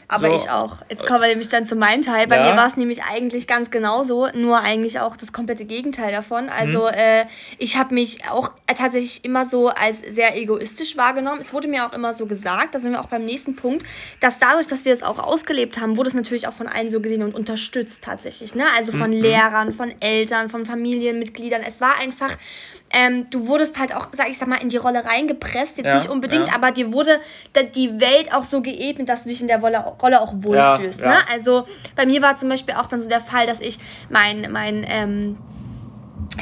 aber 0.09 0.31
so. 0.31 0.37
ich 0.37 0.51
auch. 0.51 0.79
Jetzt 0.89 1.07
kommen 1.07 1.21
wir 1.21 1.29
nämlich 1.29 1.49
dann 1.49 1.67
zu 1.67 1.77
meinem 1.77 2.03
Teil. 2.03 2.27
Bei 2.27 2.37
ja. 2.37 2.51
mir 2.51 2.57
war 2.57 2.67
es 2.67 2.79
nämlich 2.79 3.03
eigentlich 3.05 3.47
ganz 3.47 3.71
genauso, 3.71 4.29
nur 4.33 4.61
eigentlich 4.61 5.01
auch 5.01 5.19
das 5.19 5.35
komplette 5.35 5.67
Gegenteil 5.67 6.11
davon. 6.11 6.49
Also 6.49 6.83
mhm. 6.83 6.95
äh, 6.95 7.25
ich 7.59 7.77
habe 7.77 7.93
mich 7.95 8.27
auch 8.31 8.53
tatsächlich 8.67 9.23
immer 9.27 9.45
so 9.45 9.69
als 9.69 9.99
sehr 9.99 10.35
egoistisch 10.37 10.97
wahrgenommen. 10.97 11.41
Es 11.41 11.53
wurde 11.53 11.69
mir 11.69 11.87
auch 11.87 11.93
immer 11.93 12.15
so 12.15 12.25
gesagt, 12.25 12.75
da 12.75 12.79
sind 12.79 12.93
wir 12.93 13.01
auch 13.01 13.09
beim 13.09 13.27
nächsten 13.27 13.55
Punkt, 13.55 13.85
dass 14.21 14.39
dadurch, 14.39 14.67
dass 14.67 14.87
wir 14.87 14.95
es 14.95 15.03
auch 15.03 15.19
ausgelebt 15.19 15.79
haben, 15.79 15.99
wurde 15.99 16.09
es 16.09 16.15
natürlich 16.15 16.49
auch 16.49 16.55
von 16.55 16.69
allen 16.69 16.91
so 16.91 17.01
gesehen 17.01 17.23
und 17.23 17.35
unterstützt 17.35 18.03
tatsächlich. 18.03 18.55
Ne? 18.55 18.65
Also 18.79 18.93
von 18.93 19.11
mhm. 19.11 19.21
Lehrern, 19.21 19.73
von 19.75 19.93
Eltern, 20.01 20.49
von 20.49 20.65
Familienmitgliedern. 20.65 21.63
Es 21.67 21.83
war 21.83 21.99
einfach 21.99 22.35
ähm, 22.91 23.29
du 23.31 23.47
wurdest 23.47 23.79
halt 23.79 23.95
auch, 23.95 24.09
sag 24.13 24.29
ich 24.29 24.39
sag 24.39 24.49
mal, 24.49 24.57
in 24.63 24.69
die 24.69 24.77
Rolle 24.77 25.05
reingepresst, 25.05 25.79
jetzt 25.79 25.87
ja, 25.87 25.95
nicht 25.95 26.09
unbedingt, 26.09 26.49
ja. 26.49 26.55
aber 26.55 26.73
dir 26.73 26.93
wurde 26.93 27.21
die 27.75 28.01
Welt 28.01 28.33
auch 28.33 28.45
so 28.45 28.63
geebnet, 28.63 29.09
dass 29.09 29.25
du 29.25 29.29
dich 29.29 29.41
in 29.41 29.49
der 29.49 29.61
Rolle, 29.61 29.79
Rolle 30.01 30.21
auch 30.21 30.33
wohlfühlst. 30.37 31.01
Ja, 31.01 31.09
ne? 31.09 31.17
Also 31.33 31.65
bei 31.97 32.07
mir 32.07 32.23
war 32.23 32.37
zum 32.37 32.49
Beispiel 32.49 32.75
auch 32.75 32.87
dann 32.87 33.01
so 33.01 33.09
der 33.09 33.21
Fall, 33.21 33.47
dass 33.47 33.61
ich 33.61 33.79
mein, 34.09 34.49
mein 34.51 34.87
ähm, 34.89 35.39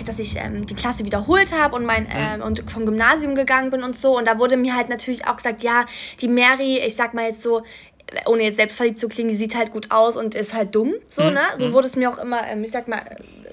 dass 0.05 0.19
ich 0.19 0.37
ähm, 0.37 0.67
die 0.67 0.75
Klasse 0.75 1.05
wiederholt 1.05 1.55
habe 1.55 1.75
und 1.75 1.85
mein 1.85 2.07
ähm, 2.11 2.43
und 2.43 2.71
vom 2.71 2.85
Gymnasium 2.85 3.35
gegangen 3.35 3.71
bin 3.71 3.83
und 3.83 3.99
so 3.99 4.19
und 4.19 4.27
da 4.27 4.39
wurde 4.39 4.57
mir 4.57 4.77
halt 4.77 4.89
natürlich 4.89 5.27
auch 5.27 5.37
gesagt, 5.37 5.63
ja, 5.63 5.87
die 6.21 6.29
Mary, 6.29 6.79
ich 6.79 6.97
sag 6.97 7.15
mal 7.15 7.27
jetzt 7.27 7.43
so 7.43 7.63
ohne 8.27 8.45
jetzt 8.45 8.57
selbstverliebt 8.57 9.01
zu 9.01 9.09
klingen, 9.09 9.31
die 9.31 9.37
sieht 9.37 9.57
halt 9.57 9.73
gut 9.73 9.91
aus 9.91 10.17
und 10.17 10.35
ist 10.35 10.55
halt 10.55 10.75
dumm. 10.75 10.95
So, 11.11 11.25
mhm. 11.25 11.35
ne? 11.35 11.41
So 11.59 11.67
mhm. 11.67 11.73
wurde 11.73 11.87
es 11.89 11.97
mir 11.97 12.09
auch 12.09 12.19
immer, 12.19 12.47
ähm, 12.47 12.63
ich 12.63 12.71
sag 12.71 12.87
mal, 12.87 13.03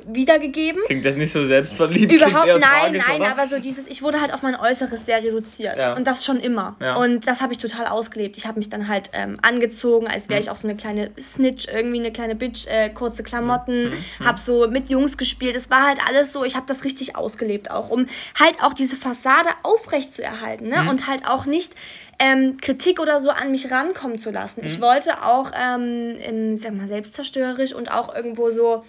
wiedergegeben. 0.08 0.82
Klingt 0.86 1.06
das 1.06 1.16
nicht 1.16 1.32
so 1.32 1.44
selbstverliebt? 1.44 2.12
Überhaupt 2.12 2.48
nein, 2.48 2.62
tragisch, 2.62 3.04
nein, 3.08 3.22
oder? 3.22 3.32
aber 3.32 3.48
so 3.48 3.60
dieses, 3.60 3.88
ich 3.88 4.04
wurde 4.04 4.22
halt 4.22 4.32
auf 4.32 4.44
mein 4.44 4.56
Äußeres 4.56 5.06
sehr 5.06 5.24
reduziert. 5.24 5.78
Ja. 5.78 5.96
Und 5.96 6.06
das 6.06 6.24
schon 6.24 6.40
immer. 6.40 6.76
Ja. 6.80 6.96
Und 6.98 7.26
das 7.26 7.42
habe 7.42 7.54
ich 7.54 7.60
total 7.60 7.88
ausgelebt. 7.88 8.38
Ich 8.38 8.46
habe 8.46 8.60
mich 8.60 8.70
dann 8.70 8.88
halt 8.88 9.10
ähm, 9.14 9.40
angezogen, 9.42 10.08
als 10.08 10.30
wäre 10.30 10.40
mhm. 10.40 10.44
ich 10.44 10.50
auch 10.52 10.58
so 10.58 10.68
eine 10.68 10.78
kleine 10.78 11.10
Snitch, 11.20 11.68
irgendwie 11.68 12.00
eine 12.00 12.12
kleine 12.12 12.36
Bitch, 12.36 12.68
äh, 12.68 12.90
kurze 12.90 13.24
Klamotten, 13.24 13.86
mhm. 13.86 13.96
mhm. 14.20 14.26
habe 14.26 14.40
so 14.40 14.68
mit 14.68 14.88
Jungs 14.88 15.18
gespielt. 15.18 15.56
Es 15.56 15.72
war 15.72 15.88
halt 15.88 16.00
alles 16.08 16.32
so, 16.32 16.44
ich 16.44 16.56
habe 16.56 16.66
das 16.68 16.84
richtig 16.84 17.16
ausgelebt 17.16 17.72
auch, 17.72 17.90
um 17.90 18.06
halt 18.40 18.62
auch 18.62 18.74
diese 18.74 18.96
Fassade 18.96 19.50
aufrecht 19.64 20.14
zu 20.14 20.24
erhalten. 20.24 20.70
Ne? 20.70 20.84
Mhm. 20.84 20.90
Und 20.90 21.08
halt 21.08 21.28
auch 21.28 21.46
nicht 21.46 21.76
ähm, 22.24 22.56
Kritik 22.58 23.02
oder 23.02 23.20
so 23.20 23.30
an 23.32 23.52
mich 23.52 23.70
rankommen 23.70 24.18
zu 24.18 24.32
lassen. 24.32 24.62
Mhm. 24.62 24.68
Ich 24.68 24.80
wollte 24.80 25.24
auch, 25.24 25.52
ähm, 25.54 26.16
in, 26.18 26.56
sag 26.56 26.74
mal, 26.74 26.88
selbstzerstörerisch 26.88 27.74
und 27.74 27.92
auch 27.92 28.16
irgendwo 28.16 28.50
so, 28.50 28.86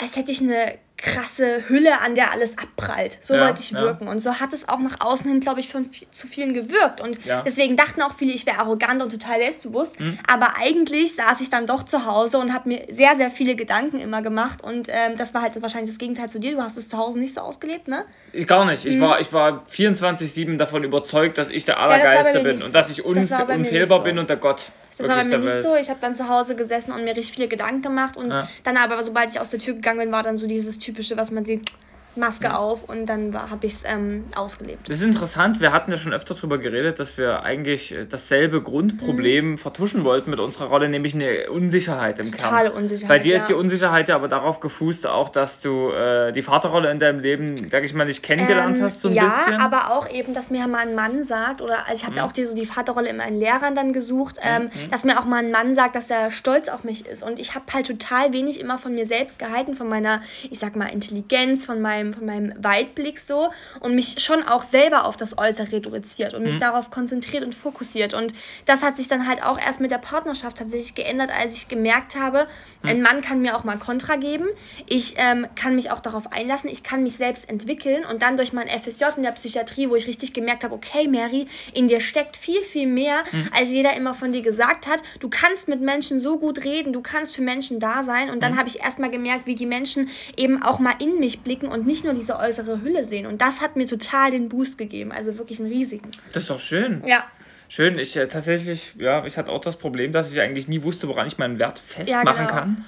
als 0.00 0.14
hätte 0.14 0.30
ich 0.30 0.40
eine 0.40 0.78
krasse 1.02 1.68
Hülle, 1.68 2.00
an 2.00 2.14
der 2.14 2.32
alles 2.32 2.56
abprallt. 2.56 3.18
So 3.20 3.34
ja, 3.34 3.46
wollte 3.46 3.60
ich 3.60 3.74
wirken. 3.74 4.06
Ja. 4.06 4.12
Und 4.12 4.20
so 4.20 4.38
hat 4.38 4.52
es 4.52 4.68
auch 4.68 4.78
nach 4.78 5.00
außen 5.00 5.28
hin, 5.28 5.40
glaube 5.40 5.60
ich, 5.60 5.68
von 5.68 5.90
zu 6.10 6.26
vielen 6.28 6.54
gewirkt. 6.54 7.00
Und 7.00 7.24
ja. 7.24 7.42
deswegen 7.42 7.76
dachten 7.76 8.02
auch 8.02 8.14
viele, 8.14 8.32
ich 8.32 8.46
wäre 8.46 8.58
arrogant 8.58 9.02
und 9.02 9.10
total 9.10 9.40
selbstbewusst. 9.40 9.98
Mhm. 9.98 10.18
Aber 10.32 10.54
eigentlich 10.58 11.16
saß 11.16 11.40
ich 11.40 11.50
dann 11.50 11.66
doch 11.66 11.82
zu 11.82 12.06
Hause 12.06 12.38
und 12.38 12.54
habe 12.54 12.68
mir 12.68 12.86
sehr, 12.90 13.16
sehr 13.16 13.30
viele 13.30 13.56
Gedanken 13.56 14.00
immer 14.00 14.22
gemacht. 14.22 14.62
Und 14.62 14.88
ähm, 14.88 15.16
das 15.16 15.34
war 15.34 15.42
halt 15.42 15.60
wahrscheinlich 15.60 15.90
das 15.90 15.98
Gegenteil 15.98 16.28
zu 16.28 16.38
dir. 16.38 16.52
Du 16.52 16.62
hast 16.62 16.78
es 16.78 16.88
zu 16.88 16.96
Hause 16.96 17.18
nicht 17.18 17.34
so 17.34 17.40
ausgelebt, 17.40 17.88
ne? 17.88 18.04
Ich 18.32 18.46
gar 18.46 18.64
nicht. 18.64 18.84
Ich 18.86 18.96
mhm. 18.96 19.00
war, 19.00 19.20
ich 19.20 19.32
war 19.32 19.64
24-7 19.70 20.56
davon 20.56 20.84
überzeugt, 20.84 21.36
dass 21.36 21.50
ich 21.50 21.64
der 21.64 21.80
Allergeiste 21.80 22.40
bin. 22.40 22.62
Und 22.62 22.74
dass 22.74 22.90
ich 22.90 23.04
unf 23.04 23.28
unfehlbar 23.48 23.98
so. 23.98 24.04
bin 24.04 24.18
und 24.18 24.30
der 24.30 24.36
Gott. 24.36 24.70
Das 25.02 25.16
war 25.16 25.24
bei 25.24 25.24
mir 25.24 25.38
nicht 25.38 25.62
so. 25.62 25.76
Ich 25.76 25.90
habe 25.90 26.00
dann 26.00 26.14
zu 26.14 26.28
Hause 26.28 26.56
gesessen 26.56 26.92
und 26.92 27.04
mir 27.04 27.16
richtig 27.16 27.34
viele 27.34 27.48
Gedanken 27.48 27.82
gemacht. 27.82 28.16
Und 28.16 28.32
ja. 28.32 28.48
dann 28.64 28.76
aber, 28.76 29.02
sobald 29.02 29.30
ich 29.30 29.40
aus 29.40 29.50
der 29.50 29.60
Tür 29.60 29.74
gegangen 29.74 29.98
bin, 29.98 30.12
war 30.12 30.22
dann 30.22 30.36
so 30.36 30.46
dieses 30.46 30.78
typische, 30.78 31.16
was 31.16 31.30
man 31.30 31.44
sieht, 31.44 31.70
Maske 32.16 32.48
mhm. 32.48 32.54
auf 32.54 32.84
und 32.84 33.06
dann 33.06 33.34
habe 33.34 33.66
ich 33.66 33.74
es 33.74 33.84
ähm, 33.84 34.24
ausgelebt. 34.34 34.88
Das 34.88 34.96
ist 34.96 35.04
interessant. 35.04 35.60
Wir 35.60 35.72
hatten 35.72 35.90
ja 35.90 35.98
schon 35.98 36.12
öfter 36.12 36.34
darüber 36.34 36.58
geredet, 36.58 37.00
dass 37.00 37.16
wir 37.16 37.42
eigentlich 37.42 37.92
äh, 37.92 38.06
dasselbe 38.06 38.62
Grundproblem 38.62 39.52
mhm. 39.52 39.58
vertuschen 39.58 40.04
wollten 40.04 40.30
mit 40.30 40.38
unserer 40.38 40.66
Rolle, 40.66 40.88
nämlich 40.88 41.14
eine 41.14 41.50
Unsicherheit 41.50 42.18
im 42.18 42.26
Totale 42.26 42.38
Kern. 42.38 42.50
Totale 42.50 42.72
Unsicherheit. 42.72 43.08
Bei 43.08 43.18
dir 43.18 43.36
ja. 43.36 43.40
ist 43.40 43.48
die 43.48 43.54
Unsicherheit 43.54 44.08
ja 44.08 44.16
aber 44.16 44.28
darauf 44.28 44.60
gefußt, 44.60 45.06
auch 45.06 45.28
dass 45.30 45.60
du 45.60 45.90
äh, 45.90 46.32
die 46.32 46.42
Vaterrolle 46.42 46.90
in 46.90 46.98
deinem 46.98 47.20
Leben, 47.20 47.56
sag 47.70 47.84
ich 47.84 47.94
mal, 47.94 48.04
nicht 48.04 48.22
kennengelernt 48.22 48.78
ähm, 48.78 48.84
hast, 48.84 49.00
so 49.00 49.08
ein 49.08 49.14
ja, 49.14 49.24
bisschen. 49.24 49.54
Ja, 49.54 49.60
aber 49.60 49.92
auch 49.92 50.08
eben, 50.10 50.34
dass 50.34 50.50
mir 50.50 50.66
mal 50.68 50.86
ein 50.86 50.94
Mann 50.94 51.24
sagt, 51.24 51.62
oder 51.62 51.78
ich 51.94 52.02
habe 52.02 52.12
mhm. 52.12 52.18
ja 52.18 52.26
auch 52.26 52.32
die, 52.32 52.44
so 52.44 52.54
die 52.54 52.66
Vaterrolle 52.66 53.08
in 53.08 53.16
meinen 53.16 53.38
Lehrern 53.38 53.74
dann 53.74 53.92
gesucht, 53.92 54.36
ähm, 54.42 54.64
mhm. 54.64 54.90
dass 54.90 55.04
mir 55.04 55.18
auch 55.18 55.24
mal 55.24 55.42
ein 55.42 55.50
Mann 55.50 55.74
sagt, 55.74 55.96
dass 55.96 56.10
er 56.10 56.30
stolz 56.30 56.68
auf 56.68 56.84
mich 56.84 57.06
ist. 57.06 57.22
Und 57.22 57.38
ich 57.38 57.54
habe 57.54 57.64
halt 57.72 57.86
total 57.86 58.32
wenig 58.32 58.60
immer 58.60 58.78
von 58.78 58.94
mir 58.94 59.06
selbst 59.06 59.38
gehalten, 59.38 59.76
von 59.76 59.88
meiner, 59.88 60.20
ich 60.50 60.58
sag 60.58 60.76
mal, 60.76 60.86
Intelligenz, 60.86 61.66
von 61.66 61.80
meinem 61.80 62.01
meinem, 62.02 62.14
von 62.14 62.26
meinem 62.26 62.52
Weitblick 62.62 63.18
so 63.18 63.50
und 63.80 63.94
mich 63.94 64.16
schon 64.18 64.42
auch 64.42 64.62
selber 64.62 65.04
auf 65.04 65.16
das 65.16 65.38
Äußere 65.38 65.72
reduziert 65.72 66.34
und 66.34 66.42
mich 66.42 66.56
mhm. 66.56 66.60
darauf 66.60 66.90
konzentriert 66.90 67.44
und 67.44 67.54
fokussiert. 67.54 68.14
Und 68.14 68.34
das 68.66 68.82
hat 68.82 68.96
sich 68.96 69.08
dann 69.08 69.26
halt 69.26 69.42
auch 69.44 69.58
erst 69.58 69.80
mit 69.80 69.90
der 69.90 69.98
Partnerschaft 69.98 70.58
tatsächlich 70.58 70.94
geändert, 70.94 71.30
als 71.36 71.56
ich 71.56 71.68
gemerkt 71.68 72.16
habe, 72.16 72.46
mhm. 72.82 72.88
ein 72.88 73.02
Mann 73.02 73.20
kann 73.22 73.42
mir 73.42 73.56
auch 73.56 73.64
mal 73.64 73.76
Kontra 73.76 74.16
geben. 74.16 74.46
Ich 74.88 75.14
ähm, 75.16 75.46
kann 75.54 75.74
mich 75.74 75.90
auch 75.90 76.00
darauf 76.00 76.32
einlassen, 76.32 76.70
ich 76.70 76.82
kann 76.82 77.02
mich 77.02 77.16
selbst 77.16 77.48
entwickeln 77.48 78.04
und 78.04 78.22
dann 78.22 78.36
durch 78.36 78.52
mein 78.52 78.68
FSJ 78.68 79.04
in 79.16 79.22
der 79.22 79.32
Psychiatrie, 79.32 79.88
wo 79.88 79.96
ich 79.96 80.06
richtig 80.06 80.32
gemerkt 80.32 80.64
habe, 80.64 80.74
okay, 80.74 81.08
Mary, 81.08 81.46
in 81.74 81.88
dir 81.88 82.00
steckt 82.00 82.36
viel, 82.36 82.60
viel 82.62 82.86
mehr, 82.86 83.24
mhm. 83.30 83.50
als 83.56 83.70
jeder 83.70 83.94
immer 83.94 84.14
von 84.14 84.32
dir 84.32 84.42
gesagt 84.42 84.86
hat. 84.86 85.02
Du 85.20 85.28
kannst 85.28 85.68
mit 85.68 85.80
Menschen 85.80 86.20
so 86.20 86.38
gut 86.38 86.64
reden, 86.64 86.92
du 86.92 87.00
kannst 87.00 87.34
für 87.34 87.42
Menschen 87.42 87.80
da 87.80 88.02
sein. 88.02 88.30
Und 88.30 88.42
dann 88.42 88.52
mhm. 88.52 88.58
habe 88.58 88.68
ich 88.68 88.80
erst 88.80 88.98
mal 88.98 89.10
gemerkt, 89.10 89.46
wie 89.46 89.54
die 89.54 89.66
Menschen 89.66 90.08
eben 90.36 90.62
auch 90.62 90.78
mal 90.78 90.94
in 90.98 91.18
mich 91.18 91.40
blicken 91.40 91.68
und 91.68 91.86
nicht 91.86 91.91
nur 92.04 92.14
diese 92.14 92.38
äußere 92.38 92.82
Hülle 92.82 93.04
sehen. 93.04 93.26
Und 93.26 93.40
das 93.40 93.60
hat 93.60 93.76
mir 93.76 93.86
total 93.86 94.30
den 94.30 94.48
Boost 94.48 94.78
gegeben. 94.78 95.12
Also 95.12 95.38
wirklich 95.38 95.60
einen 95.60 95.70
riesigen. 95.70 96.10
Das 96.32 96.44
ist 96.44 96.50
doch 96.50 96.60
schön. 96.60 97.02
Ja. 97.06 97.24
Schön. 97.68 97.98
Ich 97.98 98.16
äh, 98.16 98.26
tatsächlich, 98.28 98.94
ja, 98.98 99.24
ich 99.24 99.38
hatte 99.38 99.50
auch 99.50 99.60
das 99.60 99.76
Problem, 99.76 100.12
dass 100.12 100.30
ich 100.30 100.40
eigentlich 100.40 100.68
nie 100.68 100.82
wusste, 100.82 101.08
woran 101.08 101.26
ich 101.26 101.38
meinen 101.38 101.58
Wert 101.58 101.78
festmachen 101.78 102.26
ja, 102.26 102.32
genau. 102.32 102.48
kann. 102.48 102.84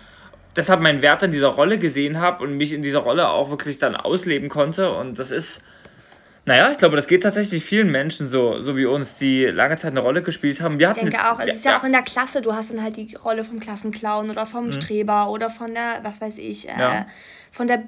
Deshalb 0.57 0.81
meinen 0.81 1.03
Wert 1.03 1.23
in 1.23 1.33
dieser 1.33 1.49
Rolle 1.49 1.79
gesehen 1.79 2.21
habe 2.21 2.45
und 2.45 2.57
mich 2.57 2.73
in 2.73 2.83
dieser 2.83 2.99
Rolle 2.99 3.31
auch 3.31 3.51
wirklich 3.51 3.79
dann 3.79 3.97
ausleben 3.97 4.49
konnte. 4.49 4.93
Und 4.93 5.19
das 5.19 5.31
ist. 5.31 5.63
Naja, 6.47 6.71
ich 6.71 6.77
glaube, 6.77 6.97
das 6.97 7.07
geht 7.07 7.23
tatsächlich 7.23 7.65
vielen 7.65 7.91
Menschen 7.91 8.27
so, 8.27 8.61
so 8.61 8.77
wie 8.77 8.85
uns, 8.85 9.17
die 9.17 9.47
lange 9.47 9.79
Zeit 9.79 9.93
eine 9.93 10.01
Rolle 10.01 10.23
gespielt 10.23 10.61
haben. 10.61 10.79
Wir 10.79 10.89
ich 10.89 10.93
denke 10.93 11.13
jetzt, 11.13 11.25
auch, 11.25 11.41
es 11.41 11.55
ist 11.55 11.65
ja, 11.65 11.71
ja, 11.71 11.81
auch 11.81 11.85
in 11.85 11.93
der 11.93 12.03
Klasse, 12.03 12.43
du 12.43 12.53
hast 12.53 12.71
dann 12.71 12.83
halt 12.83 12.99
die 12.99 13.15
Rolle 13.15 13.45
vom 13.45 13.61
Klassenclown 13.61 14.29
oder 14.29 14.45
vom 14.45 14.67
mhm. 14.67 14.73
Streber 14.73 15.31
oder 15.31 15.49
von 15.49 15.73
der, 15.73 16.01
was 16.03 16.21
weiß 16.21 16.37
ich, 16.37 16.69
äh, 16.69 16.73
ja. 16.79 17.07
von 17.51 17.67
der 17.67 17.85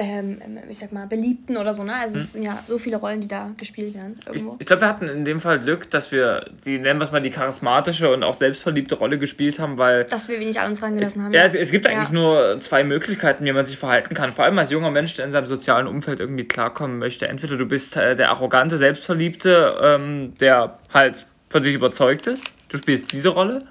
ähm, 0.00 0.38
ich 0.70 0.78
sag 0.78 0.92
mal, 0.92 1.06
Beliebten 1.06 1.58
oder 1.58 1.74
so, 1.74 1.84
ne? 1.84 1.92
Also 1.94 2.14
hm. 2.14 2.20
es 2.20 2.32
sind 2.32 2.42
ja 2.42 2.58
so 2.66 2.78
viele 2.78 2.96
Rollen, 2.96 3.20
die 3.20 3.28
da 3.28 3.50
gespielt 3.56 3.94
werden. 3.94 4.18
Irgendwo. 4.26 4.54
Ich, 4.54 4.60
ich 4.60 4.66
glaube, 4.66 4.82
wir 4.82 4.88
hatten 4.88 5.06
in 5.08 5.24
dem 5.26 5.40
Fall 5.40 5.58
Glück, 5.58 5.90
dass 5.90 6.10
wir 6.10 6.46
die, 6.64 6.78
nennen 6.78 6.98
wir 6.98 7.04
es 7.04 7.12
mal, 7.12 7.20
die 7.20 7.30
charismatische 7.30 8.10
und 8.10 8.22
auch 8.22 8.34
selbstverliebte 8.34 8.94
Rolle 8.94 9.18
gespielt 9.18 9.58
haben, 9.58 9.76
weil. 9.76 10.04
Dass 10.04 10.28
wir 10.28 10.40
wenig 10.40 10.58
an 10.58 10.70
uns 10.70 10.82
rangelassen 10.82 11.20
es, 11.20 11.24
haben. 11.24 11.34
Ja, 11.34 11.44
es, 11.44 11.54
es 11.54 11.70
gibt 11.70 11.84
ja. 11.84 11.92
eigentlich 11.92 12.10
nur 12.10 12.58
zwei 12.60 12.82
Möglichkeiten, 12.82 13.44
wie 13.44 13.52
man 13.52 13.64
sich 13.66 13.76
verhalten 13.76 14.14
kann. 14.14 14.32
Vor 14.32 14.46
allem 14.46 14.58
als 14.58 14.70
junger 14.70 14.90
Mensch, 14.90 15.14
der 15.14 15.26
in 15.26 15.32
seinem 15.32 15.46
sozialen 15.46 15.86
Umfeld 15.86 16.20
irgendwie 16.20 16.44
klarkommen 16.44 16.98
möchte. 16.98 17.28
Entweder 17.28 17.58
du 17.58 17.66
bist 17.66 17.96
äh, 17.96 18.16
der 18.16 18.30
arrogante, 18.30 18.78
selbstverliebte, 18.78 19.76
ähm, 19.82 20.32
der 20.40 20.78
halt 20.94 21.26
von 21.50 21.62
sich 21.62 21.74
überzeugt 21.74 22.26
ist. 22.26 22.46
Du 22.68 22.78
spielst 22.78 23.12
diese 23.12 23.28
Rolle. 23.28 23.66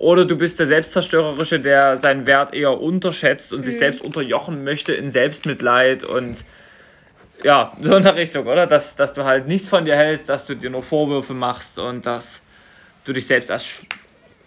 Oder 0.00 0.24
du 0.24 0.34
bist 0.34 0.58
der 0.58 0.66
Selbstzerstörerische, 0.66 1.60
der 1.60 1.98
seinen 1.98 2.24
Wert 2.24 2.54
eher 2.54 2.80
unterschätzt 2.80 3.52
und 3.52 3.58
mhm. 3.58 3.64
sich 3.64 3.76
selbst 3.76 4.00
unterjochen 4.00 4.64
möchte 4.64 4.94
in 4.94 5.10
Selbstmitleid 5.10 6.04
und 6.04 6.46
ja, 7.44 7.76
so 7.82 7.96
in 7.96 8.02
der 8.02 8.16
Richtung, 8.16 8.46
oder? 8.46 8.66
Dass, 8.66 8.96
dass 8.96 9.12
du 9.12 9.24
halt 9.24 9.46
nichts 9.46 9.68
von 9.68 9.84
dir 9.84 9.96
hältst, 9.96 10.30
dass 10.30 10.46
du 10.46 10.54
dir 10.54 10.70
nur 10.70 10.82
Vorwürfe 10.82 11.34
machst 11.34 11.78
und 11.78 12.06
dass 12.06 12.40
du 13.04 13.12
dich 13.12 13.26
selbst 13.26 13.50
als 13.50 13.84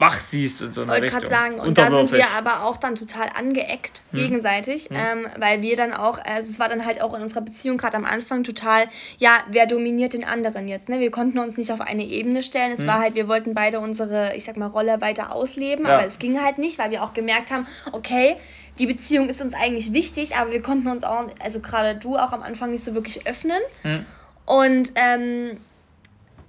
schwach 0.04 0.20
siehst 0.20 0.62
und 0.62 0.74
so 0.74 0.82
in 0.82 0.88
der 0.88 0.98
Wollte 0.98 1.08
gerade 1.08 1.28
sagen, 1.28 1.60
und 1.60 1.78
da 1.78 1.90
sind 1.90 2.12
wir 2.12 2.26
aber 2.38 2.66
auch 2.66 2.78
dann 2.78 2.96
total 2.96 3.28
angeeckt 3.38 4.02
hm. 4.12 4.20
gegenseitig, 4.20 4.90
hm. 4.90 4.98
Ähm, 4.98 5.28
weil 5.38 5.62
wir 5.62 5.76
dann 5.76 5.94
auch, 5.94 6.20
also 6.24 6.50
es 6.50 6.60
war 6.60 6.70
dann 6.70 6.86
halt 6.86 7.02
auch 7.02 7.14
in 7.14 7.22
unserer 7.22 7.42
Beziehung 7.42 7.78
gerade 7.78 7.98
am 7.98 8.06
Anfang 8.06 8.44
total, 8.44 8.86
ja, 9.18 9.38
wer 9.50 9.66
dominiert 9.66 10.14
den 10.14 10.24
anderen 10.24 10.68
jetzt, 10.68 10.90
ne? 10.90 11.00
Wir 11.00 11.12
konnten 11.12 11.40
uns 11.40 11.58
nicht 11.58 11.72
auf 11.72 11.82
eine 11.82 12.04
Ebene 12.04 12.44
stellen, 12.44 12.72
es 12.72 12.80
hm. 12.80 12.88
war 12.88 13.00
halt, 13.00 13.16
wir 13.16 13.28
wollten 13.28 13.54
beide 13.54 13.80
unsere, 13.80 14.36
ich 14.36 14.44
sag 14.44 14.58
mal, 14.58 14.68
Rolle 14.68 15.02
weiter 15.02 15.34
ausleben, 15.34 15.86
ja. 15.86 15.96
aber 15.96 16.06
es 16.06 16.20
ging 16.20 16.42
halt 16.42 16.58
nicht, 16.58 16.80
weil 16.80 16.92
wir 16.92 17.04
auch 17.04 17.14
gemerkt 17.14 17.52
haben, 17.52 17.68
okay, 17.92 18.36
die 18.80 18.88
Beziehung 18.88 19.30
ist 19.30 19.42
uns 19.42 19.54
eigentlich 19.54 19.94
wichtig, 19.94 20.36
aber 20.36 20.52
wir 20.52 20.62
konnten 20.62 20.88
uns 20.88 21.04
auch, 21.04 21.26
also 21.44 21.60
gerade 21.60 21.96
du 21.96 22.18
auch 22.18 22.32
am 22.32 22.42
Anfang 22.42 22.72
nicht 22.72 22.84
so 22.84 22.96
wirklich 22.96 23.28
öffnen. 23.28 23.60
Hm. 23.84 24.06
Und 24.46 24.92
ähm, 24.96 25.58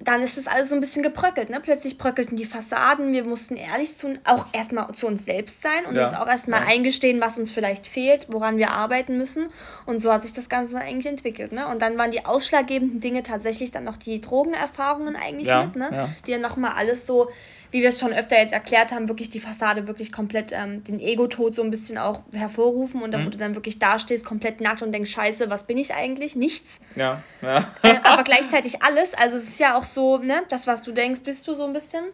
dann 0.05 0.23
ist 0.23 0.39
es 0.39 0.47
alles 0.47 0.69
so 0.69 0.75
ein 0.75 0.81
bisschen 0.81 1.03
gebröckelt. 1.03 1.51
Ne? 1.51 1.61
Plötzlich 1.61 1.99
bröckelten 1.99 2.37
die 2.37 2.45
Fassaden. 2.45 3.13
Wir 3.13 3.27
mussten 3.27 3.57
ehrlich 3.57 3.97
zu, 3.97 4.19
auch 4.25 4.47
erstmal 4.53 4.93
zu 4.93 5.07
uns 5.07 5.25
selbst 5.25 5.63
sein 5.63 5.87
und 5.89 5.97
ja. 5.97 6.05
uns 6.05 6.15
auch 6.15 6.29
erstmal 6.29 6.61
ja. 6.61 6.69
eingestehen, 6.69 7.21
was 7.21 7.39
uns 7.39 7.51
vielleicht 7.51 7.87
fehlt, 7.87 8.27
woran 8.31 8.59
wir 8.59 8.73
arbeiten 8.73 9.17
müssen. 9.17 9.49
Und 9.87 10.01
so 10.01 10.13
hat 10.13 10.23
sich 10.23 10.33
das 10.33 10.49
Ganze 10.49 10.79
eigentlich 10.79 11.07
entwickelt. 11.07 11.53
Ne? 11.53 11.67
Und 11.67 11.81
dann 11.81 11.99
waren 11.99 12.11
die 12.11 12.25
ausschlaggebenden 12.25 13.01
Dinge 13.01 13.23
tatsächlich 13.23 13.71
dann 13.71 13.85
noch 13.85 13.97
die 13.97 14.21
Drogenerfahrungen 14.21 15.17
eigentlich 15.17 15.49
ja. 15.49 15.65
mit, 15.65 15.77
ne? 15.77 16.15
die 16.27 16.33
dann 16.33 16.43
nochmal 16.43 16.73
alles 16.77 17.07
so 17.07 17.31
wie 17.75 17.83
wir 17.83 17.89
es 17.89 17.99
schon 17.99 18.13
öfter 18.13 18.39
jetzt 18.39 18.53
erklärt 18.53 18.93
haben, 18.93 19.09
wirklich 19.09 19.31
die 19.31 19.41
Fassade 19.41 19.89
wirklich 19.89 20.13
komplett 20.13 20.53
ähm, 20.53 20.85
den 20.85 21.01
Ego-Tod 21.01 21.57
so 21.57 21.63
ein 21.65 21.73
bisschen 21.73 21.99
auch 21.99 22.21
hervorrufen 22.33 23.03
und 23.03 23.11
da, 23.11 23.19
mhm. 23.19 23.27
wo 23.27 23.31
du 23.31 23.37
dann 23.37 23.57
wirklich 23.57 23.81
dastehst, 23.81 24.25
komplett 24.25 24.61
nackt 24.61 24.81
und 24.81 24.93
denkst, 24.93 25.11
scheiße, 25.11 25.51
was 25.51 25.67
bin 25.67 25.77
ich 25.77 25.93
eigentlich? 25.93 26.37
Nichts. 26.37 26.79
Ja, 26.95 27.21
ja. 27.43 27.67
äh, 27.83 27.97
aber 28.05 28.23
gleichzeitig 28.23 28.85
alles. 28.85 29.15
Also 29.15 29.39
es 29.39 29.49
ist 29.49 29.59
ja 29.59 29.77
auch 29.77 29.83
so, 29.83 30.19
ne, 30.19 30.43
das, 30.51 30.69
was 30.69 30.83
du 30.83 30.93
denkst, 30.93 31.23
bist 31.23 31.49
du 31.49 31.57
so 31.57 31.65
ein 31.65 31.73
bisschen. 31.73 32.05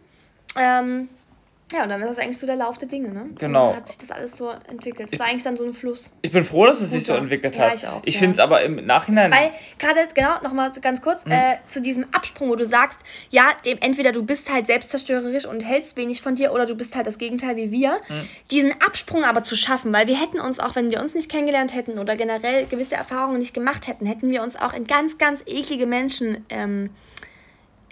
Ähm, 0.57 1.11
ja, 1.72 1.85
und 1.85 1.88
dann 1.88 2.00
ist 2.00 2.09
das 2.09 2.18
eigentlich 2.18 2.38
so 2.38 2.46
der 2.46 2.56
Lauf 2.56 2.78
der 2.78 2.88
Dinge, 2.88 3.12
ne? 3.12 3.30
Genau. 3.38 3.68
Dann 3.68 3.76
hat 3.76 3.88
sich 3.88 3.98
das 3.98 4.11
alles 4.11 4.37
so 4.37 4.50
entwickelt. 4.68 5.09
Es 5.12 5.18
war 5.18 5.26
eigentlich 5.26 5.44
dann 5.44 5.56
so 5.56 5.64
ein 5.64 5.72
Fluss. 5.72 6.11
Ich 6.22 6.33
bin 6.33 6.44
froh, 6.44 6.66
dass 6.66 6.80
es 6.80 6.90
sich 6.90 7.04
so 7.04 7.12
entwickelt 7.12 7.59
hat. 7.59 7.68
Ja, 7.68 7.74
ich 7.74 7.87
auch. 7.87 8.02
Ich 8.04 8.18
finde 8.18 8.33
es 8.35 8.38
aber 8.40 8.62
im 8.62 8.85
Nachhinein. 8.87 9.33
Weil, 9.33 9.52
gerade, 9.78 10.00
genau, 10.14 10.40
nochmal 10.42 10.72
ganz 10.80 11.00
kurz, 11.00 11.24
mhm. 11.24 11.33
äh, 11.33 11.56
zu 11.68 11.80
diesem 11.80 12.04
Absprung, 12.12 12.48
wo 12.48 12.56
du 12.56 12.66
sagst, 12.66 12.98
ja, 13.30 13.50
dem, 13.64 13.78
entweder 13.80 14.12
du 14.12 14.24
bist 14.24 14.52
halt 14.52 14.66
selbstzerstörerisch 14.66 15.46
und 15.46 15.61
hältst 15.61 15.96
wenig 15.96 16.22
von 16.22 16.35
dir 16.35 16.52
oder 16.52 16.66
du 16.66 16.74
bist 16.74 16.96
halt 16.96 17.06
das 17.06 17.18
Gegenteil 17.18 17.56
wie 17.56 17.70
wir. 17.70 18.00
Mhm. 18.09 18.28
Diesen 18.50 18.72
Absprung 18.80 19.24
aber 19.24 19.44
zu 19.44 19.56
schaffen, 19.56 19.92
weil 19.92 20.06
wir 20.06 20.20
hätten 20.20 20.40
uns 20.40 20.59
auch, 20.59 20.74
wenn 20.74 20.90
wir 20.90 21.00
uns 21.00 21.14
nicht 21.14 21.30
kennengelernt 21.30 21.74
hätten 21.74 21.98
oder 21.98 22.16
generell 22.16 22.66
gewisse 22.66 22.96
Erfahrungen 22.96 23.38
nicht 23.38 23.54
gemacht 23.54 23.87
hätten, 23.87 24.06
hätten 24.06 24.30
wir 24.30 24.42
uns 24.42 24.56
auch 24.56 24.74
in 24.74 24.87
ganz, 24.87 25.18
ganz 25.18 25.42
eklige 25.46 25.87
Menschen. 25.87 26.44
Ähm, 26.48 26.90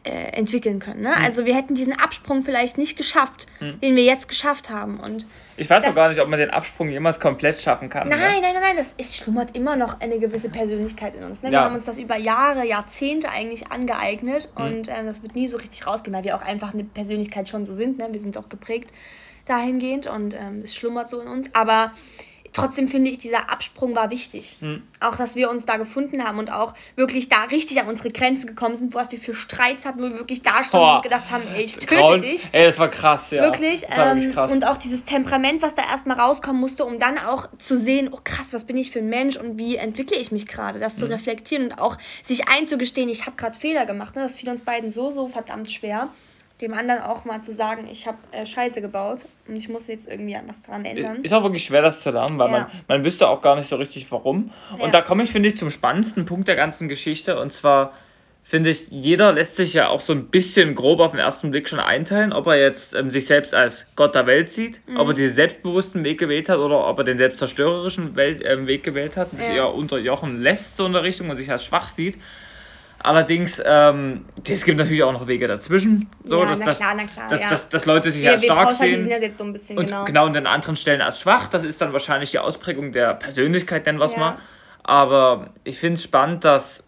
äh, 0.08 0.30
entwickeln 0.32 0.78
können. 0.78 1.02
Ne? 1.02 1.10
Mhm. 1.10 1.24
Also 1.24 1.44
wir 1.44 1.54
hätten 1.54 1.74
diesen 1.74 1.92
Absprung 1.92 2.42
vielleicht 2.42 2.78
nicht 2.78 2.96
geschafft, 2.96 3.46
mhm. 3.60 3.78
den 3.80 3.94
wir 3.96 4.04
jetzt 4.04 4.28
geschafft 4.28 4.70
haben. 4.70 4.98
Und 4.98 5.26
ich 5.56 5.68
weiß 5.68 5.84
auch 5.84 5.94
gar 5.94 6.08
nicht, 6.08 6.20
ob 6.20 6.28
man 6.28 6.38
den 6.38 6.50
Absprung 6.50 6.88
jemals 6.88 7.20
komplett 7.20 7.60
schaffen 7.60 7.88
kann. 7.88 8.08
Nein, 8.08 8.18
ne? 8.18 8.24
nein, 8.24 8.54
nein, 8.54 8.62
nein, 8.62 8.76
das 8.76 8.94
ist, 8.94 9.16
schlummert 9.16 9.54
immer 9.54 9.76
noch 9.76 10.00
eine 10.00 10.18
gewisse 10.18 10.48
Persönlichkeit 10.48 11.14
in 11.14 11.24
uns. 11.24 11.42
Ne? 11.42 11.50
Wir 11.50 11.60
haben 11.60 11.74
uns 11.74 11.84
das 11.84 11.98
über 11.98 12.16
Jahre, 12.16 12.66
Jahrzehnte 12.66 13.28
eigentlich 13.30 13.70
angeeignet 13.70 14.48
mhm. 14.56 14.64
und 14.64 14.88
äh, 14.88 15.04
das 15.04 15.22
wird 15.22 15.34
nie 15.34 15.48
so 15.48 15.56
richtig 15.56 15.86
rausgehen, 15.86 16.16
weil 16.16 16.24
wir 16.24 16.36
auch 16.36 16.42
einfach 16.42 16.72
eine 16.72 16.84
Persönlichkeit 16.84 17.48
schon 17.48 17.64
so 17.64 17.74
sind. 17.74 17.98
Ne? 17.98 18.08
Wir 18.10 18.20
sind 18.20 18.38
auch 18.38 18.48
geprägt 18.48 18.92
dahingehend 19.46 20.06
und 20.06 20.34
ähm, 20.34 20.62
es 20.64 20.74
schlummert 20.74 21.10
so 21.10 21.20
in 21.20 21.28
uns. 21.28 21.54
Aber 21.54 21.92
trotzdem 22.52 22.88
finde 22.88 23.10
ich, 23.10 23.18
dieser 23.18 23.50
Absprung 23.50 23.94
war 23.94 24.10
wichtig. 24.10 24.56
Hm. 24.60 24.82
Auch, 25.00 25.16
dass 25.16 25.36
wir 25.36 25.50
uns 25.50 25.66
da 25.66 25.76
gefunden 25.76 26.24
haben 26.24 26.38
und 26.38 26.52
auch 26.52 26.74
wirklich 26.96 27.28
da 27.28 27.44
richtig 27.44 27.80
an 27.80 27.88
unsere 27.88 28.10
Grenzen 28.10 28.46
gekommen 28.46 28.74
sind, 28.74 28.94
was 28.94 29.10
wir 29.10 29.18
für 29.18 29.34
Streits 29.34 29.84
hatten, 29.84 30.00
wo 30.00 30.04
wir 30.04 30.18
wirklich 30.18 30.42
da 30.42 30.64
standen 30.64 30.96
und 30.96 31.02
gedacht 31.02 31.30
haben, 31.30 31.44
ey, 31.54 31.62
ich 31.62 31.74
töte 31.74 31.96
Grauen. 31.96 32.20
dich. 32.20 32.48
Ey, 32.52 32.64
das 32.64 32.78
war 32.78 32.88
krass, 32.88 33.30
ja. 33.30 33.42
Wirklich. 33.42 33.84
Ähm, 33.96 34.32
krass. 34.32 34.52
Und 34.52 34.66
auch 34.66 34.76
dieses 34.76 35.04
Temperament, 35.04 35.62
was 35.62 35.74
da 35.74 35.82
erstmal 35.82 36.18
rauskommen 36.18 36.60
musste, 36.60 36.84
um 36.84 36.98
dann 36.98 37.18
auch 37.18 37.48
zu 37.58 37.76
sehen, 37.76 38.08
oh 38.12 38.18
krass, 38.22 38.52
was 38.52 38.64
bin 38.64 38.76
ich 38.76 38.90
für 38.90 39.00
ein 39.00 39.08
Mensch 39.08 39.36
und 39.36 39.58
wie 39.58 39.76
entwickle 39.76 40.16
ich 40.16 40.32
mich 40.32 40.46
gerade, 40.46 40.78
das 40.78 40.94
hm. 40.94 40.98
zu 41.00 41.06
reflektieren 41.06 41.66
und 41.66 41.78
auch 41.78 41.96
sich 42.22 42.48
einzugestehen, 42.48 43.08
ich 43.08 43.26
habe 43.26 43.36
gerade 43.36 43.58
Fehler 43.58 43.86
gemacht. 43.86 44.16
Ne? 44.16 44.22
Das 44.22 44.36
fiel 44.36 44.48
uns 44.48 44.62
beiden 44.62 44.90
so, 44.90 45.10
so 45.10 45.28
verdammt 45.28 45.70
schwer 45.70 46.08
dem 46.60 46.74
anderen 46.74 47.02
auch 47.02 47.24
mal 47.24 47.40
zu 47.40 47.52
sagen, 47.52 47.88
ich 47.90 48.06
habe 48.06 48.18
äh, 48.32 48.44
Scheiße 48.44 48.80
gebaut 48.80 49.26
und 49.46 49.56
ich 49.56 49.68
muss 49.68 49.86
jetzt 49.86 50.08
irgendwie 50.08 50.36
was 50.46 50.62
dran 50.62 50.84
ändern. 50.84 51.22
Ist 51.22 51.32
auch 51.32 51.44
wirklich 51.44 51.64
schwer, 51.64 51.82
das 51.82 52.02
zu 52.02 52.10
lernen, 52.10 52.38
weil 52.38 52.50
ja. 52.50 52.58
man, 52.58 52.66
man 52.88 53.04
wüsste 53.04 53.28
auch 53.28 53.40
gar 53.42 53.54
nicht 53.54 53.68
so 53.68 53.76
richtig, 53.76 54.10
warum. 54.10 54.50
Ja. 54.76 54.84
Und 54.84 54.94
da 54.94 55.00
komme 55.00 55.22
ich, 55.22 55.30
finde 55.30 55.48
ich, 55.48 55.56
zum 55.56 55.70
spannendsten 55.70 56.26
Punkt 56.26 56.48
der 56.48 56.56
ganzen 56.56 56.88
Geschichte. 56.88 57.38
Und 57.38 57.52
zwar, 57.52 57.92
finde 58.42 58.70
ich, 58.70 58.88
jeder 58.90 59.32
lässt 59.32 59.54
sich 59.54 59.74
ja 59.74 59.88
auch 59.88 60.00
so 60.00 60.12
ein 60.12 60.26
bisschen 60.26 60.74
grob 60.74 60.98
auf 60.98 61.12
den 61.12 61.20
ersten 61.20 61.52
Blick 61.52 61.68
schon 61.68 61.78
einteilen, 61.78 62.32
ob 62.32 62.48
er 62.48 62.60
jetzt 62.60 62.92
ähm, 62.94 63.12
sich 63.12 63.26
selbst 63.26 63.54
als 63.54 63.86
Gott 63.94 64.16
der 64.16 64.26
Welt 64.26 64.50
sieht, 64.50 64.80
mhm. 64.88 64.96
ob 64.96 65.08
er 65.08 65.14
diesen 65.14 65.36
selbstbewussten 65.36 66.02
Weg 66.02 66.18
gewählt 66.18 66.48
hat 66.48 66.58
oder 66.58 66.88
ob 66.88 66.98
er 66.98 67.04
den 67.04 67.18
selbstzerstörerischen 67.18 68.16
Welt, 68.16 68.44
äh, 68.44 68.66
Weg 68.66 68.82
gewählt 68.82 69.16
hat 69.16 69.30
und 69.30 69.38
ja. 69.38 69.44
sich 69.44 69.54
eher 69.54 69.72
unterjochen 69.72 70.42
lässt 70.42 70.76
so 70.76 70.86
in 70.86 70.92
der 70.92 71.04
Richtung 71.04 71.30
und 71.30 71.36
sich 71.36 71.52
als 71.52 71.64
schwach 71.64 71.88
sieht. 71.88 72.18
Allerdings, 73.00 73.62
ähm, 73.64 74.24
es 74.46 74.64
gibt 74.64 74.78
natürlich 74.78 75.04
auch 75.04 75.12
noch 75.12 75.26
Wege 75.28 75.46
dazwischen. 75.46 76.10
So, 76.24 76.42
ja, 76.42 76.48
dass, 76.48 76.58
na 76.58 76.72
klar, 76.72 76.94
na 76.96 77.04
klar. 77.04 77.28
Dass, 77.28 77.40
ja. 77.40 77.48
dass, 77.48 77.68
dass 77.68 77.86
Leute 77.86 78.10
sich 78.10 78.22
wir, 78.22 78.32
als 78.32 78.44
stark 78.44 78.72
sehen. 78.72 79.08
Das 79.08 79.20
jetzt 79.20 79.38
so 79.38 79.44
ein 79.44 79.52
bisschen, 79.52 79.78
und 79.78 79.86
genau. 79.86 80.04
genau 80.04 80.26
und 80.26 80.36
an 80.36 80.46
anderen 80.46 80.74
Stellen 80.74 81.00
als 81.00 81.20
schwach. 81.20 81.46
Das 81.46 81.64
ist 81.64 81.80
dann 81.80 81.92
wahrscheinlich 81.92 82.32
die 82.32 82.40
Ausprägung 82.40 82.90
der 82.90 83.14
Persönlichkeit, 83.14 83.86
nennen 83.86 83.98
wir 83.98 84.06
es 84.06 84.12
ja. 84.12 84.18
mal. 84.18 84.36
Aber 84.82 85.50
ich 85.64 85.78
finde 85.78 85.94
es 85.94 86.02
spannend, 86.02 86.44
dass 86.44 86.82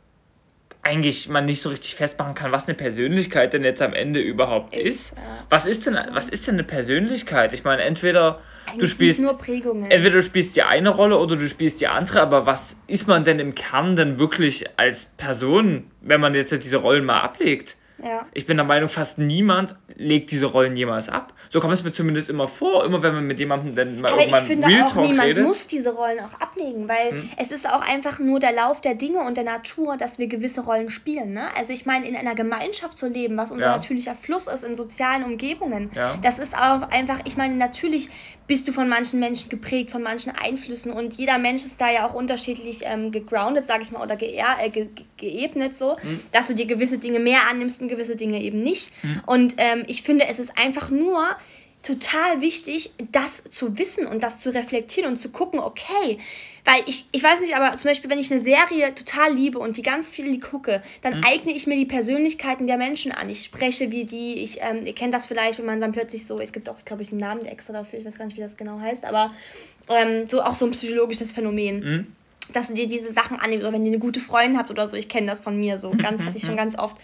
eigentlich 0.82 1.28
man 1.28 1.44
nicht 1.44 1.60
so 1.60 1.68
richtig 1.68 1.94
festmachen 1.94 2.34
kann, 2.34 2.52
was 2.52 2.66
eine 2.66 2.74
Persönlichkeit 2.74 3.52
denn 3.52 3.64
jetzt 3.64 3.82
am 3.82 3.92
Ende 3.92 4.20
überhaupt 4.20 4.74
ist. 4.74 5.12
ist. 5.12 5.16
Was, 5.50 5.66
ist 5.66 5.86
denn, 5.86 5.96
was 6.12 6.28
ist 6.28 6.46
denn 6.46 6.54
eine 6.54 6.64
Persönlichkeit? 6.64 7.52
Ich 7.52 7.64
meine, 7.64 7.82
entweder 7.82 8.40
du 8.78 8.86
spielst 8.88 9.20
nur 9.20 9.36
Prägungen. 9.36 9.90
Entweder 9.90 10.16
du 10.16 10.22
spielst 10.22 10.56
die 10.56 10.62
eine 10.62 10.88
Rolle 10.88 11.18
oder 11.18 11.36
du 11.36 11.48
spielst 11.48 11.80
die 11.80 11.86
andere, 11.88 12.22
aber 12.22 12.46
was 12.46 12.78
ist 12.86 13.06
man 13.08 13.24
denn 13.24 13.38
im 13.38 13.54
Kern 13.54 13.96
denn 13.96 14.18
wirklich 14.18 14.64
als 14.78 15.04
Person, 15.04 15.89
wenn 16.00 16.20
man 16.20 16.34
jetzt 16.34 16.52
diese 16.52 16.78
Rollen 16.78 17.04
mal 17.04 17.20
ablegt? 17.20 17.76
Ja. 18.02 18.26
Ich 18.32 18.46
bin 18.46 18.56
der 18.56 18.66
Meinung, 18.66 18.88
fast 18.88 19.18
niemand 19.18 19.74
legt 19.96 20.30
diese 20.30 20.46
Rollen 20.46 20.76
jemals 20.76 21.08
ab. 21.08 21.34
So 21.50 21.60
kommt 21.60 21.74
es 21.74 21.82
mir 21.82 21.92
zumindest 21.92 22.30
immer 22.30 22.48
vor, 22.48 22.84
immer 22.84 23.02
wenn 23.02 23.14
man 23.14 23.26
mit 23.26 23.38
jemandem 23.38 23.74
dann 23.74 24.00
mal 24.00 24.12
Aber 24.12 24.20
irgendwann 24.20 24.42
ich 24.42 24.48
finde 24.48 24.66
Real 24.66 24.82
auch, 24.82 24.94
niemand 24.96 25.28
redet. 25.28 25.44
muss 25.44 25.66
diese 25.66 25.90
Rollen 25.90 26.18
auch 26.20 26.40
ablegen, 26.40 26.88
weil 26.88 27.10
hm. 27.10 27.30
es 27.36 27.50
ist 27.50 27.68
auch 27.68 27.82
einfach 27.82 28.18
nur 28.18 28.40
der 28.40 28.52
Lauf 28.52 28.80
der 28.80 28.94
Dinge 28.94 29.20
und 29.20 29.36
der 29.36 29.44
Natur, 29.44 29.96
dass 29.96 30.18
wir 30.18 30.26
gewisse 30.26 30.62
Rollen 30.62 30.90
spielen. 30.90 31.32
Ne? 31.32 31.48
Also 31.56 31.72
ich 31.72 31.86
meine, 31.86 32.06
in 32.08 32.16
einer 32.16 32.34
Gemeinschaft 32.34 32.98
zu 32.98 33.08
leben, 33.08 33.36
was 33.36 33.50
unser 33.50 33.66
ja. 33.66 33.76
natürlicher 33.76 34.14
Fluss 34.14 34.46
ist, 34.46 34.64
in 34.64 34.74
sozialen 34.74 35.24
Umgebungen, 35.24 35.90
ja. 35.94 36.16
das 36.22 36.38
ist 36.38 36.56
auch 36.56 36.88
einfach, 36.90 37.20
ich 37.24 37.36
meine, 37.36 37.54
natürlich 37.56 38.08
bist 38.46 38.66
du 38.66 38.72
von 38.72 38.88
manchen 38.88 39.20
Menschen 39.20 39.48
geprägt, 39.48 39.92
von 39.92 40.02
manchen 40.02 40.32
Einflüssen 40.32 40.92
und 40.92 41.14
jeder 41.14 41.38
Mensch 41.38 41.64
ist 41.64 41.80
da 41.80 41.88
ja 41.88 42.08
auch 42.08 42.14
unterschiedlich 42.14 42.80
ähm, 42.84 43.12
gegroundet, 43.12 43.64
sag 43.64 43.80
ich 43.80 43.92
mal, 43.92 44.02
oder 44.02 44.16
ge 44.16 44.36
äh, 44.36 44.70
ge 44.70 44.88
geebnet 45.16 45.76
so, 45.76 45.98
hm. 45.98 46.18
dass 46.32 46.48
du 46.48 46.54
dir 46.54 46.66
gewisse 46.66 46.98
Dinge 46.98 47.20
mehr 47.20 47.40
annimmst 47.48 47.80
und 47.80 47.88
gewisse 47.90 48.16
Dinge 48.16 48.42
eben 48.42 48.62
nicht. 48.62 48.92
Mhm. 49.02 49.22
Und 49.26 49.54
ähm, 49.58 49.84
ich 49.86 50.02
finde, 50.02 50.26
es 50.26 50.38
ist 50.38 50.56
einfach 50.56 50.90
nur 50.90 51.36
total 51.82 52.40
wichtig, 52.40 52.92
das 53.10 53.42
zu 53.44 53.78
wissen 53.78 54.06
und 54.06 54.22
das 54.22 54.40
zu 54.40 54.52
reflektieren 54.54 55.10
und 55.10 55.18
zu 55.18 55.30
gucken, 55.30 55.60
okay, 55.60 56.18
weil 56.64 56.82
ich, 56.86 57.06
ich 57.10 57.22
weiß 57.22 57.40
nicht, 57.40 57.56
aber 57.56 57.76
zum 57.78 57.88
Beispiel, 57.88 58.10
wenn 58.10 58.18
ich 58.18 58.30
eine 58.30 58.40
Serie 58.40 58.94
total 58.94 59.32
liebe 59.32 59.58
und 59.58 59.78
die 59.78 59.82
ganz 59.82 60.10
viel 60.10 60.38
gucke, 60.40 60.82
dann 61.00 61.18
mhm. 61.18 61.24
eigne 61.24 61.52
ich 61.52 61.66
mir 61.66 61.76
die 61.76 61.86
Persönlichkeiten 61.86 62.66
der 62.66 62.76
Menschen 62.76 63.12
an. 63.12 63.30
Ich 63.30 63.44
spreche 63.44 63.90
wie 63.90 64.04
die, 64.04 64.34
ich, 64.34 64.58
ähm, 64.60 64.84
ihr 64.84 64.94
kennt 64.94 65.14
das 65.14 65.24
vielleicht, 65.26 65.58
wenn 65.58 65.64
man 65.64 65.80
dann 65.80 65.92
plötzlich 65.92 66.26
so, 66.26 66.38
es 66.38 66.52
gibt 66.52 66.68
auch, 66.68 66.84
glaube 66.84 67.02
ich, 67.02 67.12
einen 67.12 67.20
Namen 67.20 67.46
extra 67.46 67.72
dafür, 67.72 67.98
ich 67.98 68.04
weiß 68.04 68.18
gar 68.18 68.26
nicht, 68.26 68.36
wie 68.36 68.42
das 68.42 68.58
genau 68.58 68.78
heißt, 68.78 69.06
aber 69.06 69.32
ähm, 69.88 70.26
so 70.26 70.42
auch 70.42 70.54
so 70.54 70.66
ein 70.66 70.72
psychologisches 70.72 71.32
Phänomen. 71.32 71.80
Mhm 71.80 72.06
dass 72.52 72.66
du 72.66 72.74
dir 72.74 72.88
diese 72.88 73.12
Sachen 73.12 73.38
annimmst 73.38 73.64
oder 73.64 73.74
wenn 73.74 73.84
ihr 73.84 73.92
eine 73.92 74.00
gute 74.00 74.18
Freundin 74.18 74.58
habt 74.58 74.70
oder 74.70 74.88
so, 74.88 74.96
ich 74.96 75.08
kenne 75.08 75.28
das 75.28 75.40
von 75.40 75.56
mir 75.58 75.78
so, 75.78 75.92
ganz 75.92 76.24
hatte 76.24 76.36
ich 76.36 76.44
schon 76.44 76.56
ganz 76.56 76.76
oft. 76.76 76.96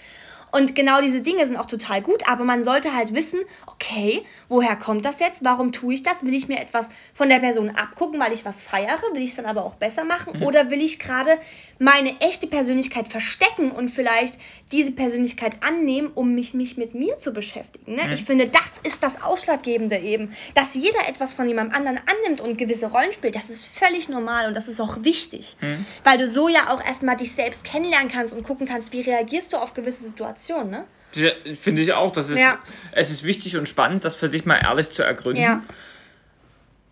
Und 0.53 0.75
genau 0.75 1.01
diese 1.01 1.21
Dinge 1.21 1.45
sind 1.45 1.57
auch 1.57 1.67
total 1.67 2.01
gut, 2.01 2.29
aber 2.29 2.45
man 2.45 2.65
sollte 2.65 2.95
halt 2.95 3.15
wissen, 3.15 3.41
okay, 3.67 4.23
woher 4.49 4.77
kommt 4.77 5.05
das 5.05 5.21
jetzt? 5.21 5.45
Warum 5.45 5.73
tue 5.73 5.95
ich 5.95 6.03
das? 6.03 6.25
Will 6.25 6.35
ich 6.35 6.49
mir 6.49 6.59
etwas 6.61 6.89
von 7.13 7.29
der 7.29 7.41
Person 7.41 7.71
abgucken, 7.71 8.21
weil 8.21 8.33
ich 8.33 8.45
was 8.45 8.63
feiere? 8.63 9.03
Will 9.13 9.23
ich 9.23 9.31
es 9.31 9.37
dann 9.37 9.47
aber 9.47 9.65
auch 9.65 9.75
besser 9.75 10.05
machen? 10.05 10.39
Mhm. 10.39 10.45
Oder 10.45 10.71
will 10.71 10.81
ich 10.81 10.99
gerade 10.99 11.39
meine 11.79 12.21
echte 12.21 12.47
Persönlichkeit 12.47 13.09
verstecken 13.09 13.71
und 13.71 13.91
vielleicht 13.91 14.39
diese 14.73 14.93
Persönlichkeit 14.93 15.63
annehmen, 15.63 16.11
um 16.15 16.35
mich, 16.35 16.55
mich 16.55 16.77
mit 16.77 16.95
mir 16.95 17.19
zu 17.19 17.33
beschäftigen? 17.33 17.95
Ne? 17.95 18.05
Mhm. 18.05 18.13
Ich 18.13 18.25
finde, 18.25 18.49
das 18.49 18.81
ist 18.83 19.03
das 19.03 19.23
Ausschlaggebende 19.23 19.97
eben, 19.97 20.31
dass 20.55 20.75
jeder 20.75 21.09
etwas 21.09 21.35
von 21.35 21.49
jemandem 21.49 21.77
anderen 21.77 22.01
annimmt 22.07 22.41
und 22.41 22.57
gewisse 22.57 22.87
Rollen 22.87 23.13
spielt. 23.13 23.37
Das 23.37 23.51
ist 23.51 23.67
völlig 23.67 24.09
normal 24.09 24.47
und 24.47 24.55
das 24.55 24.69
ist 24.69 24.81
auch 24.81 25.03
wichtig, 25.03 25.57
mhm. 25.61 25.85
weil 26.05 26.19
du 26.19 26.29
so 26.29 26.49
ja 26.49 26.71
auch 26.71 26.83
erstmal 26.83 27.17
dich 27.17 27.33
selbst 27.33 27.65
kennenlernen 27.65 28.11
kannst 28.11 28.33
und 28.33 28.43
gucken 28.45 28.67
kannst, 28.67 28.93
wie 28.93 29.03
reagierst 29.03 29.53
du 29.53 29.59
auf 29.59 29.75
gewisse 29.75 30.05
Situationen. 30.05 30.36
Situation, 30.37 30.70
ne? 30.70 30.85
Finde 31.57 31.83
ich 31.83 31.92
auch. 31.92 32.12
Das 32.12 32.29
ist, 32.29 32.38
ja. 32.38 32.59
Es 32.92 33.11
ist 33.11 33.25
wichtig 33.25 33.57
und 33.57 33.68
spannend, 33.68 34.05
das 34.05 34.14
für 34.14 34.29
sich 34.29 34.44
mal 34.44 34.57
ehrlich 34.57 34.90
zu 34.90 35.03
ergründen. 35.03 35.42
Ja. 35.42 35.62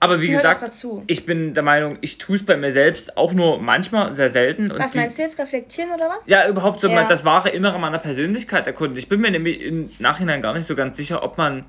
Aber 0.01 0.21
wie 0.21 0.29
gesagt, 0.29 0.63
ich 1.07 1.25
bin 1.25 1.55
der 1.55 1.63
Meinung, 1.63 1.97
ich 2.03 2.19
tue 2.19 2.37
es 2.37 2.45
bei 2.45 2.59
mir 2.59 2.71
selbst 2.71 3.17
auch 3.17 3.33
nur 3.33 3.59
manchmal, 3.59 4.13
sehr 4.13 4.29
selten. 4.29 4.71
Und 4.71 4.79
was 4.79 4.95
meinst 4.95 5.17
du 5.17 5.23
jetzt, 5.23 5.39
reflektieren 5.39 5.93
oder 5.93 6.11
was? 6.11 6.27
Ja, 6.27 6.47
überhaupt 6.47 6.81
so 6.81 6.89
ja. 6.89 7.05
das 7.05 7.25
wahre 7.25 7.49
Innere 7.49 7.79
meiner 7.79 7.99
Persönlichkeit 7.99 8.67
erkunden. 8.67 8.99
Ich 8.99 9.09
bin 9.09 9.21
mir 9.21 9.31
nämlich 9.31 9.63
im 9.63 9.91
Nachhinein 9.99 10.43
gar 10.43 10.53
nicht 10.53 10.67
so 10.67 10.75
ganz 10.75 10.99
sicher, 10.99 11.23
ob 11.23 11.39
man 11.39 11.65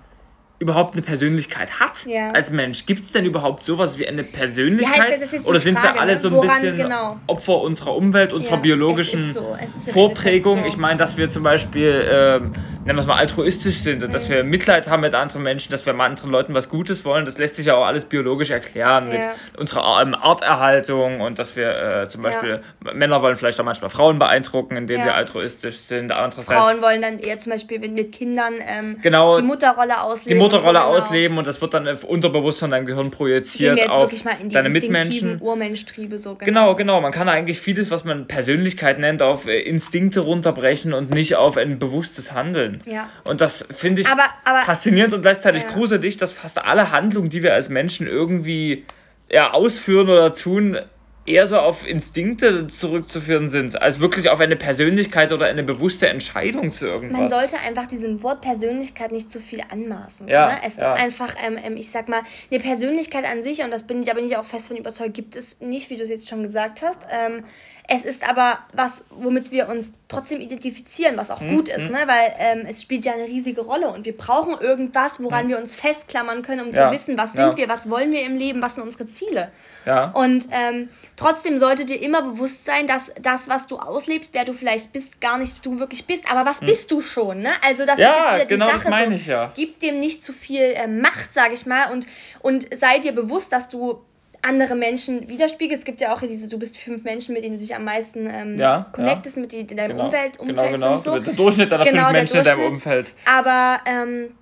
überhaupt 0.57 0.93
eine 0.93 1.01
Persönlichkeit 1.01 1.81
hat 1.81 2.05
ja. 2.05 2.31
als 2.31 2.49
Mensch. 2.49 2.85
Gibt 2.85 3.03
es 3.03 3.11
denn 3.11 3.25
überhaupt 3.25 3.65
sowas 3.65 3.97
wie 3.97 4.07
eine 4.07 4.23
Persönlichkeit? 4.23 5.19
Ja, 5.19 5.39
Oder 5.43 5.59
sind 5.59 5.77
Frage, 5.77 5.95
wir 5.95 6.01
alle 6.01 6.13
ne? 6.13 6.19
so 6.19 6.27
ein 6.29 6.33
Woran, 6.35 6.47
bisschen 6.47 6.77
genau? 6.77 7.17
Opfer 7.27 7.61
unserer 7.61 7.95
Umwelt, 7.95 8.31
unserer 8.31 8.55
ja, 8.55 8.61
biologischen 8.61 9.31
so. 9.31 9.57
Vorprägung? 9.91 10.65
Ich 10.65 10.77
meine, 10.77 10.97
dass 10.97 11.17
wir 11.17 11.29
zum 11.29 11.43
Beispiel, 11.43 11.89
äh, 11.89 12.39
nennen 12.39 12.53
wir 12.85 12.99
es 12.99 13.05
mal, 13.05 13.17
altruistisch 13.17 13.79
sind 13.79 14.01
und 14.01 14.09
mhm. 14.09 14.13
dass 14.13 14.29
wir 14.29 14.45
Mitleid 14.45 14.89
haben 14.89 15.01
mit 15.01 15.13
anderen 15.13 15.43
Menschen, 15.43 15.71
dass 15.71 15.85
wir 15.85 15.91
mal 15.91 16.05
anderen 16.05 16.31
Leuten 16.31 16.53
was 16.53 16.69
Gutes 16.69 17.03
wollen. 17.03 17.25
Das 17.25 17.37
lässt 17.37 17.57
sich 17.57 17.65
ja 17.65 17.75
auch 17.75 17.85
alles 17.85 18.05
biologisch 18.05 18.51
erklären 18.51 19.09
mit 19.09 19.19
unserer 19.57 20.01
ähm, 20.01 20.15
Arterhaltung 20.15 21.19
und 21.19 21.37
dass 21.37 21.57
wir 21.57 22.03
äh, 22.03 22.09
zum 22.09 22.21
Beispiel, 22.21 22.61
Männer 22.93 23.21
wollen 23.21 23.35
vielleicht 23.35 23.59
auch 23.59 23.65
manchmal 23.65 23.89
Frauen 23.89 24.19
beeindrucken, 24.19 24.77
indem 24.77 25.03
sie 25.03 25.09
altruistisch 25.09 25.79
sind. 25.79 26.13
Frauen 26.13 26.81
wollen 26.81 27.01
dann 27.01 27.19
eher 27.19 27.37
zum 27.39 27.51
Beispiel 27.51 27.79
mit 27.79 28.13
Kindern 28.13 28.53
ähm, 28.65 28.97
genau, 29.01 29.35
die 29.37 29.43
Mutterrolle 29.43 30.01
ausleben 30.01 30.44
Mutterrolle 30.45 30.79
genau. 30.79 30.95
ausleben 30.95 31.38
und 31.38 31.47
das 31.47 31.62
wird 31.62 31.73
dann 31.73 31.88
unterbewusst 31.88 32.60
von 32.60 32.71
deinem 32.71 32.86
Gehirn 32.86 33.12
projiziert 33.12 33.75
Gehen 33.75 33.88
wir 33.88 33.95
auf 33.95 34.23
mal 34.23 34.36
in 34.41 34.49
die 34.49 34.53
deine 34.53 34.69
Mitmenschen. 34.69 35.39
Urmenschtriebe 35.39 36.17
so. 36.19 36.36
Genau. 36.36 36.45
genau, 36.45 36.75
genau. 36.75 37.01
Man 37.01 37.12
kann 37.12 37.29
eigentlich 37.29 37.60
vieles, 37.60 37.91
was 37.91 38.03
man 38.03 38.27
Persönlichkeit 38.27 38.99
nennt, 38.99 39.21
auf 39.21 39.47
äh, 39.47 39.60
Instinkte 39.60 40.21
runterbrechen 40.21 40.93
und 40.93 41.12
nicht 41.12 41.36
auf 41.36 41.58
ein 41.58 41.79
bewusstes 41.79 42.31
Handeln. 42.31 42.81
Ja. 42.86 43.10
Und 43.23 43.41
das 43.41 43.65
finde 43.71 44.01
ich 44.01 44.08
aber, 44.08 44.25
aber, 44.43 44.62
faszinierend 44.62 45.13
und 45.13 45.21
gleichzeitig 45.21 45.63
ja. 45.63 45.69
gruselig, 45.69 46.17
dass 46.17 46.31
fast 46.31 46.63
alle 46.63 46.91
Handlungen, 46.91 47.29
die 47.29 47.43
wir 47.43 47.53
als 47.53 47.69
Menschen 47.69 48.08
irgendwie 48.08 48.86
ja, 49.29 49.51
ausführen 49.51 50.10
oder 50.10 50.34
tun, 50.34 50.77
eher 51.25 51.47
so 51.47 51.57
auf 51.57 51.88
Instinkte 51.88 52.67
zurückzuführen 52.67 53.49
sind, 53.49 53.81
als 53.81 53.99
wirklich 53.99 54.29
auf 54.29 54.39
eine 54.39 54.55
Persönlichkeit 54.55 55.31
oder 55.31 55.47
eine 55.47 55.63
bewusste 55.63 56.07
Entscheidung 56.07 56.71
zu 56.71 56.85
irgendwas. 56.85 57.19
Man 57.19 57.27
sollte 57.29 57.57
einfach 57.59 57.88
diesem 57.88 58.21
Wort 58.21 58.41
Persönlichkeit 58.41 59.11
nicht 59.11 59.31
zu 59.31 59.39
viel 59.39 59.61
anmaßen. 59.67 60.27
Ja, 60.27 60.47
ne? 60.47 60.57
Es 60.65 60.75
ja. 60.75 60.93
ist 60.93 61.01
einfach, 61.01 61.35
ähm, 61.43 61.57
ähm, 61.63 61.77
ich 61.77 61.89
sag 61.89 62.09
mal, 62.09 62.21
eine 62.51 62.59
Persönlichkeit 62.59 63.25
an 63.25 63.41
sich, 63.41 63.63
und 63.63 63.71
das 63.71 63.83
bin 63.83 64.01
ich, 64.01 64.07
da 64.07 64.13
bin 64.13 64.25
ich 64.25 64.38
auch 64.38 64.45
fest 64.45 64.67
von 64.67 64.77
überzeugt, 64.77 65.15
gibt 65.15 65.35
es 65.35 65.59
nicht, 65.61 65.89
wie 65.89 65.97
du 65.97 66.03
es 66.03 66.09
jetzt 66.09 66.29
schon 66.29 66.43
gesagt 66.43 66.81
hast. 66.83 67.07
Ähm, 67.09 67.43
es 67.88 68.04
ist 68.04 68.28
aber 68.28 68.60
was, 68.74 69.06
womit 69.12 69.52
wir 69.52 69.69
uns 69.69 69.93
trotzdem 70.08 70.41
identifizieren, 70.41 71.17
was 71.17 71.30
auch 71.30 71.41
mhm. 71.41 71.56
gut 71.56 71.69
ist, 71.69 71.86
mhm. 71.86 71.91
ne? 71.91 72.00
weil 72.08 72.34
ähm, 72.39 72.65
es 72.67 72.82
spielt 72.82 73.06
ja 73.06 73.13
eine 73.13 73.26
riesige 73.26 73.62
Rolle 73.62 73.89
und 73.89 74.06
wir 74.06 74.17
brauchen 74.17 74.60
irgendwas, 74.60 75.21
woran 75.21 75.45
mhm. 75.45 75.50
wir 75.50 75.58
uns 75.60 75.76
festklammern 75.76 76.41
können, 76.41 76.67
um 76.67 76.74
ja. 76.74 76.88
zu 76.88 76.95
wissen, 76.95 77.17
was 77.17 77.34
sind 77.34 77.52
ja. 77.52 77.58
wir, 77.58 77.69
was 77.69 77.89
wollen 77.89 78.12
wir 78.12 78.24
im 78.24 78.36
Leben, 78.36 78.62
was 78.62 78.76
sind 78.76 78.84
unsere 78.84 79.06
Ziele. 79.06 79.52
Ja. 79.86 80.12
Und 80.12 80.48
ähm, 80.52 80.89
trotzdem 81.15 81.60
sollte 81.60 81.86
dir 81.86 82.02
immer 82.02 82.24
bewusst 82.24 82.65
sein, 82.65 82.88
dass 82.88 83.12
das, 83.21 83.50
was 83.50 83.67
du 83.67 83.78
auslebst, 83.78 84.32
wer 84.34 84.45
du 84.45 84.54
vielleicht 84.54 84.91
bist, 84.91 85.21
gar 85.21 85.38
nicht 85.38 85.63
du 85.63 85.80
wirklich 85.80 86.08
bist, 86.08 86.32
aber 86.32 86.45
was 86.45 86.62
mhm. 86.62 86.67
bist 86.67 86.91
du 86.91 87.02
schon? 87.02 87.41
Ne? 87.41 87.52
Also 87.63 87.86
das 87.86 88.00
ja, 88.00 88.10
ist 88.10 88.17
jetzt 88.17 88.34
wieder 88.34 88.45
genau 88.45 88.65
die 88.65 88.71
Sache. 88.71 88.84
Das 88.84 88.89
meine 88.89 89.15
ich, 89.15 89.28
ja. 89.28 89.52
Gib 89.56 89.80
dem 89.80 90.00
nicht 90.00 90.24
zu 90.24 90.34
viel 90.34 90.74
äh, 90.76 90.88
Macht, 90.88 91.34
sage 91.34 91.54
ich 91.54 91.65
mal, 91.65 91.91
und, 91.91 92.08
und 92.41 92.67
sei 92.76 92.98
dir 92.98 93.13
bewusst, 93.13 93.52
dass 93.52 93.69
du 93.69 94.02
andere 94.45 94.75
Menschen 94.75 95.27
widerspiegelt. 95.27 95.79
Es 95.79 95.86
gibt 95.86 96.01
ja 96.01 96.13
auch 96.13 96.21
diese, 96.21 96.47
du 96.47 96.58
bist 96.58 96.77
fünf 96.77 97.03
Menschen, 97.03 97.34
mit 97.34 97.43
denen 97.43 97.58
du 97.58 97.62
dich 97.62 97.75
am 97.75 97.84
meisten 97.84 98.27
ähm, 98.27 98.58
ja, 98.58 98.88
connectest, 98.91 99.36
ja. 99.36 99.41
mit 99.41 99.53
in 99.53 99.67
deinem 99.67 99.89
genau. 99.89 100.05
Umfeld, 100.05 100.38
genau, 100.38 100.49
Umfeld 100.51 100.73
genau, 100.73 100.89
genau. 100.89 101.01
So. 101.01 101.19
Der 101.19 101.34
Durchschnitt 101.34 101.71
deiner 101.71 101.84
genau, 101.84 102.03
fünf 102.03 102.13
Menschen 102.13 102.38
in 102.38 102.43
deinem 102.43 102.67
Umfeld. 102.67 103.13
Aber 103.25 103.79
ähm, 103.86 104.36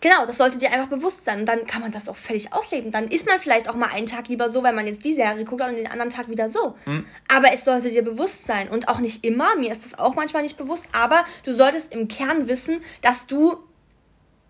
genau, 0.00 0.26
das 0.26 0.38
sollte 0.38 0.58
dir 0.58 0.70
einfach 0.70 0.88
bewusst 0.88 1.24
sein. 1.24 1.40
Und 1.40 1.46
dann 1.46 1.66
kann 1.66 1.82
man 1.82 1.90
das 1.90 2.08
auch 2.08 2.16
völlig 2.16 2.52
ausleben. 2.52 2.92
Dann 2.92 3.08
ist 3.08 3.26
man 3.26 3.38
vielleicht 3.38 3.68
auch 3.68 3.76
mal 3.76 3.90
einen 3.92 4.06
Tag 4.06 4.28
lieber 4.28 4.48
so, 4.48 4.62
weil 4.62 4.72
man 4.72 4.86
jetzt 4.86 5.04
die 5.04 5.14
Serie 5.14 5.44
guckt 5.44 5.62
und 5.62 5.76
den 5.76 5.86
anderen 5.86 6.10
Tag 6.10 6.28
wieder 6.28 6.48
so. 6.48 6.74
Mhm. 6.84 7.06
Aber 7.28 7.52
es 7.52 7.64
sollte 7.64 7.90
dir 7.90 8.02
bewusst 8.02 8.44
sein. 8.44 8.68
Und 8.68 8.88
auch 8.88 9.00
nicht 9.00 9.24
immer, 9.24 9.56
mir 9.56 9.72
ist 9.72 9.84
das 9.84 9.98
auch 9.98 10.14
manchmal 10.14 10.42
nicht 10.42 10.56
bewusst, 10.56 10.86
aber 10.92 11.24
du 11.44 11.52
solltest 11.52 11.92
im 11.92 12.08
Kern 12.08 12.48
wissen, 12.48 12.80
dass 13.00 13.26
du 13.26 13.56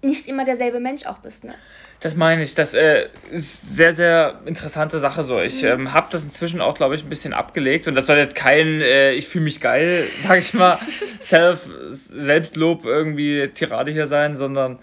nicht 0.02 0.28
immer 0.28 0.44
derselbe 0.44 0.80
Mensch 0.80 1.06
auch 1.06 1.18
bist. 1.18 1.44
Ne? 1.44 1.54
Das 2.00 2.14
meine 2.14 2.42
ich. 2.42 2.54
Das 2.54 2.74
äh, 2.74 3.08
ist 3.30 3.76
sehr, 3.76 3.92
sehr 3.92 4.40
interessante 4.44 4.98
Sache 4.98 5.22
so. 5.22 5.40
Ich 5.40 5.62
mhm. 5.62 5.68
ähm, 5.68 5.92
habe 5.94 6.08
das 6.10 6.24
inzwischen 6.24 6.60
auch, 6.60 6.74
glaube 6.74 6.94
ich, 6.94 7.04
ein 7.04 7.08
bisschen 7.08 7.32
abgelegt. 7.32 7.88
Und 7.88 7.94
das 7.94 8.06
soll 8.06 8.18
jetzt 8.18 8.34
kein 8.34 8.80
äh, 8.80 9.12
Ich 9.12 9.28
fühle 9.28 9.44
mich 9.44 9.60
geil, 9.60 10.02
sag 10.22 10.38
ich 10.38 10.52
mal, 10.54 10.76
Self, 11.20 11.68
Selbstlob 11.90 12.84
irgendwie 12.84 13.48
Tirade 13.48 13.92
hier 13.92 14.06
sein, 14.06 14.36
sondern 14.36 14.78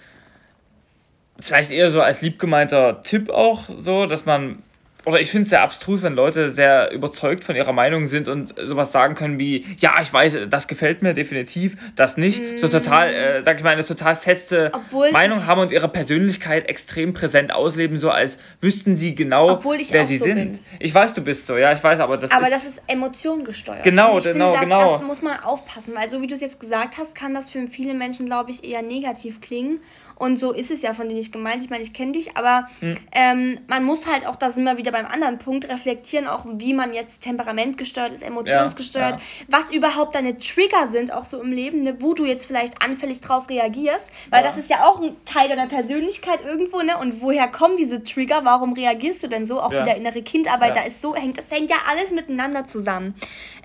vielleicht 1.40 1.72
eher 1.72 1.90
so 1.92 2.02
als 2.02 2.22
liebgemeinter 2.22 3.04
Tipp 3.04 3.30
auch 3.30 3.64
so, 3.78 4.06
dass 4.06 4.26
man 4.26 4.64
oder 5.06 5.20
ich 5.20 5.32
finde 5.32 5.44
es 5.44 5.50
sehr 5.50 5.62
abstrus, 5.62 6.02
wenn 6.02 6.14
Leute 6.14 6.50
sehr 6.50 6.92
überzeugt 6.92 7.44
von 7.44 7.56
ihrer 7.56 7.74
Meinung 7.74 8.08
sind 8.08 8.28
und 8.28 8.54
sowas 8.58 8.92
sagen 8.92 9.16
können 9.16 9.38
wie, 9.38 9.66
ja, 9.80 9.96
ich 10.02 10.12
weiß, 10.12 10.38
das 10.50 10.68
gefällt 10.68 11.02
mir 11.02 11.14
definitiv, 11.14 11.76
das 11.96 12.16
nicht. 12.16 12.42
Mm. 12.42 12.58
So 12.58 12.70
total, 12.70 13.10
äh, 13.10 13.44
sag 13.44 13.58
ich 13.58 13.64
mal, 13.64 13.72
eine 13.72 13.84
total 13.84 14.16
feste 14.16 14.72
Obwohl 14.74 15.12
Meinung 15.12 15.46
haben 15.46 15.60
und 15.60 15.72
ihre 15.72 15.90
Persönlichkeit 15.90 16.70
extrem 16.70 17.14
präsent 17.14 17.54
ausleben, 17.54 18.00
so 18.00 18.10
als 18.10 18.40
wüssten 18.62 18.96
sie 18.96 19.14
genau, 19.14 19.60
wer 19.64 20.06
sie 20.06 20.18
so 20.18 20.26
sind. 20.26 20.36
Bin. 20.36 20.60
Ich 20.80 20.96
weiß, 20.96 21.14
du 21.14 21.22
bist 21.22 21.48
so, 21.48 21.58
ja, 21.58 21.74
ich 21.74 21.84
weiß, 21.84 22.00
aber 22.00 22.18
das 22.18 22.32
aber 22.32 22.42
ist... 22.42 22.48
Aber 22.48 22.56
das 22.56 22.66
ist 22.66 22.84
emotiongesteuert. 22.88 23.84
Genau, 23.84 24.18
ich 24.18 24.24
genau, 24.24 24.54
finde, 24.54 24.60
das, 24.60 24.60
genau. 24.62 24.92
Das 24.94 25.04
muss 25.04 25.22
man 25.22 25.38
aufpassen, 25.42 25.94
weil 25.96 26.10
so 26.10 26.22
wie 26.22 26.28
du 26.28 26.36
es 26.36 26.42
jetzt 26.42 26.60
gesagt 26.62 26.98
hast, 26.98 27.14
kann 27.14 27.34
das 27.34 27.50
für 27.50 27.68
viele 27.68 27.94
Menschen, 27.94 28.26
glaube 28.26 28.52
ich, 28.52 28.64
eher 28.64 28.82
negativ 28.82 29.42
klingen. 29.42 29.82
Und 30.16 30.40
so 30.40 30.54
ist 30.54 30.72
es 30.72 30.82
ja 30.82 30.94
von 30.94 31.10
dir 31.10 31.16
nicht 31.16 31.34
gemeint. 31.34 31.64
Ich 31.64 31.70
meine, 31.70 31.84
ich 31.84 31.92
kenne 31.92 32.14
dich, 32.14 32.38
aber 32.38 32.68
mhm. 32.80 32.98
ähm, 33.12 33.60
man 33.68 33.84
muss 33.84 34.08
halt 34.08 34.26
auch, 34.26 34.38
da 34.38 34.50
sind 34.50 34.64
wir 34.64 34.78
wieder 34.78 34.93
beim 34.94 35.06
anderen 35.06 35.40
Punkt, 35.40 35.68
reflektieren, 35.68 36.28
auch 36.28 36.46
wie 36.48 36.74
man 36.74 36.94
jetzt 36.94 37.22
temperamentgesteuert 37.22 38.14
ist, 38.14 38.24
emotionsgesteuert, 38.24 39.16
ja, 39.16 39.22
ja. 39.22 39.46
was 39.50 39.72
überhaupt 39.72 40.16
deine 40.16 40.38
Trigger 40.38 40.88
sind, 40.88 41.12
auch 41.12 41.26
so 41.26 41.42
im 41.42 41.52
Leben, 41.52 41.84
ne, 41.84 41.98
wo 42.00 42.14
du 42.14 42.24
jetzt 42.24 42.46
vielleicht 42.46 42.82
anfällig 42.82 43.20
drauf 43.20 43.50
reagierst. 43.50 44.14
Weil 44.30 44.42
ja. 44.42 44.48
das 44.48 44.58
ist 44.58 44.70
ja 44.70 44.86
auch 44.86 45.02
ein 45.02 45.18
Teil 45.26 45.50
deiner 45.50 45.68
Persönlichkeit 45.68 46.42
irgendwo, 46.46 46.82
ne? 46.82 46.98
Und 46.98 47.22
woher 47.22 47.50
kommen 47.50 47.76
diese 47.76 48.04
Trigger? 48.04 48.46
Warum 48.46 48.74
reagierst 48.74 49.22
du 49.24 49.28
denn 49.28 49.46
so? 49.46 49.60
Auch 49.60 49.72
wieder 49.72 49.96
innere 49.96 50.22
Kindarbeit, 50.22 50.76
da 50.76 50.84
ist 50.84 51.02
so, 51.02 51.16
hängt, 51.16 51.38
das 51.38 51.52
hängt 51.52 51.70
ja 51.70 51.78
alles 51.90 52.12
miteinander 52.12 52.66
zusammen. 52.66 53.16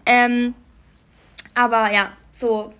Ähm, 0.06 0.54
aber 1.54 1.92
ja, 1.92 2.12
so 2.30 2.72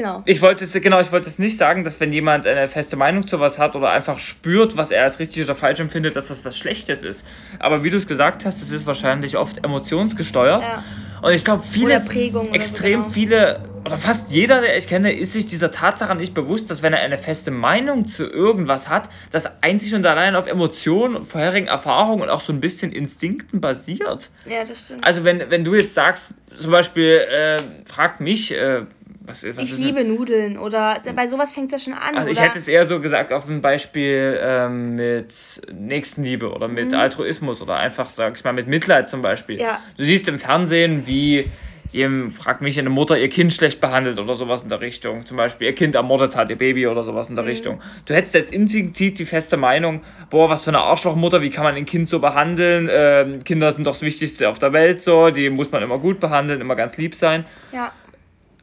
Genau. 0.00 0.22
Ich 0.24 0.40
wollte 0.40 0.64
es, 0.64 0.72
genau, 0.72 0.98
ich 0.98 1.12
wollte 1.12 1.28
es 1.28 1.38
nicht 1.38 1.58
sagen, 1.58 1.84
dass 1.84 2.00
wenn 2.00 2.10
jemand 2.10 2.46
eine 2.46 2.68
feste 2.68 2.96
Meinung 2.96 3.26
zu 3.26 3.38
was 3.38 3.58
hat 3.58 3.76
oder 3.76 3.90
einfach 3.90 4.18
spürt, 4.18 4.78
was 4.78 4.90
er 4.90 5.04
als 5.04 5.18
richtig 5.18 5.44
oder 5.44 5.54
falsch 5.54 5.78
empfindet, 5.78 6.16
dass 6.16 6.28
das 6.28 6.42
was 6.42 6.56
Schlechtes 6.56 7.02
ist. 7.02 7.26
Aber 7.58 7.84
wie 7.84 7.90
du 7.90 7.98
es 7.98 8.06
gesagt 8.06 8.46
hast, 8.46 8.62
es 8.62 8.70
ist 8.70 8.86
wahrscheinlich 8.86 9.36
oft 9.36 9.62
emotionsgesteuert. 9.62 10.62
Ja. 10.62 10.82
Und 11.20 11.34
ich 11.34 11.44
glaube, 11.44 11.62
viele, 11.68 11.96
extrem 11.96 12.52
so, 12.52 12.80
genau. 12.80 13.08
viele, 13.10 13.60
oder 13.84 13.98
fast 13.98 14.30
jeder, 14.30 14.62
der 14.62 14.78
ich 14.78 14.86
kenne, 14.86 15.12
ist 15.12 15.34
sich 15.34 15.48
dieser 15.48 15.70
Tatsache 15.70 16.14
nicht 16.14 16.32
bewusst, 16.32 16.70
dass 16.70 16.80
wenn 16.80 16.94
er 16.94 17.00
eine 17.00 17.18
feste 17.18 17.50
Meinung 17.50 18.06
zu 18.06 18.24
irgendwas 18.24 18.88
hat, 18.88 19.10
das 19.30 19.62
einzig 19.62 19.94
und 19.94 20.06
allein 20.06 20.34
auf 20.34 20.46
Emotionen, 20.46 21.24
vorherigen 21.24 21.68
Erfahrungen 21.68 22.22
und 22.22 22.30
auch 22.30 22.40
so 22.40 22.54
ein 22.54 22.60
bisschen 22.60 22.90
Instinkten 22.90 23.60
basiert. 23.60 24.30
Ja, 24.46 24.64
das 24.66 24.86
stimmt. 24.86 25.04
Also 25.04 25.24
wenn, 25.24 25.50
wenn 25.50 25.62
du 25.62 25.74
jetzt 25.74 25.94
sagst, 25.94 26.28
zum 26.58 26.70
Beispiel, 26.70 27.20
äh, 27.30 27.58
frag 27.86 28.20
mich, 28.20 28.54
äh, 28.54 28.86
was, 29.30 29.44
was 29.44 29.64
ich 29.64 29.78
liebe 29.78 30.04
Nudeln 30.04 30.58
oder 30.58 31.00
bei 31.14 31.26
sowas 31.26 31.52
fängt 31.52 31.72
es 31.72 31.84
ja 31.84 31.92
schon 31.92 32.00
an. 32.00 32.16
Also 32.16 32.30
ich 32.30 32.40
hätte 32.40 32.58
es 32.58 32.68
eher 32.68 32.86
so 32.86 33.00
gesagt 33.00 33.32
auf 33.32 33.48
ein 33.48 33.60
Beispiel 33.60 34.38
ähm, 34.42 34.96
mit 34.96 35.32
Nächstenliebe 35.72 36.52
oder 36.52 36.68
mit 36.68 36.92
mhm. 36.92 36.98
Altruismus 36.98 37.62
oder 37.62 37.76
einfach, 37.76 38.10
sag 38.10 38.36
ich 38.36 38.44
mal, 38.44 38.52
mit 38.52 38.66
Mitleid 38.66 39.08
zum 39.08 39.22
Beispiel. 39.22 39.60
Ja. 39.60 39.78
Du 39.96 40.04
siehst 40.04 40.28
im 40.28 40.38
Fernsehen, 40.38 41.06
wie 41.06 41.46
jedem, 41.92 42.30
fragt 42.30 42.60
mich, 42.60 42.78
eine 42.78 42.90
Mutter 42.90 43.18
ihr 43.18 43.28
Kind 43.28 43.52
schlecht 43.52 43.80
behandelt 43.80 44.18
oder 44.18 44.36
sowas 44.36 44.62
in 44.62 44.68
der 44.68 44.80
Richtung. 44.80 45.26
Zum 45.26 45.36
Beispiel 45.36 45.68
ihr 45.68 45.74
Kind 45.74 45.94
ermordet 45.94 46.36
hat, 46.36 46.50
ihr 46.50 46.58
Baby 46.58 46.86
oder 46.86 47.02
sowas 47.02 47.28
in 47.28 47.34
der 47.34 47.44
mhm. 47.44 47.50
Richtung. 47.50 47.82
Du 48.06 48.14
hättest 48.14 48.34
jetzt 48.34 48.52
instinktiv 48.52 49.14
die 49.14 49.26
feste 49.26 49.56
Meinung, 49.56 50.02
boah, 50.30 50.48
was 50.48 50.64
für 50.64 50.70
eine 50.70 50.78
Arschlochmutter, 50.78 51.42
wie 51.42 51.50
kann 51.50 51.64
man 51.64 51.74
ein 51.74 51.86
Kind 51.86 52.08
so 52.08 52.20
behandeln? 52.20 52.88
Ähm, 52.90 53.42
Kinder 53.44 53.72
sind 53.72 53.86
doch 53.86 53.92
das 53.92 54.02
Wichtigste 54.02 54.48
auf 54.48 54.58
der 54.58 54.72
Welt 54.72 55.00
so, 55.00 55.30
die 55.30 55.50
muss 55.50 55.72
man 55.72 55.82
immer 55.82 55.98
gut 55.98 56.20
behandeln, 56.20 56.60
immer 56.60 56.76
ganz 56.76 56.96
lieb 56.96 57.14
sein. 57.14 57.44
Ja. 57.72 57.92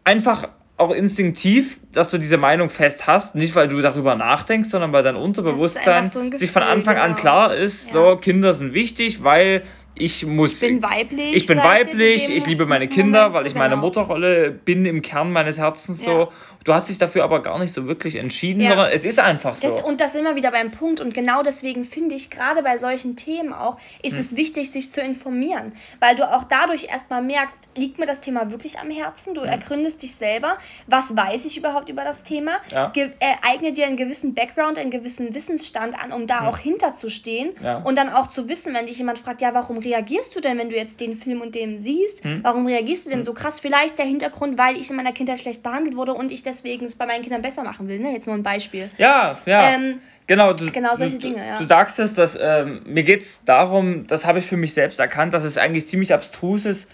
Einfach 0.03 0.47
auch 0.77 0.91
instinktiv, 0.91 1.79
dass 1.91 2.11
du 2.11 2.19
diese 2.19 2.37
Meinung 2.37 2.69
fest 2.69 3.07
hast, 3.07 3.35
nicht 3.35 3.55
weil 3.55 3.67
du 3.67 3.81
darüber 3.81 4.15
nachdenkst, 4.15 4.69
sondern 4.69 4.93
weil 4.93 5.03
dein 5.03 5.15
Unterbewusstsein 5.15 6.05
so 6.05 6.21
Gefühl, 6.21 6.37
sich 6.37 6.51
von 6.51 6.61
Anfang 6.63 6.95
genau. 6.95 7.07
an 7.07 7.15
klar 7.15 7.55
ist, 7.55 7.87
ja. 7.87 7.93
so 7.93 8.15
Kinder 8.17 8.53
sind 8.53 8.73
wichtig, 8.73 9.23
weil 9.23 9.63
ich 10.01 10.25
muss. 10.25 10.53
Ich 10.53 10.69
bin 10.69 10.83
weiblich. 10.83 11.33
Ich 11.33 11.47
bin 11.47 11.57
weiblich, 11.57 12.29
ich 12.29 12.45
liebe 12.45 12.65
meine 12.65 12.88
Kinder, 12.88 13.23
Moment, 13.23 13.36
weil 13.36 13.47
ich 13.47 13.55
meine 13.55 13.71
genau. 13.71 13.81
Mutterrolle 13.81 14.51
bin 14.51 14.86
im 14.86 15.01
Kern 15.01 15.31
meines 15.31 15.57
Herzens 15.57 16.05
ja. 16.05 16.12
so. 16.12 16.31
Du 16.67 16.73
hast 16.73 16.89
dich 16.89 16.97
dafür 16.97 17.23
aber 17.23 17.41
gar 17.41 17.57
nicht 17.60 17.73
so 17.73 17.88
wirklich 17.88 18.17
entschieden, 18.17 18.60
ja. 18.60 18.71
sondern 18.71 18.91
es 18.91 19.05
ist 19.05 19.19
einfach 19.19 19.55
so. 19.55 19.69
Das, 19.69 19.81
und 19.83 20.01
das 20.01 20.15
immer 20.15 20.36
wieder 20.36 20.51
beim 20.51 20.69
Punkt. 20.69 20.99
Und 20.99 21.13
genau 21.13 21.41
deswegen 21.41 21.86
finde 21.86 22.13
ich, 22.13 22.29
gerade 22.29 22.62
bei 22.62 22.77
solchen 22.77 23.15
Themen 23.15 23.53
auch, 23.53 23.77
ist 24.03 24.15
hm. 24.15 24.19
es 24.19 24.36
wichtig, 24.36 24.69
sich 24.69 24.91
zu 24.91 24.99
informieren. 24.99 25.71
Weil 26.01 26.15
du 26.15 26.29
auch 26.29 26.43
dadurch 26.43 26.89
erstmal 26.91 27.21
merkst, 27.23 27.69
liegt 27.77 27.99
mir 27.99 28.05
das 28.05 28.19
Thema 28.19 28.51
wirklich 28.51 28.79
am 28.79 28.91
Herzen? 28.91 29.33
Du 29.33 29.43
hm. 29.43 29.47
ergründest 29.47 30.01
dich 30.01 30.13
selber. 30.13 30.57
Was 30.88 31.15
weiß 31.15 31.45
ich 31.45 31.55
überhaupt 31.55 31.88
über 31.88 32.03
das 32.03 32.23
Thema? 32.23 32.57
Ja. 32.69 32.89
Ge 32.89 33.12
äh, 33.19 33.36
eigne 33.49 33.72
dir 33.72 33.86
einen 33.86 33.95
gewissen 33.95 34.36
Background, 34.36 34.78
einen 34.78 34.91
gewissen 34.91 35.34
Wissensstand 35.34 35.97
an, 35.97 36.11
um 36.11 36.28
da 36.28 36.41
hm. 36.41 36.47
auch 36.47 36.57
hinterzustehen. 36.57 37.51
Und 37.86 37.97
dann 37.97 38.09
auch 38.09 38.28
zu 38.28 38.49
wissen, 38.49 38.74
wenn 38.74 38.88
dich 38.88 38.97
jemand 38.97 39.19
fragt, 39.19 39.41
ja, 39.41 39.53
warum 39.53 39.80
reagierst 39.88 40.35
du 40.35 40.41
denn, 40.41 40.57
wenn 40.57 40.69
du 40.69 40.75
jetzt 40.75 40.99
den 40.99 41.15
Film 41.15 41.41
und 41.41 41.55
den 41.55 41.79
siehst? 41.79 42.23
Hm. 42.23 42.39
Warum 42.43 42.67
reagierst 42.67 43.05
du 43.05 43.09
denn 43.09 43.19
hm. 43.19 43.25
so 43.25 43.33
krass? 43.33 43.59
Vielleicht 43.59 43.97
der 43.97 44.05
Hintergrund, 44.05 44.57
weil 44.57 44.77
ich 44.77 44.89
in 44.89 44.95
meiner 44.95 45.13
Kindheit 45.13 45.39
schlecht 45.39 45.63
behandelt 45.63 45.95
wurde 45.95 46.13
und 46.13 46.31
ich 46.31 46.43
deswegen 46.43 46.85
es 46.85 46.95
bei 46.95 47.05
meinen 47.05 47.21
Kindern 47.23 47.41
besser 47.41 47.63
machen 47.63 47.88
will. 47.88 47.99
Ne? 47.99 48.13
Jetzt 48.13 48.27
nur 48.27 48.35
ein 48.35 48.43
Beispiel. 48.43 48.89
Ja, 48.97 49.38
ja. 49.45 49.73
Ähm, 49.73 49.99
Genau, 50.27 50.51
du, 50.51 50.69
genau 50.71 50.93
solche 50.97 51.19
Dinge, 51.19 51.38
ja. 51.38 51.57
Du 51.57 51.65
sagst 51.65 51.99
es, 51.99 52.13
dass 52.13 52.38
ähm, 52.39 52.81
mir 52.85 53.03
geht 53.03 53.21
es 53.21 53.45
darum, 53.45 54.07
das 54.07 54.25
habe 54.25 54.39
ich 54.39 54.45
für 54.45 54.57
mich 54.57 54.73
selbst 54.73 54.99
erkannt, 54.99 55.33
dass 55.33 55.45
es 55.45 55.57
eigentlich 55.57 55.88
ziemlich 55.88 56.13
abstrus 56.13 56.65
ist, 56.65 56.89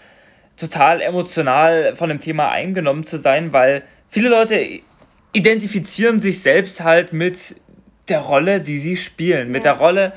total 0.56 1.00
emotional 1.00 1.96
von 1.96 2.10
dem 2.10 2.20
Thema 2.20 2.50
eingenommen 2.50 3.04
zu 3.04 3.18
sein, 3.18 3.52
weil 3.52 3.82
viele 4.08 4.28
Leute 4.28 4.64
identifizieren 5.32 6.20
sich 6.20 6.42
selbst 6.42 6.84
halt 6.84 7.12
mit 7.12 7.56
der 8.08 8.20
Rolle, 8.20 8.60
die 8.60 8.78
sie 8.78 8.96
spielen, 8.96 9.48
mit 9.50 9.64
ja. 9.64 9.72
der 9.72 9.80
Rolle, 9.80 10.12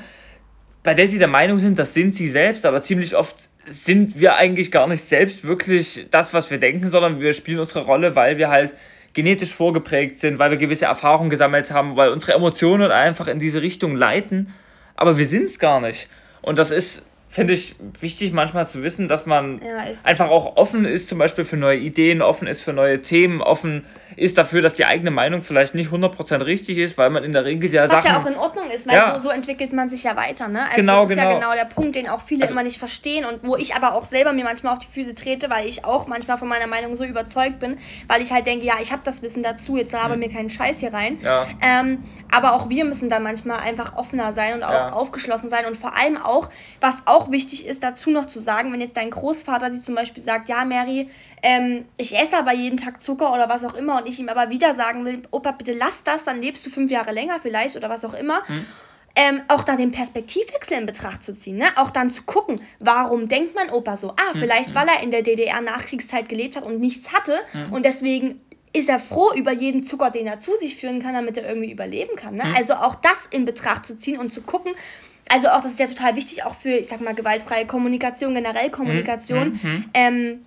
bei 0.82 0.94
der 0.94 1.08
sie 1.08 1.18
der 1.18 1.28
Meinung 1.28 1.58
sind, 1.58 1.78
das 1.78 1.94
sind 1.94 2.14
sie 2.14 2.28
selbst, 2.28 2.64
aber 2.64 2.82
ziemlich 2.82 3.16
oft 3.16 3.50
sind 3.66 4.18
wir 4.18 4.36
eigentlich 4.36 4.70
gar 4.70 4.86
nicht 4.86 5.04
selbst 5.04 5.44
wirklich 5.44 6.06
das, 6.10 6.32
was 6.32 6.50
wir 6.50 6.58
denken, 6.58 6.90
sondern 6.90 7.20
wir 7.20 7.32
spielen 7.32 7.58
unsere 7.58 7.84
Rolle, 7.84 8.16
weil 8.16 8.38
wir 8.38 8.48
halt 8.48 8.74
genetisch 9.12 9.52
vorgeprägt 9.52 10.20
sind, 10.20 10.38
weil 10.38 10.50
wir 10.50 10.58
gewisse 10.58 10.84
Erfahrungen 10.84 11.30
gesammelt 11.30 11.70
haben, 11.70 11.96
weil 11.96 12.10
unsere 12.10 12.34
Emotionen 12.34 12.90
einfach 12.90 13.26
in 13.26 13.38
diese 13.38 13.62
Richtung 13.62 13.96
leiten, 13.96 14.54
aber 14.94 15.18
wir 15.18 15.26
sind 15.26 15.46
es 15.46 15.58
gar 15.58 15.80
nicht. 15.80 16.08
Und 16.40 16.58
das 16.58 16.70
ist 16.70 17.02
finde 17.28 17.52
ich 17.52 17.76
wichtig 18.00 18.32
manchmal 18.32 18.66
zu 18.66 18.82
wissen, 18.82 19.06
dass 19.06 19.26
man 19.26 19.60
ja, 19.62 19.84
einfach 20.04 20.30
auch 20.30 20.56
offen 20.56 20.86
ist, 20.86 21.08
zum 21.08 21.18
Beispiel 21.18 21.44
für 21.44 21.58
neue 21.58 21.78
Ideen, 21.78 22.22
offen 22.22 22.48
ist 22.48 22.62
für 22.62 22.72
neue 22.72 23.02
Themen, 23.02 23.42
offen 23.42 23.84
ist 24.16 24.38
dafür, 24.38 24.62
dass 24.62 24.74
die 24.74 24.86
eigene 24.86 25.10
Meinung 25.10 25.42
vielleicht 25.42 25.74
nicht 25.74 25.90
100% 25.90 26.44
richtig 26.46 26.78
ist, 26.78 26.96
weil 26.96 27.10
man 27.10 27.24
in 27.24 27.32
der 27.32 27.44
Regel 27.44 27.70
ja 27.72 27.82
Was 27.82 28.02
Sachen... 28.02 28.06
ja 28.06 28.18
auch 28.18 28.26
in 28.26 28.36
Ordnung 28.36 28.70
ist, 28.70 28.88
weil 28.88 28.96
ja. 28.96 29.18
so 29.18 29.28
entwickelt 29.28 29.74
man 29.74 29.90
sich 29.90 30.04
ja 30.04 30.16
weiter. 30.16 30.48
Ne? 30.48 30.62
Also 30.62 30.76
genau, 30.76 31.02
das 31.02 31.10
ist 31.10 31.16
genau. 31.18 31.30
ja 31.30 31.38
genau 31.38 31.52
der 31.52 31.66
Punkt, 31.66 31.96
den 31.96 32.08
auch 32.08 32.22
viele 32.22 32.42
also, 32.42 32.52
immer 32.52 32.62
nicht 32.62 32.78
verstehen 32.78 33.26
und 33.26 33.40
wo 33.42 33.56
ich 33.56 33.74
aber 33.74 33.94
auch 33.94 34.04
selber 34.04 34.32
mir 34.32 34.44
manchmal 34.44 34.72
auf 34.72 34.78
die 34.78 34.88
Füße 34.88 35.14
trete, 35.14 35.50
weil 35.50 35.66
ich 35.68 35.84
auch 35.84 36.06
manchmal 36.06 36.38
von 36.38 36.48
meiner 36.48 36.66
Meinung 36.66 36.96
so 36.96 37.04
überzeugt 37.04 37.58
bin, 37.58 37.76
weil 38.08 38.22
ich 38.22 38.32
halt 38.32 38.46
denke, 38.46 38.64
ja, 38.64 38.74
ich 38.80 38.90
habe 38.90 39.02
das 39.04 39.20
Wissen 39.22 39.42
dazu, 39.42 39.76
jetzt 39.76 39.94
habe 39.94 40.14
hm. 40.14 40.20
mir 40.20 40.30
keinen 40.30 40.48
Scheiß 40.48 40.80
hier 40.80 40.94
rein. 40.94 41.18
Ja. 41.22 41.46
Ähm, 41.60 42.02
aber 42.32 42.54
auch 42.54 42.70
wir 42.70 42.84
müssen 42.84 43.08
dann 43.08 43.22
manchmal 43.22 43.58
einfach 43.58 43.96
offener 43.96 44.32
sein 44.32 44.54
und 44.54 44.62
auch 44.62 44.92
aufgeschlossen 44.92 45.48
sein 45.48 45.66
und 45.66 45.76
vor 45.76 45.96
allem 45.96 46.16
auch, 46.16 46.48
was 46.80 47.02
auch 47.06 47.17
wichtig 47.30 47.66
ist, 47.66 47.82
dazu 47.82 48.10
noch 48.10 48.26
zu 48.26 48.38
sagen, 48.38 48.72
wenn 48.72 48.80
jetzt 48.80 48.96
dein 48.96 49.10
Großvater 49.10 49.70
dir 49.70 49.80
zum 49.80 49.94
Beispiel 49.94 50.22
sagt, 50.22 50.48
ja, 50.48 50.64
Mary, 50.64 51.08
ähm, 51.42 51.84
ich 51.96 52.16
esse 52.16 52.36
aber 52.36 52.52
jeden 52.52 52.76
Tag 52.76 53.02
Zucker 53.02 53.32
oder 53.32 53.48
was 53.48 53.64
auch 53.64 53.74
immer 53.74 53.98
und 53.98 54.06
ich 54.06 54.18
ihm 54.18 54.28
aber 54.28 54.50
wieder 54.50 54.74
sagen 54.74 55.04
will, 55.04 55.22
Opa, 55.30 55.52
bitte 55.52 55.72
lass 55.72 56.04
das, 56.04 56.24
dann 56.24 56.40
lebst 56.40 56.64
du 56.64 56.70
fünf 56.70 56.90
Jahre 56.90 57.12
länger 57.12 57.38
vielleicht 57.40 57.76
oder 57.76 57.90
was 57.90 58.04
auch 58.04 58.14
immer. 58.14 58.46
Hm. 58.46 58.66
Ähm, 59.16 59.40
auch 59.48 59.64
da 59.64 59.74
den 59.74 59.90
Perspektivwechsel 59.90 60.78
in 60.78 60.86
Betracht 60.86 61.24
zu 61.24 61.32
ziehen. 61.32 61.56
Ne? 61.56 61.64
Auch 61.74 61.90
dann 61.90 62.08
zu 62.08 62.22
gucken, 62.22 62.60
warum 62.78 63.26
denkt 63.26 63.54
mein 63.56 63.68
Opa 63.70 63.96
so? 63.96 64.10
Ah, 64.10 64.32
hm, 64.32 64.40
vielleicht, 64.40 64.68
hm. 64.68 64.74
weil 64.76 64.88
er 64.88 65.02
in 65.02 65.10
der 65.10 65.22
DDR-Nachkriegszeit 65.22 66.28
gelebt 66.28 66.56
hat 66.56 66.62
und 66.62 66.78
nichts 66.78 67.12
hatte 67.12 67.36
hm. 67.52 67.72
und 67.72 67.84
deswegen 67.84 68.40
ist 68.72 68.88
er 68.88 68.98
froh 68.98 69.32
über 69.34 69.52
jeden 69.52 69.82
Zucker, 69.82 70.10
den 70.10 70.26
er 70.26 70.38
zu 70.38 70.56
sich 70.58 70.76
führen 70.76 71.02
kann, 71.02 71.14
damit 71.14 71.36
er 71.36 71.48
irgendwie 71.48 71.72
überleben 71.72 72.16
kann. 72.16 72.36
Ne? 72.36 72.44
Hm. 72.44 72.54
Also 72.56 72.74
auch 72.74 72.94
das 72.94 73.26
in 73.26 73.44
Betracht 73.44 73.86
zu 73.86 73.98
ziehen 73.98 74.18
und 74.18 74.32
zu 74.32 74.42
gucken, 74.42 74.72
also 75.28 75.48
auch 75.48 75.62
das 75.62 75.72
ist 75.72 75.80
ja 75.80 75.86
total 75.86 76.16
wichtig, 76.16 76.44
auch 76.44 76.54
für, 76.54 76.70
ich 76.70 76.88
sag 76.88 77.00
mal, 77.00 77.14
gewaltfreie 77.14 77.66
Kommunikation, 77.66 78.34
generell 78.34 78.70
Kommunikation. 78.70 79.60
Mhm. 79.62 79.84
Ähm, 79.94 80.40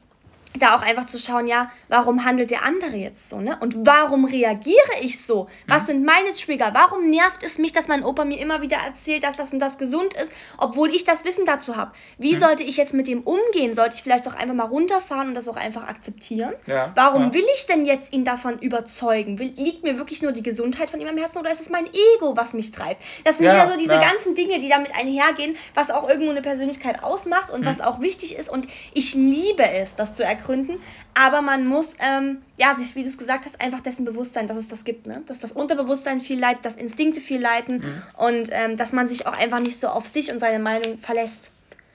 da 0.59 0.75
auch 0.75 0.81
einfach 0.81 1.05
zu 1.05 1.17
schauen, 1.17 1.47
ja, 1.47 1.71
warum 1.87 2.25
handelt 2.25 2.51
der 2.51 2.63
andere 2.65 2.95
jetzt 2.97 3.29
so, 3.29 3.39
ne? 3.39 3.57
Und 3.61 3.85
warum 3.85 4.25
reagiere 4.25 4.75
ich 5.01 5.23
so? 5.23 5.47
Was 5.67 5.83
mhm. 5.83 5.87
sind 5.87 6.05
meine 6.05 6.31
Trigger? 6.33 6.71
Warum 6.73 7.09
nervt 7.09 7.43
es 7.43 7.57
mich, 7.57 7.71
dass 7.71 7.87
mein 7.87 8.03
Opa 8.03 8.25
mir 8.25 8.39
immer 8.39 8.61
wieder 8.61 8.77
erzählt, 8.77 9.23
dass 9.23 9.37
das 9.37 9.53
und 9.53 9.59
das 9.59 9.77
gesund 9.77 10.13
ist, 10.13 10.33
obwohl 10.57 10.93
ich 10.93 11.05
das 11.05 11.23
Wissen 11.23 11.45
dazu 11.45 11.77
habe? 11.77 11.91
Wie 12.17 12.33
mhm. 12.33 12.39
sollte 12.39 12.63
ich 12.63 12.77
jetzt 12.77 12.93
mit 12.93 13.07
dem 13.07 13.21
umgehen? 13.21 13.73
Sollte 13.73 13.95
ich 13.95 14.03
vielleicht 14.03 14.25
doch 14.25 14.35
einfach 14.35 14.53
mal 14.53 14.65
runterfahren 14.65 15.29
und 15.29 15.35
das 15.35 15.47
auch 15.47 15.55
einfach 15.55 15.87
akzeptieren? 15.87 16.53
Ja. 16.65 16.91
Warum 16.95 17.23
ja. 17.23 17.33
will 17.33 17.45
ich 17.55 17.65
denn 17.65 17.85
jetzt 17.85 18.11
ihn 18.13 18.25
davon 18.25 18.59
überzeugen? 18.59 19.39
Will, 19.39 19.53
liegt 19.55 19.83
mir 19.83 19.97
wirklich 19.97 20.21
nur 20.21 20.33
die 20.33 20.43
Gesundheit 20.43 20.89
von 20.89 20.99
ihm 20.99 21.07
am 21.07 21.17
Herzen 21.17 21.37
oder 21.37 21.51
ist 21.51 21.61
es 21.61 21.69
mein 21.69 21.85
Ego, 21.85 22.35
was 22.35 22.53
mich 22.53 22.71
treibt? 22.71 23.01
Das 23.23 23.37
sind 23.37 23.45
ja, 23.45 23.55
ja 23.55 23.69
so 23.69 23.77
diese 23.77 23.97
ganzen 23.99 24.35
Dinge, 24.35 24.59
die 24.59 24.67
damit 24.67 24.93
einhergehen, 24.97 25.55
was 25.75 25.89
auch 25.91 26.09
irgendwo 26.09 26.31
eine 26.31 26.41
Persönlichkeit 26.41 27.03
ausmacht 27.03 27.49
und 27.51 27.61
mhm. 27.61 27.65
was 27.65 27.79
auch 27.79 28.01
wichtig 28.01 28.35
ist. 28.35 28.49
Und 28.49 28.67
ich 28.93 29.13
liebe 29.13 29.63
es, 29.63 29.95
das 29.95 30.13
zu 30.13 30.23
erkennen 30.23 30.40
Gründen. 30.43 30.77
Aber 31.13 31.41
man 31.41 31.65
muss, 31.65 31.95
ähm, 31.99 32.39
ja, 32.57 32.75
sich, 32.75 32.95
wie 32.95 33.03
du 33.03 33.09
es 33.09 33.17
gesagt 33.17 33.45
hast, 33.45 33.61
einfach 33.61 33.79
dessen 33.79 34.05
bewusst 34.05 34.33
sein, 34.33 34.47
dass 34.47 34.57
es 34.57 34.67
das 34.67 34.83
gibt. 34.83 35.07
Ne? 35.07 35.21
Dass 35.27 35.39
das 35.39 35.51
Unterbewusstsein 35.51 36.21
viel 36.21 36.39
leitet, 36.39 36.65
dass 36.65 36.75
Instinkte 36.75 37.21
viel 37.21 37.41
leiten 37.41 37.77
mhm. 37.77 38.03
und 38.17 38.49
ähm, 38.51 38.77
dass 38.77 38.93
man 38.93 39.07
sich 39.09 39.27
auch 39.27 39.37
einfach 39.37 39.59
nicht 39.59 39.79
so 39.79 39.87
auf 39.87 40.07
sich 40.07 40.31
und 40.31 40.39
seine 40.39 40.59
Meinung 40.59 40.97
verlässt. 40.97 41.53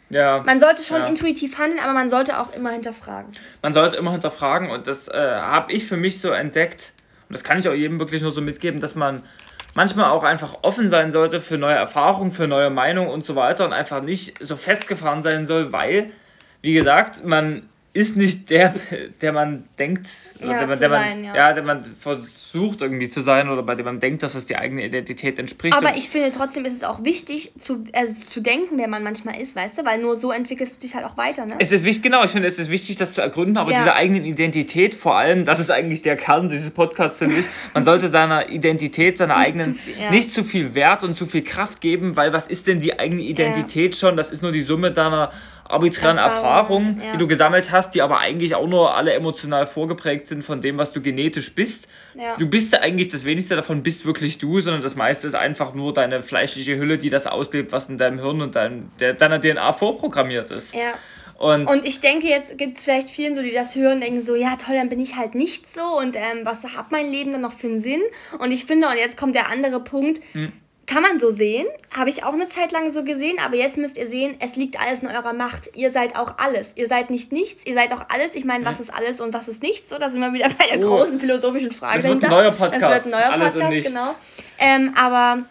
Ja, 0.09 0.43
man 0.47 0.61
sollte 0.61 0.83
schon 0.83 1.01
ja. 1.01 1.07
intuitiv 1.07 1.59
handeln, 1.59 1.81
aber 1.83 1.93
man 1.93 2.09
sollte 2.09 2.39
auch 2.39 2.55
immer 2.55 2.71
hinterfragen. 2.71 3.33
Man 3.63 3.75
sollte 3.75 3.97
immer 3.97 4.13
hinterfragen 4.13 4.71
und 4.71 4.87
das 4.87 5.09
äh, 5.09 5.13
habe 5.15 5.73
ich 5.73 5.87
für 5.87 5.97
mich 5.97 6.21
so 6.21 6.31
entdeckt 6.31 6.93
und 7.29 7.35
das 7.35 7.43
kann 7.43 7.59
ich 7.59 7.69
auch 7.69 7.75
jedem 7.75 7.99
wirklich 7.99 8.23
nur 8.23 8.31
so 8.31 8.41
mitgeben, 8.41 8.81
dass 8.81 8.95
man 8.95 9.23
manchmal 9.75 10.11
auch 10.11 10.23
einfach 10.23 10.59
offen 10.63 10.89
sein 10.89 11.13
sollte 11.13 11.41
für 11.41 11.59
neue 11.59 11.75
Erfahrungen, 11.75 12.31
für 12.31 12.47
neue 12.47 12.71
Meinungen 12.71 13.11
und 13.11 13.25
so 13.25 13.35
weiter 13.37 13.65
und 13.65 13.73
einfach 13.73 14.03
nicht 14.03 14.43
so 14.43 14.57
festgefahren 14.57 15.23
sein 15.23 15.45
soll, 15.45 15.73
weil, 15.73 16.11
wie 16.63 16.73
gesagt, 16.73 17.25
man 17.25 17.69
ist 17.97 18.17
nicht 18.17 18.51
der, 18.51 18.75
der 19.21 19.33
man 19.33 19.65
denkt, 19.79 20.09
ja, 20.41 20.59
der, 20.59 20.67
man, 20.67 20.79
der, 20.79 20.89
man, 20.89 21.03
sein, 21.03 21.25
ja. 21.25 21.35
ja. 21.35 21.53
der 21.53 21.63
man 21.63 21.85
versucht 22.57 22.83
irgendwie 22.83 23.09
zu 23.09 23.21
sein 23.21 23.49
oder 23.49 23.63
bei 23.63 23.75
dem 23.75 23.85
man 23.85 24.01
denkt, 24.01 24.23
dass 24.23 24.35
es 24.35 24.47
die 24.47 24.57
eigene 24.57 24.85
Identität 24.85 25.39
entspricht. 25.39 25.77
Aber 25.77 25.97
ich 25.97 26.09
finde 26.09 26.33
trotzdem 26.33 26.65
ist 26.65 26.75
es 26.75 26.85
auch 26.85 27.05
wichtig 27.05 27.53
zu, 27.59 27.85
also 27.93 28.15
zu 28.27 28.41
denken, 28.41 28.79
wer 28.79 28.89
man 28.89 29.03
manchmal 29.03 29.41
ist, 29.41 29.55
weißt 29.55 29.79
du, 29.79 29.85
weil 29.85 30.01
nur 30.01 30.17
so 30.17 30.33
entwickelst 30.33 30.77
du 30.77 30.81
dich 30.81 30.95
halt 30.95 31.05
auch 31.05 31.17
weiter. 31.17 31.47
Ne? 31.47 31.57
Es 31.59 31.73
ist 31.73 31.85
wichtig, 31.85 32.03
genau, 32.05 32.25
ich 32.25 32.31
finde, 32.31 32.49
es 32.49 32.59
ist 32.59 32.71
wichtig, 32.71 32.97
das 32.97 33.13
zu 33.13 33.21
ergründen, 33.21 33.59
aber 33.59 33.73
ja. 33.73 33.79
diese 33.79 33.95
eigenen 33.95 34.25
Identität 34.25 34.95
vor 34.95 35.17
allem, 35.17 35.45
das 35.45 35.61
ist 35.61 35.71
eigentlich 35.71 36.03
der 36.03 36.17
Kern 36.17 36.49
dieses 36.49 36.71
Podcasts, 36.71 37.19
finde 37.19 37.37
ich. 37.41 37.45
Man 37.75 37.85
sollte 37.85 38.09
seiner 38.09 38.49
Identität, 38.49 39.19
seiner 39.19 39.39
nicht 39.39 39.49
eigenen, 39.49 39.75
zu 39.75 39.79
viel, 39.79 39.95
ja. 40.01 40.11
nicht 40.11 40.35
zu 40.35 40.45
viel 40.45 40.75
Wert 40.75 41.05
und 41.05 41.17
zu 41.17 41.27
viel 41.27 41.43
Kraft 41.43 41.81
geben, 41.81 42.17
weil 42.17 42.33
was 42.33 42.47
ist 42.47 42.67
denn 42.67 42.81
die 42.81 42.99
eigene 42.99 43.23
Identität 43.23 43.97
schon? 43.97 44.17
Das 44.17 44.31
ist 44.31 44.43
nur 44.43 44.53
die 44.53 44.63
Summe 44.63 44.93
deiner 44.93 45.31
arbiträren 45.69 46.19
Erfahrungen, 46.19 47.01
ja. 47.03 47.13
die 47.13 47.19
du 47.19 47.27
gesammelt 47.27 47.71
hast, 47.71 47.95
die 47.95 48.03
aber 48.03 48.19
eigentlich 48.19 48.55
auch 48.55 48.67
nur 48.67 48.97
alle 48.97 49.13
emotional 49.13 49.67
vorgeprägt 49.67 50.27
sind 50.27 50.43
von 50.43 50.61
dem, 50.61 50.79
was 50.79 50.93
du 50.93 51.01
genetisch 51.01 51.55
bist. 51.55 51.89
Ja. 52.15 52.37
Du 52.39 52.46
bist 52.49 52.73
ja 52.73 52.81
eigentlich 52.81 53.09
das 53.09 53.25
wenigste 53.25 53.57
davon 53.57 53.83
bist 53.83 54.05
wirklich 54.05 54.39
du, 54.39 54.61
sondern 54.61 54.83
das 54.83 54.95
meiste 54.95 55.27
ist 55.27 55.35
einfach 55.35 55.75
nur 55.75 55.93
deine 55.93 56.23
fleischliche 56.23 56.77
Hülle, 56.77 56.99
die 56.99 57.11
das 57.11 57.27
auslebt, 57.27 57.73
was 57.73 57.89
in 57.89 57.99
deinem 57.99 58.19
Hirn 58.19 58.41
und 58.41 58.55
dein, 58.55 58.91
der, 59.01 59.15
deiner 59.15 59.41
DNA 59.41 59.73
vorprogrammiert 59.73 60.51
ist. 60.51 60.75
Ja. 60.75 60.95
Und, 61.39 61.67
und 61.67 61.85
ich 61.85 62.01
denke, 62.01 62.29
jetzt 62.29 62.57
gibt 62.57 62.79
es 62.79 62.85
vielleicht 62.85 63.11
vielen 63.11 63.35
so, 63.35 63.43
die 63.43 63.53
das 63.53 63.77
hören, 63.77 64.01
denken 64.01 64.23
so, 64.23 64.35
ja 64.35 64.57
toll, 64.57 64.75
dann 64.75 64.89
bin 64.89 65.01
ich 65.01 65.17
halt 65.17 65.35
nicht 65.35 65.69
so 65.69 65.99
und 65.99 66.17
ähm, 66.17 66.41
was 66.45 66.65
hat 66.65 66.91
mein 66.91 67.11
Leben 67.11 67.33
dann 67.33 67.43
noch 67.43 67.53
für 67.53 67.67
einen 67.67 67.81
Sinn? 67.81 68.01
Und 68.39 68.53
ich 68.53 68.65
finde, 68.65 68.89
und 68.89 68.97
jetzt 68.97 69.19
kommt 69.19 69.35
der 69.35 69.51
andere 69.51 69.81
Punkt, 69.81 70.21
hm 70.33 70.53
kann 70.87 71.03
man 71.03 71.19
so 71.19 71.31
sehen, 71.31 71.67
habe 71.95 72.11
ich 72.11 72.23
auch 72.25 72.33
eine 72.33 72.49
Zeit 72.49 72.71
lang 72.71 72.91
so 72.91 73.03
gesehen, 73.03 73.39
aber 73.45 73.57
jetzt 73.57 73.77
müsst 73.77 73.99
ihr 73.99 74.09
sehen, 74.09 74.37
es 74.39 74.55
liegt 74.57 74.81
alles 74.81 75.03
in 75.03 75.09
eurer 75.09 75.33
Macht. 75.33 75.71
Ihr 75.75 75.91
seid 75.91 76.17
auch 76.17 76.39
alles. 76.39 76.73
Ihr 76.77 76.87
seid 76.87 77.11
nicht 77.11 77.33
nichts, 77.33 77.67
ihr 77.67 77.75
seid 77.75 77.93
auch 77.93 78.05
alles. 78.09 78.37
Ich 78.37 78.45
meine, 78.45 78.65
was 78.65 78.79
ist 78.79 78.95
alles 78.95 79.21
und 79.21 79.35
was 79.35 79.49
ist 79.49 79.63
nichts? 79.63 79.89
So, 79.89 79.99
da 79.99 80.11
sind 80.11 80.21
wir 80.21 80.33
wieder 80.33 80.49
bei 80.59 80.67
der 80.69 80.79
oh. 80.87 80.89
großen 80.89 81.19
philosophischen 81.19 81.73
Frage. 81.73 82.03
Das 82.03 82.11
wird 82.11 82.25
ein 82.25 82.31
neuer 82.31 82.53
Podcast. 82.53 82.83
Das 82.83 83.05
wird 83.05 83.15
ein 83.15 83.21
neuer 83.21 83.51
Podcast, 83.51 83.89
genau. 83.89 84.15
Ähm, 84.59 84.95
aber 84.97 85.45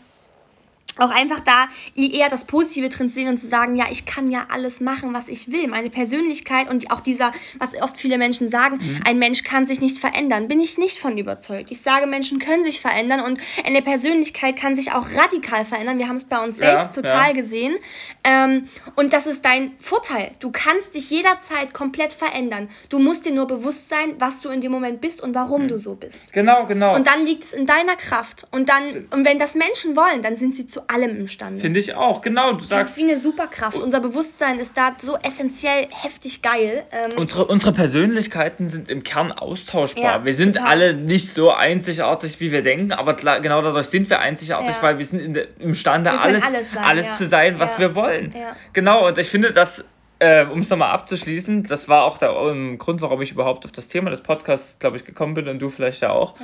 auch 0.98 1.12
einfach 1.12 1.40
da 1.40 1.68
eher 1.96 2.30
das 2.30 2.46
Positive 2.46 2.90
drin 2.90 3.08
zu 3.08 3.16
sehen 3.16 3.28
und 3.28 3.38
zu 3.38 3.48
sagen, 3.48 3.76
ja, 3.76 3.86
ich 3.92 4.06
kann 4.06 4.32
ja 4.32 4.48
alles 4.50 4.82
machen, 4.82 5.14
was 5.14 5.28
ich 5.28 5.52
will. 5.52 5.68
Meine 5.68 5.90
Persönlichkeit 5.90 6.70
und 6.70 6.92
auch 6.92 7.02
dieser, 7.02 7.32
was 7.60 7.80
oft 7.82 7.98
viele 7.98 8.18
Menschen 8.18 8.50
sagen, 8.50 8.78
mhm. 8.78 9.02
ein 9.06 9.20
Mensch 9.20 9.44
kann 9.44 9.68
sich 9.68 9.82
nicht 9.82 10.00
verändern, 10.00 10.48
bin 10.48 10.60
ich 10.60 10.78
nicht 10.78 11.00
von 11.00 11.18
überzeugt. 11.18 11.72
Ich 11.72 11.82
sage, 11.82 12.08
Menschen 12.08 12.40
können 12.40 12.64
sich 12.64 12.82
verändern 12.82 13.22
und 13.22 13.40
eine 13.66 13.82
Persönlichkeit 13.82 14.56
kann 14.56 14.76
sich 14.76 14.94
auch 14.94 15.08
radikal 15.16 15.66
verändern. 15.66 15.98
Wir 15.98 16.08
haben 16.08 16.18
es 16.18 16.26
bei 16.26 16.44
uns 16.44 16.58
selbst 16.58 16.96
ja, 16.96 17.02
total 17.02 17.28
ja. 17.30 17.34
gesehen. 17.34 17.76
Ähm, 18.24 18.66
und 18.96 19.14
das 19.14 19.28
ist 19.28 19.44
dein 19.46 19.74
Vorteil. 19.80 20.32
Du 20.40 20.52
kannst 20.52 20.96
dich 20.96 21.10
jederzeit 21.10 21.74
komplett 21.74 22.14
verändern. 22.14 22.70
Du 22.90 23.00
musst 23.00 23.26
dir 23.26 23.34
nur 23.34 23.48
bewusst 23.48 23.90
sein, 23.90 24.16
was 24.20 24.42
du 24.42 24.50
in 24.50 24.62
dem 24.62 24.72
Moment 24.72 25.02
bist 25.02 25.22
und 25.22 25.36
warum 25.36 25.64
mhm. 25.64 25.68
du 25.68 25.80
so 25.80 25.96
bist. 25.96 26.32
Genau, 26.34 26.66
genau. 26.66 26.96
Und 26.96 27.08
dann 27.08 27.26
liegt 27.26 27.44
es 27.44 27.54
in 27.54 27.66
deiner 27.66 27.96
Kraft. 27.96 28.48
Und 28.52 28.70
dann, 28.70 29.08
und 29.12 29.26
wenn 29.26 29.40
das 29.40 29.56
Menschen 29.56 29.96
wollen, 29.96 30.22
dann 30.22 30.36
sind 30.36 30.56
sie 30.56 30.68
zu 30.68 30.85
allem 30.88 31.18
imstande. 31.20 31.60
Finde 31.62 31.80
ich 31.80 31.94
auch, 31.96 32.22
genau. 32.22 32.52
Du 32.54 32.60
Das 32.60 32.70
sagst, 32.70 32.98
ist 32.98 33.04
wie 33.04 33.10
eine 33.10 33.20
Superkraft. 33.20 33.78
Unser 33.80 34.00
Bewusstsein 34.00 34.60
ist 34.60 34.78
da 34.78 34.92
so 35.00 35.18
essentiell 35.18 35.88
heftig 35.90 36.42
geil. 36.42 36.86
Ähm, 36.92 37.18
unsere, 37.18 37.46
unsere 37.46 37.72
Persönlichkeiten 37.72 38.70
sind 38.70 38.90
im 38.90 39.04
Kern 39.04 39.32
austauschbar. 39.32 40.04
Ja, 40.04 40.26
wir 40.26 40.34
sind 40.34 40.56
total. 40.58 40.70
alle 40.72 40.94
nicht 40.94 41.34
so 41.34 41.52
einzigartig, 41.52 42.40
wie 42.40 42.52
wir 42.52 42.62
denken, 42.64 42.92
aber 42.94 43.14
klar, 43.16 43.40
genau 43.40 43.62
dadurch 43.62 43.88
sind 43.88 44.10
wir 44.10 44.20
einzigartig, 44.20 44.76
Ja. 44.76 44.82
weil 44.82 44.98
wir 44.98 45.06
sind 45.06 45.20
in 45.20 45.36
imstande, 45.60 46.12
Wir 46.12 46.22
alles, 46.22 46.44
alles 46.44 46.78
alles, 46.78 47.06
sein, 47.06 47.06
ja. 47.06 47.14
zu 47.14 47.26
sein, 47.28 47.60
was 47.60 47.74
Ja. 47.74 47.80
wir 47.80 47.96
wollen. 47.96 48.34
Ja. 48.36 48.56
Genau, 48.74 49.08
und 49.08 49.18
ich 49.18 49.30
finde, 49.30 49.52
dass, 49.54 49.86
äh, 50.20 50.46
um 50.46 50.60
es 50.60 50.70
nochmal 50.70 50.92
abzuschließen, 50.92 51.64
das 51.64 51.90
war 51.90 52.04
auch 52.06 52.18
der 52.18 52.30
ähm, 52.32 52.78
Grund, 52.78 53.02
warum 53.02 53.22
ich 53.22 53.32
überhaupt 53.32 53.66
auf 53.66 53.72
das 53.72 53.88
Thema 53.88 54.10
des 54.10 54.22
Podcasts, 54.22 54.80
glaube 54.80 54.98
ich, 54.98 55.06
gekommen 55.06 55.34
bin 55.34 55.48
und 55.48 55.60
du 55.60 55.70
vielleicht 55.70 56.02
ja 56.02 56.12
auch. 56.12 56.36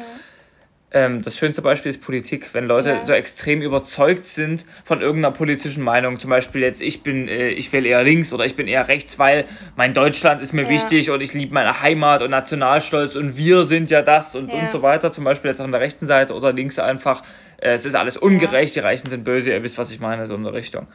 Ähm, 0.94 1.22
das 1.22 1.38
schönste 1.38 1.62
Beispiel 1.62 1.90
ist 1.90 2.02
Politik, 2.02 2.54
wenn 2.54 2.66
Leute 2.66 2.90
Ja. 2.90 3.06
so 3.06 3.14
extrem 3.14 3.62
überzeugt 3.62 4.26
sind 4.26 4.66
von 4.84 5.00
irgendeiner 5.00 5.32
politischen 5.34 5.84
Meinung. 5.84 6.20
Zum 6.20 6.30
Beispiel 6.30 6.62
jetzt, 6.62 6.82
ich 6.82 7.02
bin, 7.02 7.30
äh, 7.30 7.50
ich 7.50 7.72
wähle 7.72 7.88
eher 7.88 8.04
links 8.04 8.34
oder 8.34 8.44
ich 8.44 8.56
bin 8.58 8.68
eher 8.68 8.90
rechts, 8.90 9.18
weil 9.18 9.46
mein 9.78 9.94
Deutschland 9.94 10.42
ist 10.42 10.52
mir 10.52 10.64
Ja. 10.64 10.70
wichtig 10.70 11.10
und 11.10 11.22
ich 11.22 11.34
liebe 11.34 11.54
meine 11.54 11.82
Heimat 11.82 12.22
und 12.22 12.32
Nationalstolz 12.32 13.16
und 13.16 13.38
wir 13.38 13.64
sind 13.64 13.90
ja 13.90 14.02
das 14.02 14.36
und, 14.36 14.52
Ja. 14.52 14.60
und 14.60 14.70
so 14.70 14.82
weiter. 14.82 15.14
Zum 15.14 15.24
Beispiel 15.24 15.50
jetzt 15.50 15.62
auf 15.62 15.72
der 15.72 15.80
rechten 15.80 16.08
Seite 16.08 16.34
oder 16.34 16.52
links 16.52 16.78
einfach, 16.78 17.24
äh, 17.62 17.70
es 17.72 17.86
ist 17.86 17.96
alles 17.96 18.18
ungerecht, 18.18 18.76
die 18.76 18.80
Reichen 18.82 19.10
sind 19.10 19.24
böse, 19.24 19.52
ihr 19.52 19.64
wisst, 19.64 19.78
was 19.78 19.92
ich 19.92 20.02
meine, 20.02 20.26
so 20.26 20.36
in 20.36 20.44
der 20.44 20.54
Richtung. 20.54 20.88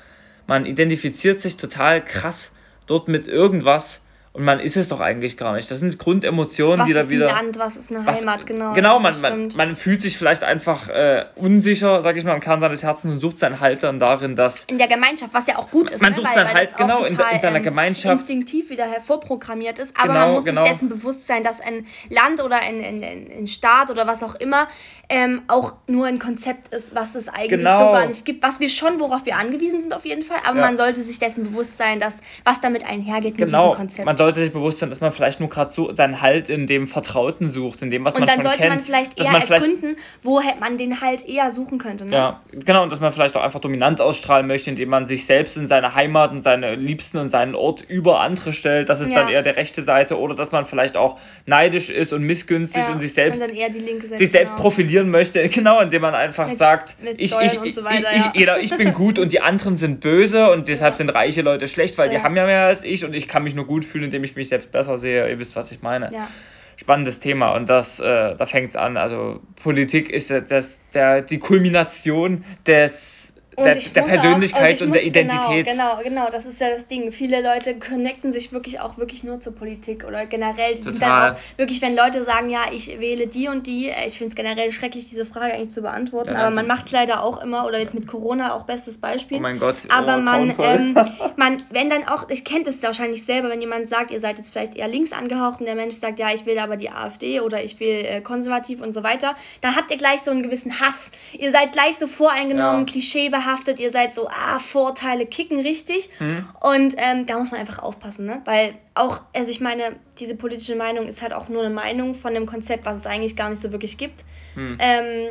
Man 0.46 0.66
identifiziert 0.66 1.40
sich 1.40 1.56
total 1.56 2.04
krass 2.04 2.54
dort 2.86 3.08
mit 3.08 3.26
irgendwas 3.28 4.02
und 4.36 4.44
man 4.44 4.60
ist 4.60 4.76
es 4.76 4.88
doch 4.88 5.00
eigentlich 5.00 5.36
gar 5.36 5.54
nicht. 5.54 5.70
Das 5.70 5.80
sind 5.80 5.98
Grundemotionen, 5.98 6.80
was 6.80 6.86
die 6.86 6.92
da 6.92 7.00
ist 7.00 7.10
wieder. 7.10 7.28
ein 7.28 7.34
Land, 7.46 7.58
was 7.58 7.76
ist 7.76 7.90
eine 7.90 8.06
Was- 8.06 8.20
Heimat, 8.20 8.46
genau. 8.46 8.72
Genau, 8.74 8.98
man, 9.00 9.14
man, 9.22 9.48
man 9.56 9.76
fühlt 9.76 10.02
sich 10.02 10.18
vielleicht 10.18 10.44
einfach 10.44 10.88
äh, 10.88 11.24
unsicher, 11.36 12.02
sag 12.02 12.16
ich 12.16 12.24
mal, 12.24 12.34
im 12.34 12.40
Kern 12.40 12.60
seines 12.60 12.82
Herzens 12.82 13.14
und 13.14 13.20
sucht 13.20 13.38
seinen 13.38 13.60
Halt 13.60 13.82
dann 13.82 13.98
darin, 13.98 14.36
dass. 14.36 14.64
in 14.64 14.78
der 14.78 14.88
Gemeinschaft, 14.88 15.32
was 15.34 15.46
ja 15.46 15.56
auch 15.58 15.70
gut 15.70 15.90
ist. 15.90 16.02
Man 16.02 16.10
ne? 16.12 16.16
sucht 16.16 16.28
weil, 16.28 16.34
seinen 16.34 16.54
Halt, 16.54 16.76
genau, 16.76 16.98
in 17.04 17.06
in 17.12 17.16
seiner 17.16 17.56
ähm, 17.56 17.62
Gemeinschaft. 17.62 18.18
instinktiv 18.18 18.70
wieder 18.70 18.84
hervorprogrammiert 18.84 19.78
ist. 19.78 19.94
Aber 19.96 20.08
Genau, 20.12 20.20
man 20.26 20.34
muss 20.34 20.44
genau. 20.44 20.60
sich 20.62 20.70
dessen 20.70 20.88
bewusst 20.88 21.26
sein, 21.26 21.42
dass 21.42 21.60
ein 21.60 21.86
Land 22.10 22.42
oder 22.42 22.56
ein, 22.60 22.80
ein, 22.82 23.02
ein, 23.02 23.28
ein 23.38 23.46
Staat 23.46 23.90
oder 23.90 24.06
was 24.06 24.22
auch 24.22 24.34
immer 24.36 24.68
ähm, 25.08 25.42
auch 25.48 25.74
nur 25.86 26.06
ein 26.06 26.18
Konzept 26.18 26.74
ist, 26.74 26.94
was 26.94 27.14
es 27.14 27.28
eigentlich 27.28 27.50
Genau. 27.50 27.78
so 27.86 27.92
gar 27.92 28.06
nicht 28.06 28.24
gibt. 28.24 28.42
Was 28.42 28.60
wir 28.60 28.68
schon, 28.68 28.98
worauf 29.00 29.24
wir 29.24 29.36
angewiesen 29.36 29.80
sind 29.80 29.94
auf 29.94 30.04
jeden 30.04 30.22
Fall. 30.22 30.38
Aber 30.46 30.58
Ja. 30.58 30.64
man 30.66 30.76
sollte 30.76 31.02
sich 31.02 31.18
dessen 31.18 31.44
bewusst 31.44 31.76
sein, 31.76 32.00
dass 32.00 32.18
was 32.44 32.60
damit 32.60 32.84
einhergeht 32.84 33.38
mit 33.38 33.46
Genau, 33.46 33.68
diesem 33.70 33.78
Konzept. 33.78 34.06
Sollte 34.26 34.40
sich 34.40 34.52
bewusst 34.52 34.80
sein, 34.80 34.90
dass 34.90 35.00
man 35.00 35.12
vielleicht 35.12 35.40
nur 35.40 35.48
gerade 35.48 35.70
so 35.70 35.92
seinen 35.94 36.20
Halt 36.20 36.48
in 36.48 36.66
dem 36.66 36.86
Vertrauten 36.86 37.50
sucht, 37.50 37.82
in 37.82 37.90
dem, 37.90 38.04
was 38.04 38.14
und 38.14 38.20
man 38.20 38.26
dann 38.26 38.36
schon 38.36 38.44
sollte 38.44 38.58
kennt. 38.58 38.70
man 38.70 38.80
vielleicht 38.80 39.18
eher 39.20 39.30
man 39.30 39.42
vielleicht 39.42 39.64
ergründen, 39.64 39.96
wo 40.22 40.40
man 40.60 40.76
den 40.76 41.00
halt 41.00 41.26
eher 41.28 41.50
suchen 41.50 41.78
könnte. 41.78 42.04
Ne? 42.04 42.16
Ja, 42.16 42.40
genau, 42.52 42.82
und 42.82 42.90
dass 42.90 43.00
man 43.00 43.12
vielleicht 43.12 43.36
auch 43.36 43.42
einfach 43.42 43.60
Dominanz 43.60 44.00
ausstrahlen 44.00 44.46
möchte, 44.46 44.70
indem 44.70 44.88
man 44.88 45.06
sich 45.06 45.26
selbst 45.26 45.56
in 45.56 45.66
seine 45.66 45.94
Heimat 45.94 46.32
und 46.32 46.42
seine 46.42 46.74
Liebsten 46.74 47.18
und 47.18 47.28
seinen 47.28 47.54
Ort 47.54 47.82
über 47.88 48.20
andere 48.20 48.52
stellt. 48.52 48.88
Das 48.88 49.00
ist 49.00 49.10
Ja. 49.10 49.20
dann 49.20 49.28
eher 49.28 49.42
der 49.42 49.56
rechte 49.56 49.82
Seite. 49.82 50.18
Oder 50.18 50.34
dass 50.34 50.50
man 50.52 50.66
vielleicht 50.66 50.96
auch 50.96 51.18
neidisch 51.46 51.88
ist 51.90 52.12
und 52.12 52.22
missgünstig 52.22 52.82
Ja, 52.84 52.92
und 52.92 53.00
sich 53.00 53.14
selbst, 53.14 53.40
und 53.40 53.48
dann 53.48 53.56
Seite, 53.56 54.18
sich 54.18 54.30
selbst 54.30 54.50
genau. 54.50 54.62
profilieren 54.62 55.10
möchte. 55.10 55.48
Genau, 55.56 55.80
indem 55.80 56.02
man 56.02 56.14
einfach 56.14 56.48
Mit- 56.48 56.58
sagt, 56.58 56.96
mit 57.02 57.20
ich, 57.20 57.30
Steuern 57.30 57.46
ich, 57.46 57.58
und 57.58 57.66
ich, 57.66 57.74
so 57.74 57.84
weiter, 57.84 58.08
ich, 58.34 58.40
ja. 58.40 58.56
ich 58.56 58.76
bin 58.76 58.92
gut 58.92 59.18
und 59.18 59.32
die 59.32 59.40
anderen 59.40 59.76
sind 59.76 60.00
böse 60.00 60.50
und 60.50 60.68
deshalb 60.68 60.94
sind 60.94 61.08
reiche 61.10 61.42
Leute 61.42 61.66
schlecht, 61.68 61.96
weil 61.98 62.10
die 62.10 62.18
haben 62.18 62.36
ja 62.36 62.44
mehr 62.44 62.66
als 62.66 62.84
ich 62.84 63.04
und 63.04 63.14
ich 63.14 63.26
kann 63.28 63.42
mich 63.44 63.54
nur 63.54 63.66
gut 63.66 63.84
fühlen, 63.84 64.10
indem 64.16 64.24
ich 64.24 64.36
mich 64.36 64.48
selbst 64.48 64.70
besser 64.72 64.96
sehe. 64.98 65.28
Ihr 65.28 65.38
wisst, 65.38 65.54
was 65.56 65.70
ich 65.72 65.82
meine 65.82 66.08
Ja. 66.12 66.28
spannendes 66.76 67.18
Thema 67.18 67.50
und 67.52 67.68
das, 67.70 68.00
äh, 68.00 68.34
da 68.34 68.46
fängt 68.46 68.70
es 68.70 68.76
an. 68.76 68.96
Also 68.96 69.40
Politik 69.62 70.10
ist 70.10 70.30
das, 70.30 70.80
der, 70.94 71.22
die 71.22 71.38
Kulmination 71.38 72.44
des, 72.66 73.32
der, 73.64 73.74
der 73.74 74.02
Persönlichkeit 74.02 74.62
auch, 74.70 74.74
ich 74.74 74.82
und 74.82 74.88
muss- 74.88 74.96
der 74.98 75.06
Identität. 75.06 75.66
Genau, 75.66 75.96
genau, 75.96 76.02
genau, 76.02 76.28
das 76.30 76.46
ist 76.46 76.60
ja 76.60 76.70
das 76.70 76.86
Ding. 76.86 77.10
Viele 77.10 77.42
Leute 77.42 77.78
connecten 77.78 78.32
sich 78.32 78.52
wirklich 78.52 78.80
auch 78.80 78.98
wirklich 78.98 79.24
nur 79.24 79.40
zur 79.40 79.54
Politik 79.54 80.04
oder 80.06 80.26
generell. 80.26 80.74
Die 80.74 80.82
sind 80.82 80.94
Total. 80.94 81.28
dann 81.30 81.34
auch 81.36 81.38
wirklich, 81.58 81.80
wenn 81.82 81.94
Leute 81.96 82.22
sagen, 82.24 82.50
ja, 82.50 82.60
ich 82.72 82.98
wähle 83.00 83.26
die 83.26 83.48
und 83.48 83.66
die, 83.66 83.88
äh, 83.88 84.06
ich 84.06 84.18
finde 84.18 84.30
es 84.30 84.34
generell 84.36 84.72
schrecklich, 84.72 85.08
diese 85.08 85.24
Frage 85.26 85.54
eigentlich 85.54 85.70
zu 85.70 85.82
beantworten, 85.82 86.30
Ja, 86.32 86.36
aber 86.38 86.46
das 86.46 86.54
man 86.56 86.66
macht 86.66 86.86
es 86.86 86.92
leider 86.92 87.22
auch 87.22 87.42
immer 87.42 87.66
oder 87.66 87.78
jetzt 87.78 87.94
mit 87.94 88.06
Corona 88.06 88.54
auch 88.54 88.64
bestes 88.64 88.98
Beispiel. 88.98 89.38
Oh 89.38 89.40
mein 89.40 89.58
Gott, 89.58 89.76
Aber 89.88 90.16
oh, 90.16 90.20
man, 90.20 90.54
ähm, 90.58 90.94
man, 91.36 91.56
wenn 91.70 91.88
dann 91.90 92.06
auch, 92.08 92.28
ich 92.28 92.44
kennt 92.44 92.66
es 92.66 92.80
ja 92.82 92.88
wahrscheinlich 92.88 93.24
selber, 93.24 93.48
wenn 93.50 93.60
jemand 93.60 93.88
sagt, 93.88 94.10
ihr 94.10 94.20
seid 94.20 94.36
jetzt 94.38 94.52
vielleicht 94.52 94.74
eher 94.76 94.88
links 94.88 95.12
angehaucht 95.12 95.60
und 95.60 95.66
der 95.66 95.74
Mensch 95.74 95.96
sagt, 95.96 96.18
ja, 96.18 96.28
ich 96.34 96.46
will 96.46 96.58
aber 96.58 96.76
die 96.76 96.90
AfD 96.90 97.40
oder 97.40 97.62
ich 97.64 97.78
will 97.80 98.04
äh, 98.04 98.20
konservativ 98.20 98.80
und 98.82 98.92
so 98.92 99.02
weiter, 99.02 99.34
dann 99.60 99.76
habt 99.76 99.90
ihr 99.90 99.96
gleich 99.96 100.20
so 100.20 100.30
einen 100.30 100.42
gewissen 100.42 100.78
Hass. 100.80 101.10
Ihr 101.38 101.50
seid 101.50 101.72
gleich 101.72 101.96
so 101.96 102.06
voreingenommen, 102.06 102.80
Ja. 102.80 102.92
klischeebehaftet, 102.92 103.45
ihr 103.78 103.90
seid 103.90 104.12
so, 104.14 104.28
ah, 104.28 104.58
Vorteile 104.58 105.26
kicken 105.26 105.60
richtig. 105.60 106.10
Mhm. 106.18 106.46
Und 106.60 106.94
ähm, 106.98 107.26
da 107.26 107.38
muss 107.38 107.50
man 107.50 107.60
einfach 107.60 107.80
aufpassen, 107.82 108.26
ne? 108.26 108.42
Weil 108.44 108.74
auch, 108.94 109.20
also 109.34 109.50
ich 109.50 109.60
meine, 109.60 109.96
diese 110.18 110.34
politische 110.34 110.74
Meinung 110.76 111.06
ist 111.06 111.22
halt 111.22 111.32
auch 111.32 111.48
nur 111.48 111.62
eine 111.64 111.72
Meinung 111.74 112.14
von 112.14 112.34
einem 112.34 112.46
Konzept, 112.46 112.84
was 112.86 112.96
es 112.96 113.06
eigentlich 113.06 113.36
gar 113.36 113.48
nicht 113.50 113.60
so 113.62 113.70
wirklich 113.72 113.96
gibt. 113.98 114.24
Ähm, 114.56 114.76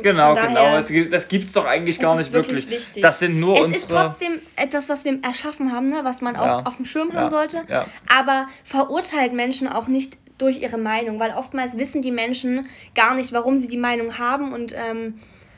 Genau, 0.02 0.34
genau. 0.34 0.54
daher- 0.54 0.78
Es, 0.78 0.86
gibt- 0.86 1.12
das 1.12 1.26
gibt 1.28 1.46
es 1.48 1.52
doch 1.52 1.64
eigentlich 1.66 1.98
gar 1.98 2.12
es 2.12 2.18
nicht 2.18 2.26
ist 2.28 2.32
wirklich 2.32 2.62
wirklich. 2.62 2.78
wichtig. 2.86 3.02
Das 3.02 3.18
sind 3.18 3.40
nur 3.40 3.54
es 3.58 3.66
unsere. 3.66 3.82
ist 3.82 3.90
trotzdem 3.90 4.38
etwas, 4.54 4.88
was 4.88 5.04
wir 5.04 5.18
erschaffen 5.22 5.72
haben, 5.72 5.88
ne? 5.88 6.00
was 6.04 6.20
man 6.22 6.36
auch 6.36 6.46
Ja. 6.46 6.62
auf 6.64 6.76
dem 6.76 6.84
Schirm 6.84 7.10
Ja. 7.12 7.20
haben 7.22 7.30
sollte. 7.30 7.62
Ja. 7.68 7.86
Aber 8.16 8.46
verurteilt 8.62 9.32
Menschen 9.32 9.66
auch 9.68 9.88
nicht 9.88 10.16
durch 10.38 10.60
ihre 10.60 10.78
Meinung, 10.78 11.18
weil 11.18 11.30
oftmals 11.32 11.76
wissen 11.78 12.02
die 12.02 12.12
Menschen 12.12 12.68
gar 12.94 13.14
nicht, 13.14 13.32
warum 13.32 13.58
sie 13.58 13.68
die 13.68 13.78
Meinung 13.78 14.18
haben 14.18 14.52
und 14.52 14.72
ähm, 14.76 15.14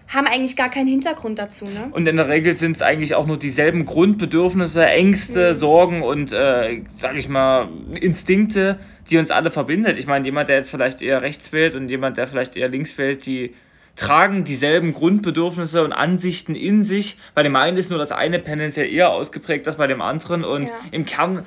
haben 0.08 0.26
eigentlich 0.26 0.56
gar 0.56 0.70
keinen 0.70 0.88
Hintergrund 0.88 1.38
dazu. 1.38 1.66
Ne? 1.66 1.88
Und 1.92 2.08
in 2.08 2.16
der 2.16 2.28
Regel 2.28 2.54
sind 2.56 2.76
es 2.76 2.82
eigentlich 2.82 3.14
auch 3.14 3.26
nur 3.26 3.38
dieselben 3.38 3.84
Grundbedürfnisse, 3.84 4.86
Ängste, 4.86 5.52
Mhm. 5.52 5.58
Sorgen 5.58 6.02
und, 6.02 6.32
äh, 6.32 6.82
sag 6.96 7.16
ich 7.16 7.28
mal, 7.28 7.68
Instinkte, 8.00 8.78
die 9.10 9.18
uns 9.18 9.30
alle 9.30 9.50
verbindet. 9.50 9.98
Ich 9.98 10.06
meine, 10.06 10.24
jemand, 10.24 10.48
der 10.48 10.56
jetzt 10.56 10.70
vielleicht 10.70 11.02
eher 11.02 11.22
rechts 11.22 11.52
wählt 11.52 11.74
und 11.74 11.88
jemand, 11.88 12.16
der 12.16 12.26
vielleicht 12.26 12.56
eher 12.56 12.68
links 12.68 12.96
wählt, 12.98 13.26
die 13.26 13.54
tragen 13.96 14.44
dieselben 14.44 14.94
Grundbedürfnisse 14.94 15.82
und 15.84 15.92
Ansichten 15.92 16.54
in 16.54 16.84
sich. 16.84 17.18
Bei 17.34 17.42
dem 17.42 17.56
einen 17.56 17.76
ist 17.76 17.90
nur 17.90 17.98
das 17.98 18.12
eine 18.12 18.42
tendenziell 18.44 18.90
eher 18.92 19.10
ausgeprägt 19.10 19.66
als 19.66 19.76
bei 19.76 19.86
dem 19.88 20.00
anderen. 20.00 20.44
Und 20.44 20.64
Ja. 20.68 20.74
im 20.92 21.04
Kern 21.04 21.44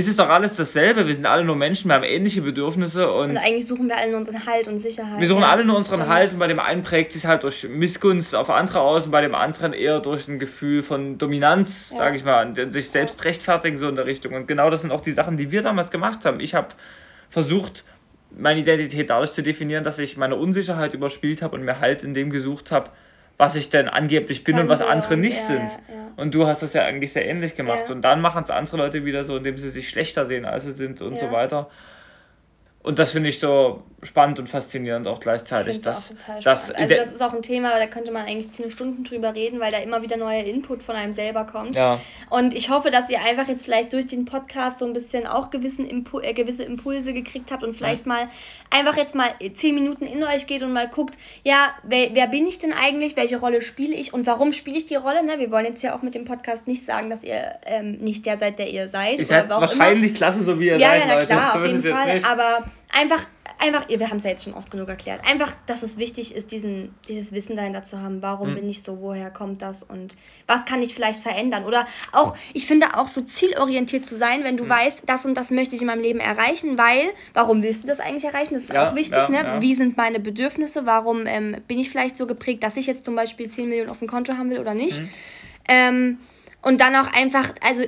ist 0.00 0.08
es 0.08 0.16
doch 0.16 0.28
alles 0.28 0.54
dasselbe. 0.56 1.06
Wir 1.06 1.14
sind 1.14 1.26
alle 1.26 1.44
nur 1.44 1.56
Menschen, 1.56 1.88
wir 1.88 1.94
haben 1.94 2.04
ähnliche 2.04 2.42
Bedürfnisse 2.42 3.12
und 3.12 3.30
Und 3.30 3.36
eigentlich 3.38 3.66
suchen 3.66 3.88
wir 3.88 3.96
alle 3.96 4.10
nur 4.10 4.18
unseren 4.18 4.44
Halt 4.46 4.66
und 4.68 4.76
Sicherheit. 4.78 5.20
wir 5.20 5.28
suchen 5.28 5.44
alle 5.44 5.64
nur 5.64 5.76
unseren 5.76 6.00
stimmt. 6.00 6.08
Halt 6.12 6.32
und 6.32 6.38
bei 6.38 6.46
dem 6.46 6.58
einen 6.60 6.82
prägt 6.82 7.12
sich 7.12 7.26
halt 7.26 7.42
durch 7.44 7.66
Missgunst 7.68 8.34
auf 8.34 8.50
andere 8.50 8.80
aus 8.80 9.06
und 9.06 9.12
bei 9.12 9.20
dem 9.20 9.34
anderen 9.34 9.72
eher 9.72 10.00
durch 10.00 10.26
ein 10.28 10.38
Gefühl 10.38 10.82
von 10.82 11.18
Dominanz, 11.18 11.90
Ja. 11.92 11.98
sage 11.98 12.16
ich 12.16 12.24
mal, 12.24 12.46
und 12.58 12.72
sich 12.72 12.90
selbst 12.90 13.24
rechtfertigen 13.24 13.78
so 13.78 13.88
in 13.88 13.96
der 13.96 14.06
Richtung. 14.06 14.34
Und 14.34 14.46
genau 14.48 14.70
das 14.70 14.80
sind 14.82 14.90
auch 14.92 15.00
die 15.00 15.12
Sachen, 15.12 15.36
die 15.36 15.50
wir 15.50 15.62
damals 15.62 15.90
gemacht 15.90 16.24
haben. 16.24 16.40
Ich 16.40 16.54
habe 16.54 16.68
versucht, 17.28 17.84
meine 18.36 18.60
Identität 18.60 19.10
dadurch 19.10 19.32
zu 19.32 19.42
definieren, 19.42 19.84
dass 19.84 19.98
ich 19.98 20.16
meine 20.16 20.36
Unsicherheit 20.36 20.94
überspielt 20.94 21.42
habe 21.42 21.56
und 21.56 21.64
mir 21.64 21.80
Halt 21.80 22.04
in 22.04 22.14
dem 22.14 22.30
gesucht 22.30 22.70
habe, 22.72 22.90
was 23.40 23.56
ich 23.56 23.70
denn 23.70 23.88
angeblich 23.88 24.44
bin 24.44 24.58
und 24.58 24.68
was 24.68 24.82
andere 24.82 25.16
nicht 25.16 25.38
ja, 25.38 25.46
sind. 25.46 25.70
ja. 25.88 26.12
Und 26.16 26.34
du 26.34 26.46
hast 26.46 26.60
das 26.62 26.74
ja 26.74 26.84
eigentlich 26.84 27.14
sehr 27.14 27.26
ähnlich 27.26 27.56
gemacht. 27.56 27.90
Und 27.90 28.02
dann 28.02 28.20
machen 28.20 28.42
es 28.42 28.50
andere 28.50 28.76
Leute 28.76 29.06
wieder 29.06 29.24
so, 29.24 29.38
indem 29.38 29.56
sie 29.56 29.70
sich 29.70 29.88
schlechter 29.88 30.26
sehen, 30.26 30.44
als 30.44 30.64
sie 30.64 30.72
sind 30.72 31.00
und 31.00 31.18
so 31.18 31.32
weiter. 31.32 31.70
Und 32.82 32.98
das 32.98 33.10
finde 33.12 33.28
ich 33.28 33.38
so 33.38 33.82
spannend 34.02 34.38
und 34.38 34.48
faszinierend 34.48 35.06
auch 35.06 35.18
Ich 35.18 35.20
gleichzeitig. 35.20 35.76
es 35.76 35.86
auch 35.86 35.94
spannend. 36.40 36.46
Also 36.46 36.94
das 36.94 37.10
ist 37.10 37.22
auch 37.22 37.34
ein 37.34 37.42
Thema, 37.42 37.78
da 37.78 37.86
könnte 37.86 38.10
man 38.10 38.24
eigentlich 38.24 38.50
zehn 38.52 38.70
Stunden 38.70 39.04
drüber 39.04 39.34
reden, 39.34 39.60
weil 39.60 39.70
da 39.70 39.78
immer 39.78 40.00
wieder 40.00 40.16
neuer 40.16 40.44
Input 40.44 40.82
von 40.82 40.96
einem 40.96 41.12
selber 41.12 41.44
kommt. 41.44 41.76
ja, 41.76 42.00
Und 42.30 42.54
ich 42.54 42.70
hoffe, 42.70 42.90
dass 42.90 43.10
ihr 43.10 43.22
einfach 43.22 43.48
jetzt 43.48 43.66
vielleicht 43.66 43.92
durch 43.92 44.06
den 44.06 44.24
Podcast 44.24 44.78
so 44.78 44.86
ein 44.86 44.94
bisschen 44.94 45.26
auch 45.26 45.50
gewissen 45.50 45.86
Impu 45.86 46.20
äh, 46.20 46.32
gewisse 46.32 46.62
Impulse 46.62 47.12
gekriegt 47.12 47.52
habt 47.52 47.62
und 47.62 47.74
vielleicht 47.74 48.06
mal 48.06 48.28
einfach 48.70 48.96
jetzt 48.96 49.14
mal 49.14 49.28
zehn 49.52 49.74
Minuten 49.74 50.06
in 50.06 50.24
euch 50.24 50.46
geht 50.46 50.62
und 50.62 50.72
mal 50.72 50.88
guckt, 50.88 51.18
ja, 51.44 51.68
wer, 51.82 52.08
wer 52.14 52.28
bin 52.28 52.46
ich 52.46 52.58
denn 52.58 52.72
eigentlich, 52.72 53.16
welche 53.18 53.38
Rolle 53.38 53.60
spiele 53.60 53.94
ich 53.94 54.14
und 54.14 54.26
warum 54.26 54.52
spiele 54.54 54.78
ich 54.78 54.86
die 54.86 54.94
Rolle? 54.96 55.22
Ne? 55.22 55.38
Wir 55.38 55.50
wollen 55.50 55.66
jetzt 55.66 55.82
ja 55.82 55.94
auch 55.94 56.00
mit 56.00 56.14
dem 56.14 56.24
Podcast 56.24 56.66
nicht 56.66 56.86
sagen, 56.86 57.10
dass 57.10 57.24
ihr 57.24 57.52
ähm, 57.66 57.98
nicht 57.98 58.24
der 58.24 58.38
seid, 58.38 58.58
der 58.58 58.70
ihr 58.70 58.88
seid. 58.88 59.18
ihr 59.18 59.26
seid 59.26 59.50
wahrscheinlich 59.50 60.14
klasse, 60.14 60.42
so 60.42 60.58
wie 60.58 60.68
ihr 60.68 60.78
ja, 60.78 60.88
seid, 60.88 61.00
ja, 61.00 61.06
na 61.06 61.14
Leute. 61.16 61.26
klar, 61.26 61.52
so 61.52 61.58
auf 61.58 61.66
jeden 61.66 61.82
Fall. 61.82 62.20
Aber 62.24 62.69
einfach, 62.92 63.26
einfach, 63.58 63.88
wir 63.88 64.08
haben 64.08 64.16
es 64.16 64.24
ja 64.24 64.30
jetzt 64.30 64.44
schon 64.44 64.54
oft 64.54 64.70
genug 64.70 64.88
erklärt, 64.88 65.20
einfach, 65.26 65.52
dass 65.66 65.82
es 65.82 65.96
wichtig 65.98 66.34
ist, 66.34 66.50
diesen, 66.50 66.94
dieses 67.08 67.32
Wissen 67.32 67.56
dahinter 67.56 67.82
zu 67.82 68.00
haben, 68.00 68.22
warum 68.22 68.50
Mhm. 68.50 68.54
bin 68.56 68.68
ich 68.68 68.82
so, 68.82 69.00
woher 69.00 69.30
kommt 69.30 69.62
das 69.62 69.82
und 69.82 70.16
was 70.46 70.64
kann 70.64 70.82
ich 70.82 70.94
vielleicht 70.94 71.20
verändern. 71.22 71.64
Oder 71.64 71.86
auch, 72.12 72.36
ich 72.54 72.66
finde 72.66 72.96
auch 72.98 73.06
so 73.08 73.20
zielorientiert 73.20 74.04
zu 74.06 74.16
sein, 74.16 74.44
wenn 74.44 74.56
du 74.56 74.64
Mhm. 74.64 74.70
weißt, 74.70 75.02
das 75.06 75.26
und 75.26 75.34
das 75.34 75.50
möchte 75.50 75.74
ich 75.76 75.82
in 75.82 75.86
meinem 75.86 76.02
Leben 76.02 76.20
erreichen, 76.20 76.78
weil, 76.78 77.02
warum 77.34 77.62
willst 77.62 77.82
du 77.84 77.86
das 77.88 78.00
eigentlich 78.00 78.24
erreichen? 78.24 78.54
Das 78.54 78.64
ist 78.64 78.72
Ja, 78.72 78.90
auch 78.90 78.94
wichtig, 78.94 79.18
ja, 79.18 79.28
ne? 79.28 79.42
ja. 79.44 79.60
Wie 79.62 79.74
sind 79.74 79.96
meine 79.96 80.20
Bedürfnisse? 80.20 80.86
Warum 80.86 81.26
ähm, 81.26 81.56
bin 81.68 81.78
ich 81.78 81.90
vielleicht 81.90 82.16
so 82.16 82.26
geprägt, 82.26 82.62
dass 82.62 82.76
ich 82.76 82.86
jetzt 82.86 83.04
zum 83.04 83.14
Beispiel 83.14 83.48
10 83.48 83.68
Millionen 83.68 83.90
auf 83.90 83.98
dem 83.98 84.08
Konto 84.08 84.32
haben 84.34 84.50
will 84.50 84.58
oder 84.60 84.74
nicht? 84.74 85.00
Mhm. 85.00 85.08
Ähm, 85.68 86.18
und 86.62 86.80
dann 86.80 86.94
auch 86.96 87.06
einfach, 87.12 87.52
also 87.66 87.82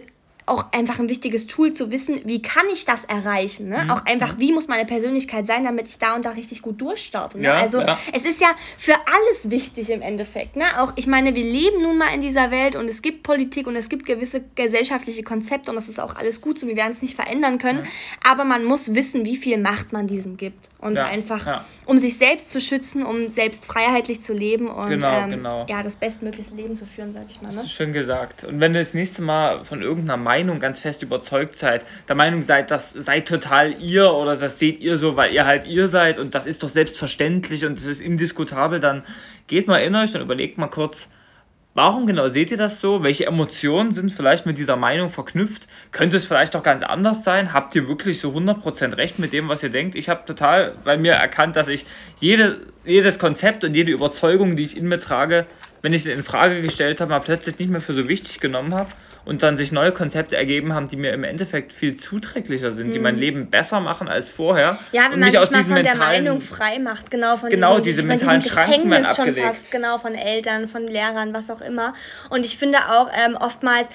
auch 0.47 0.72
einfach 0.72 0.99
ein 0.99 1.09
wichtiges 1.09 1.47
Tool 1.47 1.72
zu 1.72 1.93
wissen, 1.93 2.20
wie 2.24 2.43
kann 2.43 2.64
ich 2.72 2.84
das 2.84 3.05
erreichen. 3.05 3.68
Ne? 3.68 3.84
Mhm. 3.84 3.90
Auch 3.90 4.05
einfach, 4.07 4.38
wie 4.38 4.53
muss 4.53 4.66
meine 4.66 4.84
Persönlichkeit 4.84 5.47
sein, 5.47 5.62
damit 5.62 5.88
ich 5.88 5.99
da 5.99 6.16
und 6.16 6.24
da 6.24 6.30
richtig 6.30 6.62
gut 6.62 6.80
durchstarte. 6.80 7.38
Ne? 7.38 7.45
Ja, 7.45 7.55
also 7.55 7.80
ja. 7.80 7.97
es 8.12 8.24
ist 8.24 8.40
ja 8.40 8.49
für 8.76 8.95
alles 8.95 9.51
wichtig 9.51 9.90
im 9.90 10.03
Endeffekt. 10.03 10.57
Ne? 10.57 10.64
Auch 10.78 10.93
ich 10.97 11.07
meine, 11.07 11.36
wir 11.36 11.45
leben 11.45 11.82
nun 11.82 11.97
mal 11.97 12.12
in 12.12 12.20
dieser 12.20 12.51
Welt 12.51 12.74
und 12.74 12.90
es 12.90 13.03
gibt 13.03 13.22
Politik 13.22 13.68
und 13.68 13.76
es 13.76 13.88
gibt 13.88 14.05
gewisse 14.05 14.43
gesellschaftliche 14.57 15.22
Konzepte 15.22 15.70
und 15.70 15.76
das 15.76 15.88
ist 15.88 16.01
auch 16.01 16.16
alles 16.16 16.40
gut 16.40 16.59
so, 16.59 16.66
wir 16.66 16.76
werden 16.76 16.93
es 16.93 17.03
nicht 17.03 17.14
verändern 17.14 17.59
können. 17.59 17.82
Mhm. 17.82 18.28
Aber 18.28 18.45
man 18.45 18.64
muss 18.64 18.95
wissen, 18.95 19.24
wie 19.24 19.36
viel 19.36 19.59
Macht 19.59 19.93
man 19.93 20.09
diesem 20.09 20.36
gibt. 20.36 20.70
Und 20.78 20.97
ja, 20.97 21.07
einfach, 21.07 21.64
um 21.86 21.99
sich 21.99 22.18
selbst 22.18 22.51
zu 22.51 22.61
schützen, 22.61 23.05
um 23.05 23.28
selbst 23.28 23.64
freiheitlich 23.64 24.20
zu 24.20 24.32
leben 24.32 24.66
und 24.66 24.88
genau, 24.88 25.22
ähm, 25.22 25.30
genau. 25.30 25.66
ja, 25.68 25.84
das 25.84 25.95
bestmögliche 25.95 26.53
Leben 26.57 26.74
zu 26.74 26.84
führen, 26.84 27.12
sag 27.12 27.26
ich 27.30 27.40
mal. 27.40 27.53
Ne? 27.53 27.62
schön 27.68 27.93
gesagt. 27.93 28.43
Und 28.43 28.61
wenn 28.61 28.72
du 28.72 28.80
das 28.80 28.93
nächste 28.93 29.22
Mal 29.22 29.64
von 29.64 29.82
irgendeiner 29.82 30.16
Meinung 30.16 30.32
ganz 30.59 30.80
fest 30.80 31.03
überzeugt 31.03 31.57
seid, 31.57 31.85
der 32.09 32.16
Meinung 32.16 32.43
seid, 32.43 32.70
das 32.70 32.91
seid 32.91 33.28
total 33.28 33.72
ihr 33.80 34.12
oder 34.12 34.37
das 34.37 34.59
seht 34.59 34.80
ihr 34.80 34.99
so, 34.99 35.16
weil 35.16 35.33
ihr 35.33 35.47
halt 35.47 35.66
ihr 35.66 35.89
seid 35.89 36.18
und 36.18 36.35
das 36.35 36.47
ist 36.47 36.62
doch 36.62 36.68
selbstverständlich 36.68 37.64
und 37.64 37.76
das 37.76 37.85
ist 37.85 38.01
indiskutabel, 38.01 38.80
dann 38.80 39.03
geht 39.47 39.66
mal 39.66 39.78
in 39.78 39.95
euch 39.95 40.14
und 40.14 40.20
überlegt 40.20 40.59
mal 40.59 40.68
kurz, 40.68 41.09
Warum 41.74 42.05
genau 42.05 42.28
seht 42.28 42.51
ihr 42.51 42.59
das 42.59 42.80
so? 42.80 43.03
Welche 43.03 43.24
Emotionen 43.24 43.93
sind 43.93 44.12
vielleicht 44.12 44.45
mit 44.45 44.59
dieser 44.59 44.76
Meinung 44.76 45.09
verknüpft? 45.09 45.68
Könnte 45.91 46.18
es 46.18 46.26
vielleicht 46.26 46.55
doch 46.55 46.62
ganz 46.62 46.83
anders 46.83 47.24
sein? 47.24 47.55
Habt 47.55 47.74
ihr 47.74 47.89
wirklich 47.89 48.20
so 48.20 48.28
100% 48.33 48.99
recht 48.99 49.18
mit 49.18 49.33
dem, 49.33 49.49
was 49.49 49.62
ihr 49.62 49.70
denkt? 49.70 49.95
Ich 49.95 50.11
habe 50.11 50.26
total 50.26 50.74
bei 50.85 50.99
mir 50.99 51.12
erkannt, 51.12 51.57
dass 51.57 51.68
ich 51.68 51.87
jede, 52.20 52.59
jedes 52.85 53.18
Konzept 53.18 53.64
und 53.64 53.74
jede 53.74 53.91
Überzeugung, 53.91 54.55
die 54.55 54.64
ich 54.64 54.76
in 54.76 54.87
mir 54.87 54.99
trage, 54.99 55.47
wenn 55.80 55.95
ich 55.95 56.03
sie 56.03 56.12
in 56.12 56.22
Frage 56.22 56.61
gestellt 56.61 57.01
habe, 57.01 57.09
mal 57.09 57.20
plötzlich 57.20 57.59
nicht 57.59 57.70
mehr 57.70 57.80
für 57.80 57.95
so 57.95 58.07
wichtig 58.07 58.39
genommen 58.39 58.74
habe 58.74 58.91
und 59.24 59.42
dann 59.42 59.56
sich 59.56 59.72
neue 59.72 59.92
Konzepte 59.92 60.36
ergeben 60.36 60.74
haben, 60.74 60.88
die 60.88 60.96
mir 60.96 61.12
im 61.12 61.24
Endeffekt 61.24 61.72
viel 61.72 61.96
zuträglicher 61.96 62.72
sind, 62.72 62.88
mhm. 62.88 62.92
die 62.92 62.98
mein 62.98 63.14
mhm. 63.14 63.20
Leben 63.20 63.50
besser 63.50 63.80
machen 63.80 64.08
als 64.08 64.30
vorher. 64.30 64.78
Ja, 64.92 65.04
wenn 65.04 65.14
und 65.14 65.20
man 65.20 65.30
sich 65.30 65.38
aus 65.38 65.50
mal 65.50 65.62
von 65.62 65.82
der 65.82 65.96
Meinung 65.96 66.40
frei 66.40 66.78
macht, 66.78 67.10
genau 67.10 67.36
von 67.36 67.50
genau 67.50 67.78
diesem, 67.78 67.84
diese 67.84 68.06
mentalen 68.06 68.42
von 68.42 68.50
Schranken 68.50 68.90
Gefängnis 68.90 69.16
schon 69.16 69.34
fast, 69.34 69.70
genau 69.70 69.98
von 69.98 70.14
Eltern, 70.14 70.68
von 70.68 70.86
Lehrern, 70.86 71.34
was 71.34 71.50
auch 71.50 71.60
immer. 71.60 71.94
Und 72.30 72.44
ich 72.44 72.56
finde 72.58 72.78
auch 72.90 73.10
ähm, 73.26 73.36
oftmals 73.36 73.88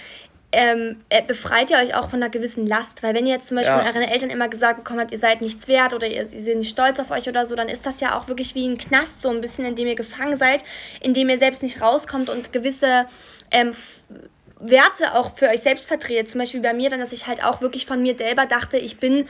ähm, 0.53 0.97
äh, 1.09 1.21
befreit 1.21 1.69
ihr 1.71 1.78
euch 1.78 1.93
auch 1.95 2.09
von 2.09 2.21
einer 2.21 2.30
gewissen 2.30 2.65
Last. 2.65 3.03
Weil 3.03 3.13
wenn 3.13 3.25
ihr 3.25 3.34
jetzt 3.34 3.49
zum 3.49 3.57
Beispiel 3.57 3.75
ja. 3.75 3.84
von 3.84 3.95
euren 3.95 4.09
Eltern 4.09 4.30
immer 4.30 4.47
gesagt 4.47 4.78
bekommen 4.78 5.01
habt, 5.01 5.11
ihr 5.11 5.19
seid 5.19 5.41
nichts 5.41 5.67
wert 5.67 5.93
oder 5.93 6.07
ihr, 6.07 6.25
sie 6.25 6.39
sind 6.39 6.59
nicht 6.59 6.69
stolz 6.69 6.99
auf 6.99 7.11
euch 7.11 7.28
oder 7.28 7.45
so, 7.45 7.55
dann 7.55 7.67
ist 7.67 7.86
das 7.86 7.99
ja 7.99 8.17
auch 8.17 8.28
wirklich 8.28 8.55
wie 8.55 8.67
ein 8.67 8.78
Knast, 8.78 9.21
so 9.21 9.30
ein 9.30 9.41
bisschen, 9.41 9.65
in 9.65 9.75
dem 9.75 9.88
ihr 9.88 9.95
gefangen 9.95 10.38
seid, 10.38 10.63
in 11.01 11.13
dem 11.13 11.30
ihr 11.30 11.38
selbst 11.38 11.63
nicht 11.63 11.82
rauskommt 11.82 12.30
und 12.30 12.53
gewisse 12.53 13.05
ähm, 13.51 13.73
Werte 14.60 15.14
auch 15.16 15.36
für 15.36 15.49
euch 15.49 15.62
selbst 15.62 15.86
vertretet. 15.86 16.30
Zum 16.30 16.39
Beispiel 16.39 16.62
bei 16.62 16.74
mir 16.74 16.89
dann, 16.89 16.99
dass 16.99 17.12
ich 17.12 17.28
halt 17.28 17.43
auch 17.43 17.62
wirklich 17.62 17.86
von 17.86 18.01
mir 18.01 18.18
selber 18.18 18.45
dachte, 18.45 18.78
ich 18.78 18.97
bin 18.97 19.28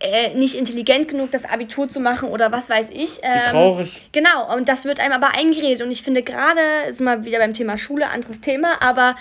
äh, 0.00 0.34
nicht 0.34 0.54
intelligent 0.54 1.08
genug, 1.08 1.30
das 1.32 1.44
Abitur 1.44 1.88
zu 1.88 2.00
machen 2.00 2.28
oder 2.28 2.52
was 2.52 2.70
weiß 2.70 2.90
ich. 2.90 3.18
Ähm, 3.22 3.32
Wie 3.34 3.50
traurig. 3.50 4.08
Genau, 4.12 4.54
und 4.54 4.68
das 4.68 4.84
wird 4.84 5.00
einem 5.00 5.12
aber 5.12 5.34
eingeredet. 5.34 5.82
Und 5.82 5.90
ich 5.90 6.02
finde 6.02 6.22
gerade, 6.22 6.60
sind 6.90 7.04
wir 7.04 7.24
wieder 7.24 7.38
beim 7.38 7.54
Thema 7.54 7.78
Schule, 7.78 8.08
anderes 8.08 8.40
Thema, 8.40 8.80
aber 8.80 9.16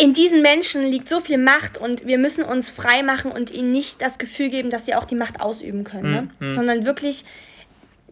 in 0.00 0.14
diesen 0.14 0.42
Menschen 0.42 0.86
liegt 0.86 1.08
so 1.08 1.18
viel 1.18 1.38
Macht 1.38 1.76
und 1.76 2.06
wir 2.06 2.18
müssen 2.18 2.44
uns 2.44 2.70
frei 2.70 3.02
machen 3.02 3.32
und 3.32 3.50
ihnen 3.50 3.72
nicht 3.72 4.00
das 4.00 4.18
Gefühl 4.18 4.48
geben, 4.48 4.70
dass 4.70 4.86
sie 4.86 4.94
auch 4.94 5.04
die 5.04 5.16
Macht 5.16 5.40
ausüben 5.40 5.82
können, 5.82 6.10
ne? 6.12 6.28
Mhm. 6.38 6.50
sondern 6.50 6.84
wirklich 6.86 7.24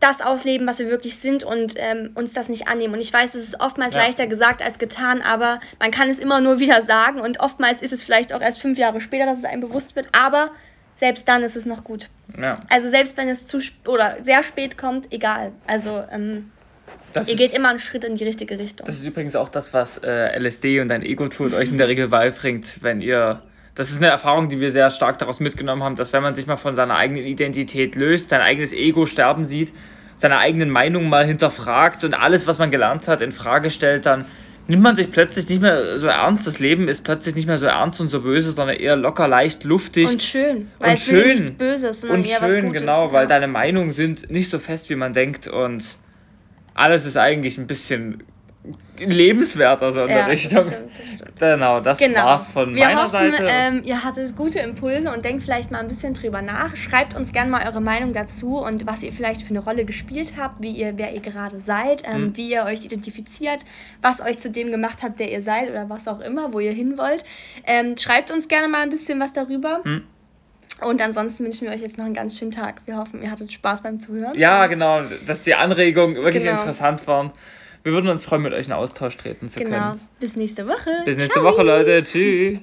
das 0.00 0.20
ausleben, 0.20 0.66
was 0.66 0.78
wir 0.78 0.88
wirklich 0.88 1.18
sind 1.18 1.42
und 1.42 1.74
ähm, 1.78 2.10
uns 2.14 2.34
das 2.34 2.48
nicht 2.48 2.68
annehmen. 2.68 2.94
Und 2.94 3.00
ich 3.00 3.12
weiß, 3.12 3.34
es 3.34 3.44
ist 3.48 3.60
oftmals 3.60 3.94
ja. 3.94 4.00
leichter 4.00 4.26
gesagt 4.26 4.62
als 4.62 4.78
getan, 4.78 5.22
aber 5.22 5.58
man 5.78 5.90
kann 5.90 6.10
es 6.10 6.18
immer 6.18 6.40
nur 6.40 6.58
wieder 6.60 6.82
sagen 6.82 7.20
und 7.20 7.40
oftmals 7.40 7.82
ist 7.82 7.92
es 7.92 8.02
vielleicht 8.02 8.32
auch 8.32 8.40
erst 8.40 8.60
fünf 8.60 8.78
Jahre 8.78 9.00
später, 9.00 9.26
dass 9.26 9.38
es 9.38 9.44
einem 9.44 9.60
bewusst 9.60 9.96
wird, 9.96 10.08
aber 10.12 10.50
selbst 10.94 11.28
dann 11.28 11.42
ist 11.42 11.56
es 11.56 11.66
noch 11.66 11.84
gut. 11.84 12.08
Ja. 12.40 12.56
Also 12.68 12.90
selbst 12.90 13.16
wenn 13.16 13.28
es 13.28 13.46
zu 13.46 13.58
oder 13.86 14.16
sehr 14.22 14.42
spät 14.42 14.78
kommt, 14.78 15.12
egal. 15.12 15.52
Also 15.66 16.04
ähm, 16.10 16.50
das 17.12 17.28
ihr 17.28 17.36
geht 17.36 17.54
immer 17.54 17.70
einen 17.70 17.78
Schritt 17.78 18.04
in 18.04 18.16
die 18.16 18.24
richtige 18.24 18.58
Richtung. 18.58 18.86
Das 18.86 18.96
ist 18.96 19.04
übrigens 19.04 19.36
auch 19.36 19.48
das, 19.48 19.72
was 19.72 19.98
äh, 19.98 20.38
LSD 20.38 20.80
und 20.80 20.90
ein 20.90 21.02
Ego-Tool 21.02 21.54
euch 21.54 21.68
in 21.68 21.78
der 21.78 21.88
Regel 21.88 22.08
beibringt, 22.08 22.82
wenn 22.82 23.00
ihr 23.00 23.42
das 23.76 23.90
ist 23.90 23.98
eine 23.98 24.06
Erfahrung, 24.06 24.48
die 24.48 24.58
wir 24.58 24.72
sehr 24.72 24.90
stark 24.90 25.18
daraus 25.18 25.38
mitgenommen 25.38 25.82
haben, 25.82 25.96
dass 25.96 26.12
wenn 26.12 26.22
man 26.22 26.34
sich 26.34 26.46
mal 26.46 26.56
von 26.56 26.74
seiner 26.74 26.96
eigenen 26.96 27.24
Identität 27.24 27.94
löst, 27.94 28.30
sein 28.30 28.40
eigenes 28.40 28.72
Ego 28.72 29.04
sterben 29.04 29.44
sieht, 29.44 29.72
seine 30.16 30.38
eigenen 30.38 30.70
Meinungen 30.70 31.10
mal 31.10 31.26
hinterfragt 31.26 32.02
und 32.02 32.14
alles, 32.14 32.46
was 32.46 32.58
man 32.58 32.70
gelernt 32.70 33.06
hat, 33.06 33.20
in 33.20 33.32
Frage 33.32 33.70
stellt, 33.70 34.06
dann 34.06 34.24
nimmt 34.66 34.82
man 34.82 34.96
sich 34.96 35.12
plötzlich 35.12 35.48
nicht 35.50 35.60
mehr 35.60 35.98
so 35.98 36.06
ernst. 36.06 36.46
Das 36.46 36.58
Leben 36.58 36.88
ist 36.88 37.04
plötzlich 37.04 37.34
nicht 37.34 37.46
mehr 37.46 37.58
so 37.58 37.66
ernst 37.66 38.00
und 38.00 38.08
so 38.08 38.22
böse, 38.22 38.50
sondern 38.52 38.76
eher 38.76 38.96
locker, 38.96 39.28
leicht, 39.28 39.64
luftig. 39.64 40.08
Und 40.08 40.22
schön. 40.22 40.70
Weil 40.78 40.88
und 40.88 40.94
es 40.94 41.04
schön. 41.04 41.28
nichts 41.28 41.50
Böses, 41.50 42.00
sondern 42.00 42.20
und 42.20 42.28
eher 42.28 42.38
schön, 42.38 42.46
was 42.46 42.64
Gutes. 42.64 42.80
genau, 42.80 43.12
weil 43.12 43.26
deine 43.26 43.46
Meinungen 43.46 43.92
sind 43.92 44.30
nicht 44.30 44.50
so 44.50 44.58
fest, 44.58 44.88
wie 44.88 44.96
man 44.96 45.12
denkt 45.12 45.48
und 45.48 45.84
alles 46.72 47.04
ist 47.04 47.18
eigentlich 47.18 47.58
ein 47.58 47.66
bisschen 47.66 48.22
lebenswerter 48.98 49.92
so 49.92 50.02
in 50.02 50.08
ja, 50.08 50.16
der 50.16 50.28
Richtung. 50.28 50.64
Das 50.64 50.68
stimmt, 50.68 50.98
das 50.98 51.12
stimmt. 51.12 51.38
Genau, 51.38 51.80
das 51.80 51.98
genau. 51.98 52.24
war's 52.24 52.46
von 52.46 52.74
Wir 52.74 52.86
meiner 52.86 53.04
hoffen, 53.04 53.32
Seite. 53.32 53.48
Ähm, 53.48 53.82
ihr 53.84 54.02
hattet 54.02 54.36
gute 54.36 54.58
Impulse 54.60 55.12
und 55.12 55.24
denkt 55.24 55.42
vielleicht 55.42 55.70
mal 55.70 55.80
ein 55.80 55.88
bisschen 55.88 56.14
drüber 56.14 56.42
nach. 56.42 56.76
Schreibt 56.76 57.14
uns 57.14 57.32
gerne 57.32 57.50
mal 57.50 57.66
eure 57.66 57.80
Meinung 57.80 58.12
dazu 58.12 58.58
und 58.58 58.86
was 58.86 59.02
ihr 59.02 59.12
vielleicht 59.12 59.42
für 59.42 59.50
eine 59.50 59.60
Rolle 59.60 59.84
gespielt 59.84 60.34
habt, 60.38 60.62
wie 60.62 60.72
ihr, 60.72 60.94
wer 60.96 61.12
ihr 61.12 61.20
gerade 61.20 61.60
seid, 61.60 62.02
ähm, 62.04 62.14
hm. 62.14 62.36
wie 62.36 62.50
ihr 62.50 62.64
euch 62.64 62.84
identifiziert, 62.84 63.64
was 64.02 64.20
euch 64.20 64.38
zu 64.38 64.50
dem 64.50 64.70
gemacht 64.70 65.02
hat, 65.02 65.20
der 65.20 65.30
ihr 65.30 65.42
seid 65.42 65.70
oder 65.70 65.88
was 65.88 66.08
auch 66.08 66.20
immer, 66.20 66.52
wo 66.52 66.60
ihr 66.60 66.72
hin 66.72 66.96
wollt. 66.98 67.24
Ähm, 67.66 67.96
schreibt 67.98 68.30
uns 68.30 68.48
gerne 68.48 68.68
mal 68.68 68.82
ein 68.82 68.90
bisschen 68.90 69.20
was 69.20 69.32
darüber. 69.32 69.80
Hm. 69.84 70.02
Und 70.82 71.00
ansonsten 71.00 71.44
wünschen 71.44 71.66
wir 71.66 71.74
euch 71.74 71.80
jetzt 71.80 71.96
noch 71.96 72.04
einen 72.04 72.14
ganz 72.14 72.38
schönen 72.38 72.50
Tag. 72.50 72.82
Wir 72.84 72.98
hoffen, 72.98 73.22
ihr 73.22 73.30
hattet 73.30 73.50
Spaß 73.50 73.82
beim 73.82 73.98
Zuhören. 73.98 74.38
Ja, 74.38 74.66
genau, 74.66 75.00
dass 75.26 75.42
die 75.42 75.54
Anregungen 75.54 76.16
wirklich 76.16 76.44
genau. 76.44 76.58
interessant 76.58 77.06
waren. 77.06 77.32
Wir 77.86 77.92
würden 77.92 78.08
uns 78.08 78.24
freuen, 78.24 78.42
mit 78.42 78.52
euch 78.52 78.66
in 78.66 78.72
Austausch 78.72 79.16
treten 79.16 79.48
zu 79.48 79.60
genau. 79.60 79.90
können. 79.90 80.00
Bis 80.18 80.34
nächste 80.34 80.66
Woche. 80.66 80.90
Bis 81.04 81.18
nächste 81.18 81.34
Ciao. 81.34 81.44
Woche, 81.44 81.62
Leute. 81.62 82.02
Tschüss. 82.02 82.58